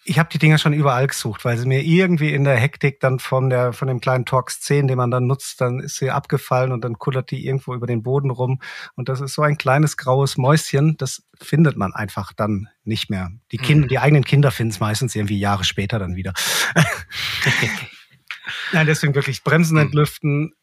[0.10, 3.20] ich habe die Dinger schon überall gesucht, weil sie mir irgendwie in der Hektik dann
[3.20, 6.72] von der von dem kleinen Torx 10, den man dann nutzt, dann ist sie abgefallen
[6.72, 8.62] und dann kullert die irgendwo über den Boden rum
[8.96, 13.32] und das ist so ein kleines graues Mäuschen, das findet man einfach dann nicht mehr.
[13.52, 13.90] Die Kinder, mhm.
[13.90, 16.34] die eigenen Kinder finden es meistens irgendwie Jahre später dann wieder.
[18.72, 19.84] Nein, deswegen wirklich Bremsen mhm.
[19.84, 20.54] entlüften,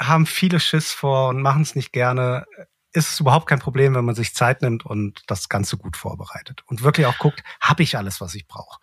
[0.00, 2.44] haben viele Schiss vor und machen es nicht gerne
[2.92, 6.62] ist es überhaupt kein Problem, wenn man sich Zeit nimmt und das Ganze gut vorbereitet
[6.66, 8.80] und wirklich auch guckt, habe ich alles, was ich brauche.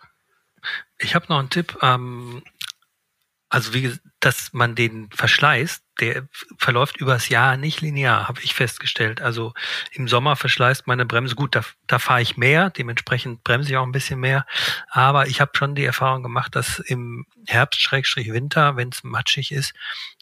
[0.97, 1.77] Ich habe noch einen Tipp.
[1.81, 2.43] Ähm,
[3.49, 6.27] also wie, dass man den Verschleiß, der
[6.57, 9.21] verläuft übers Jahr nicht linear, habe ich festgestellt.
[9.21, 9.53] Also
[9.91, 13.85] im Sommer verschleißt meine Bremse gut, da, da fahre ich mehr, dementsprechend bremse ich auch
[13.85, 14.45] ein bisschen mehr.
[14.89, 19.51] Aber ich habe schon die Erfahrung gemacht, dass im Herbst, Schrägstrich Winter, wenn es matschig
[19.51, 19.73] ist,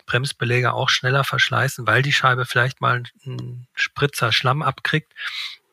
[0.05, 5.13] Bremsbeläge auch schneller verschleißen, weil die Scheibe vielleicht mal einen Spritzer Schlamm abkriegt.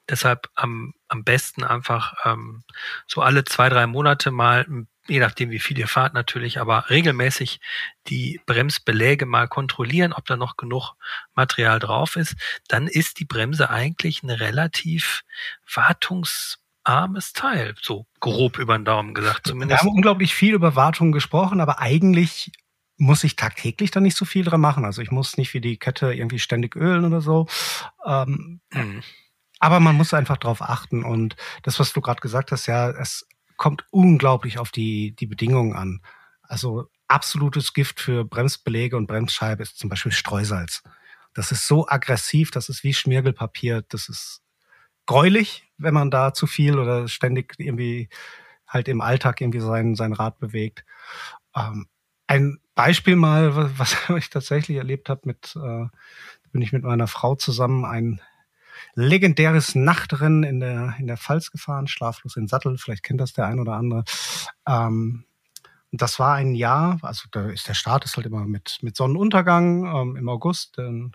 [0.09, 2.65] Deshalb am, am besten einfach ähm,
[3.07, 4.67] so alle zwei, drei Monate mal,
[5.07, 7.61] je nachdem wie viel ihr fahrt natürlich, aber regelmäßig
[8.09, 10.95] die Bremsbeläge mal kontrollieren, ob da noch genug
[11.35, 12.35] Material drauf ist.
[12.67, 15.23] Dann ist die Bremse eigentlich ein relativ
[15.73, 19.83] wartungsarmes Teil, so grob über den Daumen gesagt zumindest.
[19.83, 22.51] Wir haben unglaublich viel über Wartung gesprochen, aber eigentlich
[23.01, 24.85] muss ich tagtäglich da nicht so viel dran machen.
[24.85, 27.47] Also ich muss nicht wie die Kette irgendwie ständig ölen oder so.
[28.07, 29.03] Ähm, mhm.
[29.59, 31.03] Aber man muss einfach drauf achten.
[31.03, 35.75] Und das, was du gerade gesagt hast, ja, es kommt unglaublich auf die, die Bedingungen
[35.75, 36.03] an.
[36.43, 40.83] Also absolutes Gift für Bremsbeläge und Bremsscheibe ist zum Beispiel Streusalz.
[41.33, 44.43] Das ist so aggressiv, das ist wie Schmirgelpapier, das ist
[45.07, 48.11] gräulich, wenn man da zu viel oder ständig irgendwie
[48.67, 50.85] halt im Alltag irgendwie sein, sein Rad bewegt.
[51.57, 51.87] Ähm,
[52.31, 55.87] ein Beispiel mal, was ich tatsächlich erlebt habe, mit äh,
[56.53, 58.21] bin ich mit meiner Frau zusammen ein
[58.95, 62.79] legendäres Nachtrennen in der in der Pfalz gefahren, schlaflos in Sattel.
[62.79, 64.05] Vielleicht kennt das der ein oder andere.
[64.67, 65.25] Ähm,
[65.93, 69.85] das war ein Jahr, also da ist der Start ist halt immer mit mit Sonnenuntergang
[69.85, 70.79] ähm, im August.
[70.79, 71.13] Denn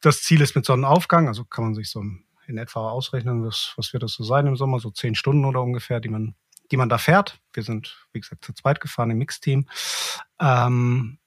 [0.00, 2.02] das Ziel ist mit Sonnenaufgang, also kann man sich so
[2.46, 5.62] in etwa ausrechnen, was, was wird das so sein im Sommer, so zehn Stunden oder
[5.62, 6.34] ungefähr, die man
[6.70, 7.40] die man da fährt.
[7.52, 9.66] Wir sind, wie gesagt, zu zweit gefahren im Mixteam.
[10.40, 11.18] Ähm,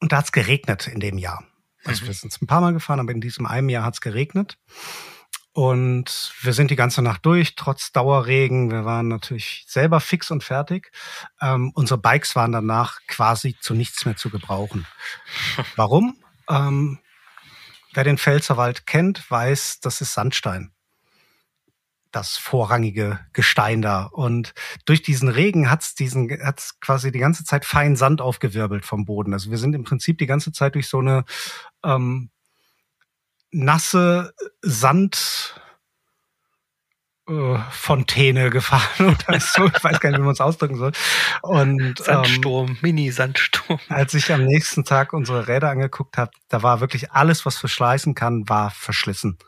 [0.00, 1.44] und da hat es geregnet in dem Jahr.
[1.84, 2.08] Also mhm.
[2.08, 4.58] wir sind ein paar Mal gefahren, aber in diesem einen Jahr hat es geregnet.
[5.52, 8.70] Und wir sind die ganze Nacht durch, trotz Dauerregen.
[8.70, 10.92] Wir waren natürlich selber fix und fertig.
[11.40, 14.86] Ähm, unsere Bikes waren danach quasi zu nichts mehr zu gebrauchen.
[15.76, 16.16] Warum?
[16.48, 17.00] Ähm,
[17.92, 20.72] wer den Pfälzerwald kennt, weiß, das ist Sandstein
[22.18, 24.04] das vorrangige Gestein da.
[24.04, 24.52] Und
[24.84, 29.32] durch diesen Regen hat's diesen, hat's quasi die ganze Zeit fein Sand aufgewirbelt vom Boden.
[29.32, 31.24] Also wir sind im Prinzip die ganze Zeit durch so eine
[31.84, 32.30] ähm,
[33.52, 35.60] nasse Sand
[37.28, 39.66] äh, Fontäne gefahren oder so.
[39.66, 40.92] Ich weiß gar nicht, wie man es ausdrücken soll.
[41.42, 43.78] Und Sandsturm, ähm, Mini-Sandsturm.
[43.88, 48.16] Als ich am nächsten Tag unsere Räder angeguckt habe, da war wirklich alles, was verschleißen
[48.16, 49.38] kann, war verschlissen.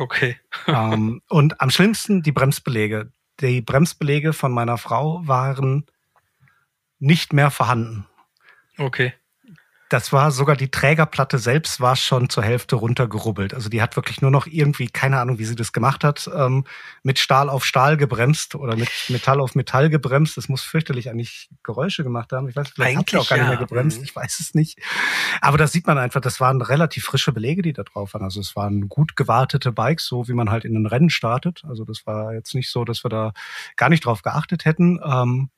[0.00, 0.38] Okay.
[0.66, 3.12] ähm, und am schlimmsten die Bremsbelege.
[3.40, 5.86] Die Bremsbelege von meiner Frau waren
[6.98, 8.06] nicht mehr vorhanden.
[8.76, 9.14] Okay
[9.90, 13.54] das war sogar die Trägerplatte selbst war schon zur Hälfte runtergerubbelt.
[13.54, 16.64] Also die hat wirklich nur noch irgendwie, keine Ahnung, wie sie das gemacht hat, ähm,
[17.02, 20.36] mit Stahl auf Stahl gebremst oder mit Metall auf Metall gebremst.
[20.36, 22.48] Das muss fürchterlich eigentlich Geräusche gemacht haben.
[22.48, 23.44] Ich weiß, vielleicht hat sie auch gar ja.
[23.44, 23.98] nicht mehr gebremst.
[23.98, 24.04] Mhm.
[24.04, 24.78] Ich weiß es nicht.
[25.40, 28.22] Aber da sieht man einfach, das waren relativ frische Belege, die da drauf waren.
[28.22, 31.64] Also es waren gut gewartete Bikes, so wie man halt in ein Rennen startet.
[31.68, 33.32] Also das war jetzt nicht so, dass wir da
[33.76, 35.00] gar nicht drauf geachtet hätten.
[35.04, 35.50] Ähm,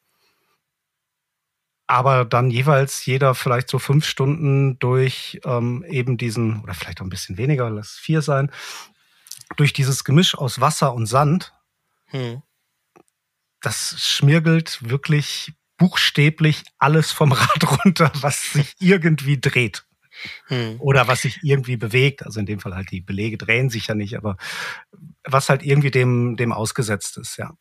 [1.92, 7.04] aber dann jeweils jeder vielleicht so fünf Stunden durch ähm, eben diesen, oder vielleicht auch
[7.04, 8.50] ein bisschen weniger, lass vier sein,
[9.58, 11.52] durch dieses Gemisch aus Wasser und Sand,
[12.06, 12.42] hm.
[13.60, 19.84] das schmirgelt wirklich buchstäblich alles vom Rad runter, was sich irgendwie dreht.
[20.46, 20.80] Hm.
[20.80, 22.24] Oder was sich irgendwie bewegt.
[22.24, 24.38] Also in dem Fall halt die Belege drehen sich ja nicht, aber
[25.24, 27.52] was halt irgendwie dem, dem ausgesetzt ist, ja.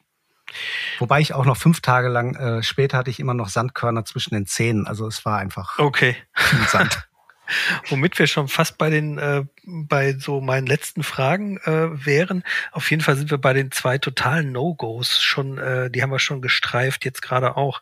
[0.99, 4.33] Wobei ich auch noch fünf Tage lang, äh, später hatte ich immer noch Sandkörner zwischen
[4.33, 4.87] den Zähnen.
[4.87, 6.15] Also es war einfach okay.
[6.33, 7.07] viel Sand.
[7.89, 12.43] Womit wir schon fast bei den, äh, bei so meinen letzten Fragen äh, wären.
[12.71, 16.19] Auf jeden Fall sind wir bei den zwei totalen No-Gos schon, äh, die haben wir
[16.19, 17.81] schon gestreift, jetzt gerade auch.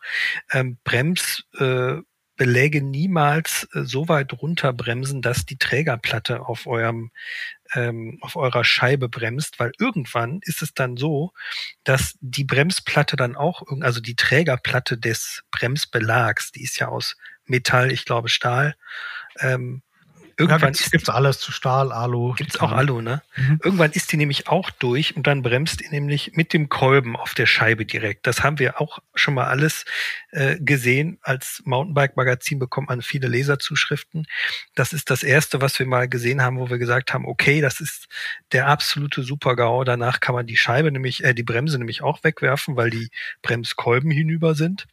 [0.52, 1.98] Ähm, Brems, äh,
[2.40, 7.10] Beläge niemals äh, so weit runterbremsen, dass die Trägerplatte auf eurem
[7.74, 11.32] ähm, auf eurer Scheibe bremst, weil irgendwann ist es dann so,
[11.84, 17.16] dass die Bremsplatte dann auch, also die Trägerplatte des Bremsbelags, die ist ja aus
[17.46, 18.76] Metall, ich glaube Stahl,
[19.38, 19.82] ähm,
[20.40, 22.32] Irgendwann ja, gibt es alles zu Stahl, Alu.
[22.32, 23.20] Gibt es auch Alu, ne?
[23.36, 23.60] Mhm.
[23.62, 27.34] Irgendwann ist die nämlich auch durch und dann bremst die nämlich mit dem Kolben auf
[27.34, 28.26] der Scheibe direkt.
[28.26, 29.84] Das haben wir auch schon mal alles
[30.30, 31.18] äh, gesehen.
[31.20, 34.26] Als Mountainbike-Magazin bekommt man viele Leserzuschriften.
[34.74, 37.80] Das ist das erste, was wir mal gesehen haben, wo wir gesagt haben, okay, das
[37.80, 38.08] ist
[38.52, 39.84] der absolute Super-GAU.
[39.84, 43.10] Danach kann man die Scheibe nämlich, äh, die Bremse nämlich auch wegwerfen, weil die
[43.42, 44.86] Bremskolben hinüber sind.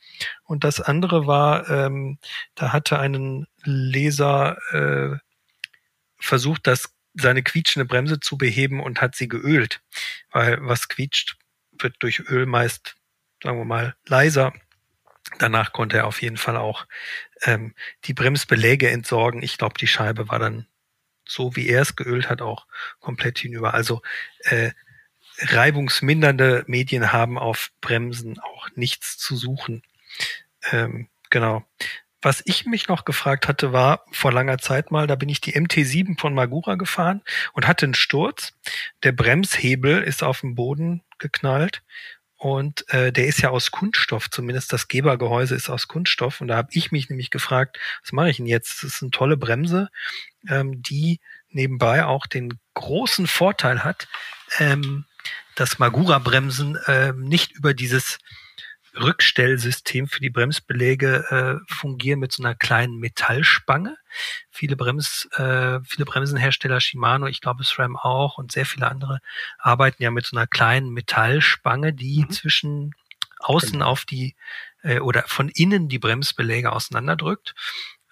[0.43, 2.17] Und das andere war, ähm,
[2.55, 5.17] da hatte einen Leser äh,
[6.17, 9.81] versucht, das seine quietschende Bremse zu beheben und hat sie geölt.
[10.31, 11.37] Weil was quietscht,
[11.71, 12.95] wird durch Öl meist,
[13.41, 14.53] sagen wir mal, leiser.
[15.39, 16.85] Danach konnte er auf jeden Fall auch
[17.43, 17.73] ähm,
[18.05, 19.43] die Bremsbeläge entsorgen.
[19.43, 20.67] Ich glaube, die Scheibe war dann
[21.27, 22.65] so, wie er es geölt hat, auch
[22.99, 23.73] komplett hinüber.
[23.73, 24.01] Also
[24.41, 24.71] äh,
[25.39, 29.83] reibungsmindernde Medien haben auf Bremsen auch nichts zu suchen.
[30.71, 31.65] Ähm, genau.
[32.21, 35.55] Was ich mich noch gefragt hatte, war vor langer Zeit mal, da bin ich die
[35.55, 37.21] MT7 von Magura gefahren
[37.53, 38.53] und hatte einen Sturz.
[39.03, 41.83] Der Bremshebel ist auf den Boden geknallt
[42.37, 46.39] und äh, der ist ja aus Kunststoff, zumindest das Gebergehäuse ist aus Kunststoff.
[46.39, 48.83] Und da habe ich mich nämlich gefragt, was mache ich denn jetzt?
[48.83, 49.89] Das ist eine tolle Bremse,
[50.47, 51.19] ähm, die
[51.49, 54.07] nebenbei auch den großen Vorteil hat,
[54.59, 55.05] ähm,
[55.55, 58.19] dass Magura-Bremsen ähm, nicht über dieses
[58.99, 63.97] Rückstellsystem für die Bremsbeläge äh, fungieren mit so einer kleinen Metallspange.
[64.49, 69.19] Viele Brems, äh, viele Bremsenhersteller, Shimano, ich glaube SRAM auch und sehr viele andere
[69.59, 72.29] arbeiten ja mit so einer kleinen Metallspange, die mhm.
[72.31, 72.95] zwischen
[73.39, 73.85] außen genau.
[73.85, 74.35] auf die
[74.83, 77.55] äh, oder von innen die Bremsbeläge auseinanderdrückt.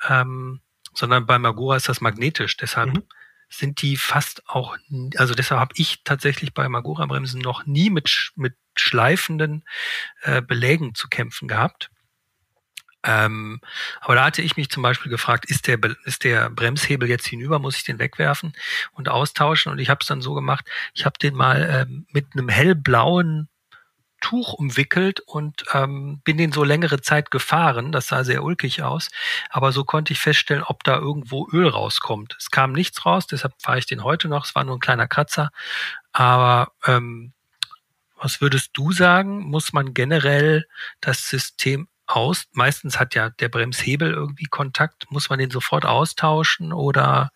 [0.08, 0.62] Ähm,
[0.94, 2.56] sondern bei Magura ist das magnetisch.
[2.58, 3.04] Deshalb mhm
[3.50, 4.78] sind die fast auch,
[5.18, 9.64] also deshalb habe ich tatsächlich bei Magura-Bremsen noch nie mit, mit schleifenden
[10.24, 11.90] äh, Belägen zu kämpfen gehabt.
[13.06, 13.62] Ähm,
[14.02, 17.60] aber da hatte ich mich zum Beispiel gefragt, ist der, ist der Bremshebel jetzt hinüber,
[17.60, 18.54] muss ich den wegwerfen
[18.94, 19.72] und austauschen?
[19.72, 23.48] Und ich habe es dann so gemacht, ich habe den mal ähm, mit einem hellblauen
[24.26, 27.92] Tuch umwickelt und ähm, bin den so längere Zeit gefahren.
[27.92, 29.10] Das sah sehr ulkig aus.
[29.52, 32.36] Aber so konnte ich feststellen, ob da irgendwo Öl rauskommt.
[32.40, 34.46] Es kam nichts raus, deshalb fahre ich den heute noch.
[34.46, 35.52] Es war nur ein kleiner Kratzer.
[36.12, 37.34] Aber ähm,
[38.20, 39.42] was würdest du sagen?
[39.44, 40.66] Muss man generell
[41.02, 42.46] das System aus?
[42.52, 45.06] Meistens hat ja der Bremshebel irgendwie Kontakt.
[45.12, 47.30] Muss man den sofort austauschen oder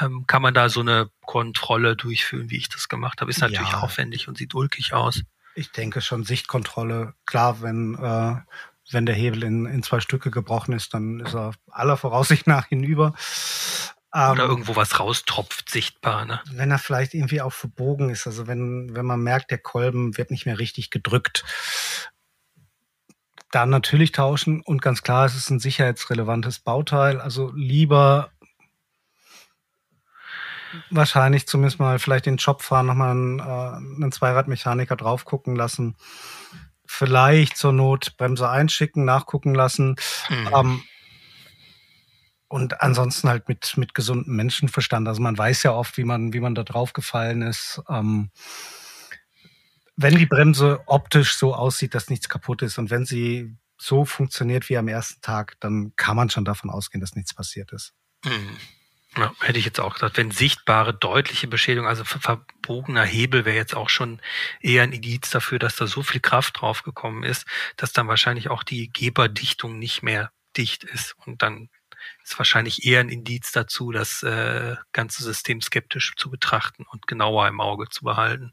[0.00, 3.30] ähm, kann man da so eine Kontrolle durchführen, wie ich das gemacht habe?
[3.30, 3.82] Ist natürlich ja.
[3.82, 5.22] aufwendig und sieht ulkig aus.
[5.58, 7.14] Ich denke schon Sichtkontrolle.
[7.26, 8.36] Klar, wenn, äh,
[8.92, 12.66] wenn der Hebel in, in zwei Stücke gebrochen ist, dann ist er aller Voraussicht nach
[12.66, 13.14] hinüber.
[14.14, 16.40] Ähm, Oder irgendwo was raustropft, sichtbar, ne?
[16.52, 20.30] Wenn er vielleicht irgendwie auch verbogen ist, also wenn, wenn man merkt, der Kolben wird
[20.30, 21.44] nicht mehr richtig gedrückt,
[23.50, 28.30] dann natürlich tauschen und ganz klar, es ist ein sicherheitsrelevantes Bauteil, also lieber
[30.90, 35.96] wahrscheinlich zumindest mal vielleicht den Job fahren, nochmal einen, äh, einen Zweiradmechaniker drauf gucken lassen.
[36.86, 39.96] Vielleicht zur Not Bremse einschicken, nachgucken lassen.
[40.28, 40.48] Mhm.
[40.54, 40.82] Ähm,
[42.48, 45.06] und ansonsten halt mit, mit gesundem Menschenverstand.
[45.06, 47.82] Also man weiß ja oft, wie man, wie man da drauf gefallen ist.
[47.88, 48.30] Ähm,
[49.96, 54.68] wenn die Bremse optisch so aussieht, dass nichts kaputt ist und wenn sie so funktioniert
[54.68, 57.94] wie am ersten Tag, dann kann man schon davon ausgehen, dass nichts passiert ist.
[58.24, 58.56] Mhm.
[59.18, 63.74] Ja, hätte ich jetzt auch gesagt, wenn sichtbare, deutliche Beschädigung, also verbogener Hebel wäre jetzt
[63.74, 64.20] auch schon
[64.60, 67.44] eher ein Indiz dafür, dass da so viel Kraft draufgekommen ist,
[67.76, 71.16] dass dann wahrscheinlich auch die Geberdichtung nicht mehr dicht ist.
[71.26, 71.68] Und dann
[72.22, 77.48] ist wahrscheinlich eher ein Indiz dazu, das äh, ganze System skeptisch zu betrachten und genauer
[77.48, 78.52] im Auge zu behalten.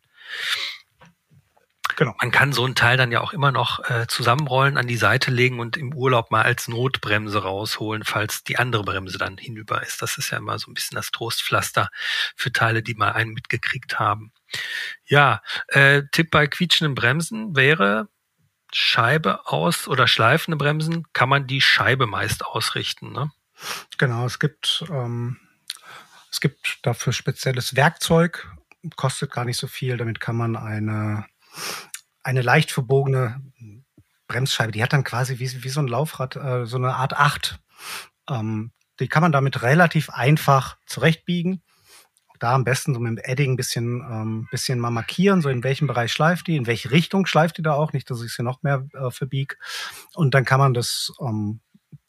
[1.95, 2.13] Genau.
[2.19, 5.31] Man kann so ein Teil dann ja auch immer noch äh, zusammenrollen, an die Seite
[5.31, 10.01] legen und im Urlaub mal als Notbremse rausholen, falls die andere Bremse dann hinüber ist.
[10.01, 11.89] Das ist ja immer so ein bisschen das Trostpflaster
[12.35, 14.33] für Teile, die mal einen mitgekriegt haben.
[15.05, 18.09] Ja, äh, Tipp bei quietschenden Bremsen wäre
[18.73, 23.13] Scheibe aus oder schleifende Bremsen, kann man die Scheibe meist ausrichten.
[23.13, 23.31] Ne?
[23.97, 25.37] Genau, es gibt, ähm,
[26.29, 28.51] es gibt dafür spezielles Werkzeug,
[28.97, 29.95] kostet gar nicht so viel.
[29.95, 31.25] Damit kann man eine
[32.23, 33.41] eine leicht verbogene
[34.27, 37.59] Bremsscheibe, die hat dann quasi wie, wie so ein Laufrad, äh, so eine Art 8.
[38.29, 41.61] Ähm, die kann man damit relativ einfach zurechtbiegen.
[42.39, 45.63] Da am besten so mit dem Edding ein bisschen, ähm, bisschen mal markieren, so in
[45.63, 48.43] welchem Bereich schleift die, in welche Richtung schleift die da auch, nicht, dass ich sie
[48.43, 49.57] noch mehr äh, verbieg.
[50.13, 51.61] Und dann kann man das ähm,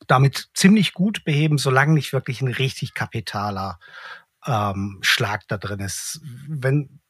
[0.07, 3.79] damit ziemlich gut beheben, solange nicht wirklich ein richtig kapitaler
[4.47, 6.21] ähm, Schlag da drin ist.
[6.49, 7.01] Wenn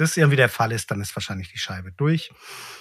[0.00, 2.32] das irgendwie der Fall ist, dann ist wahrscheinlich die Scheibe durch.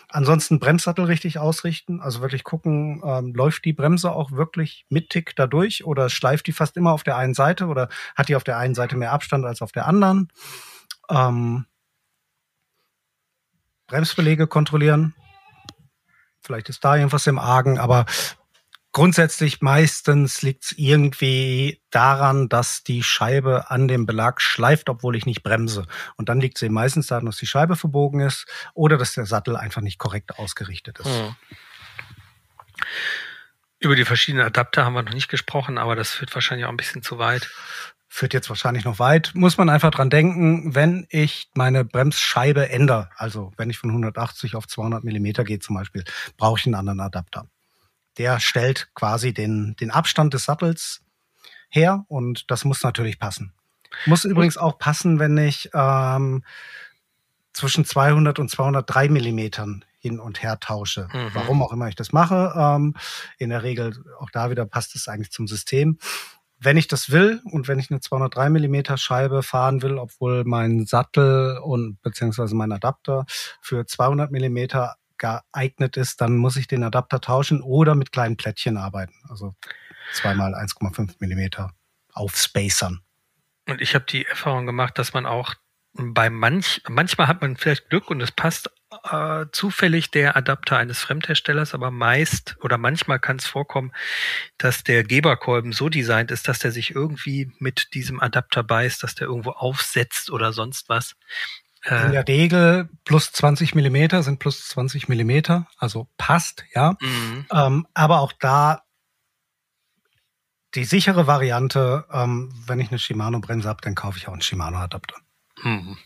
[0.10, 5.36] Ansonsten Bremssattel richtig ausrichten, also wirklich gucken, ähm, läuft die Bremse auch wirklich mit Tick
[5.36, 8.44] da durch oder schleift die fast immer auf der einen Seite oder hat die auf
[8.44, 10.30] der einen Seite mehr Abstand als auf der anderen.
[11.10, 11.66] Ähm,
[13.88, 15.14] Bremsbelege kontrollieren.
[16.42, 18.06] Vielleicht ist da irgendwas im Argen, aber
[18.92, 25.28] Grundsätzlich meistens liegt es irgendwie daran, dass die Scheibe an dem Belag schleift, obwohl ich
[25.28, 25.86] nicht bremse.
[26.16, 29.28] Und dann liegt es eben meistens daran, dass die Scheibe verbogen ist oder dass der
[29.28, 31.06] Sattel einfach nicht korrekt ausgerichtet ist.
[31.06, 31.36] Hm.
[33.78, 36.78] Über die verschiedenen Adapter haben wir noch nicht gesprochen, aber das führt wahrscheinlich auch ein
[36.78, 37.48] bisschen zu weit.
[38.08, 39.34] Führt jetzt wahrscheinlich noch weit.
[39.36, 44.56] Muss man einfach dran denken, wenn ich meine Bremsscheibe ändere, also wenn ich von 180
[44.56, 46.04] auf 200 Millimeter gehe zum Beispiel,
[46.38, 47.48] brauche ich einen anderen Adapter
[48.20, 51.02] der stellt quasi den, den Abstand des Sattels
[51.70, 53.54] her und das muss natürlich passen.
[54.06, 56.44] Muss übrigens auch passen, wenn ich ähm,
[57.54, 61.08] zwischen 200 und 203 Millimetern hin und her tausche.
[61.12, 61.30] Mhm.
[61.34, 62.54] Warum auch immer ich das mache.
[62.56, 62.96] Ähm,
[63.38, 65.98] in der Regel, auch da wieder passt es eigentlich zum System.
[66.60, 70.86] Wenn ich das will und wenn ich eine 203 Millimeter Scheibe fahren will, obwohl mein
[70.86, 73.26] Sattel und beziehungsweise mein Adapter
[73.62, 78.78] für 200 Millimeter geeignet ist, dann muss ich den Adapter tauschen oder mit kleinen Plättchen
[78.78, 79.14] arbeiten.
[79.30, 79.56] Also
[80.14, 81.74] zweimal 1,5 Millimeter
[82.14, 83.02] aufspacern.
[83.68, 85.54] Und ich habe die Erfahrung gemacht, dass man auch
[85.94, 88.70] bei manch, manchmal hat man vielleicht Glück und es passt
[89.04, 93.92] äh, zufällig der Adapter eines Fremdherstellers, aber meist oder manchmal kann es vorkommen,
[94.58, 99.16] dass der Geberkolben so designt ist, dass der sich irgendwie mit diesem Adapter beißt, dass
[99.16, 101.16] der irgendwo aufsetzt oder sonst was.
[101.86, 106.98] Äh, in der Regel plus 20 Millimeter sind plus 20 Millimeter, also passt, ja.
[107.00, 107.46] Mhm.
[107.52, 108.84] Ähm, aber auch da
[110.76, 115.16] die sichere Variante, ähm, wenn ich eine Shimano-Bremse habe, dann kaufe ich auch einen Shimano-Adapter.
[115.64, 115.98] Mhm.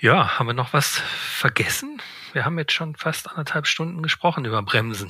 [0.00, 2.00] Ja, haben wir noch was vergessen?
[2.34, 5.06] Wir haben jetzt schon fast anderthalb Stunden gesprochen über Bremsen.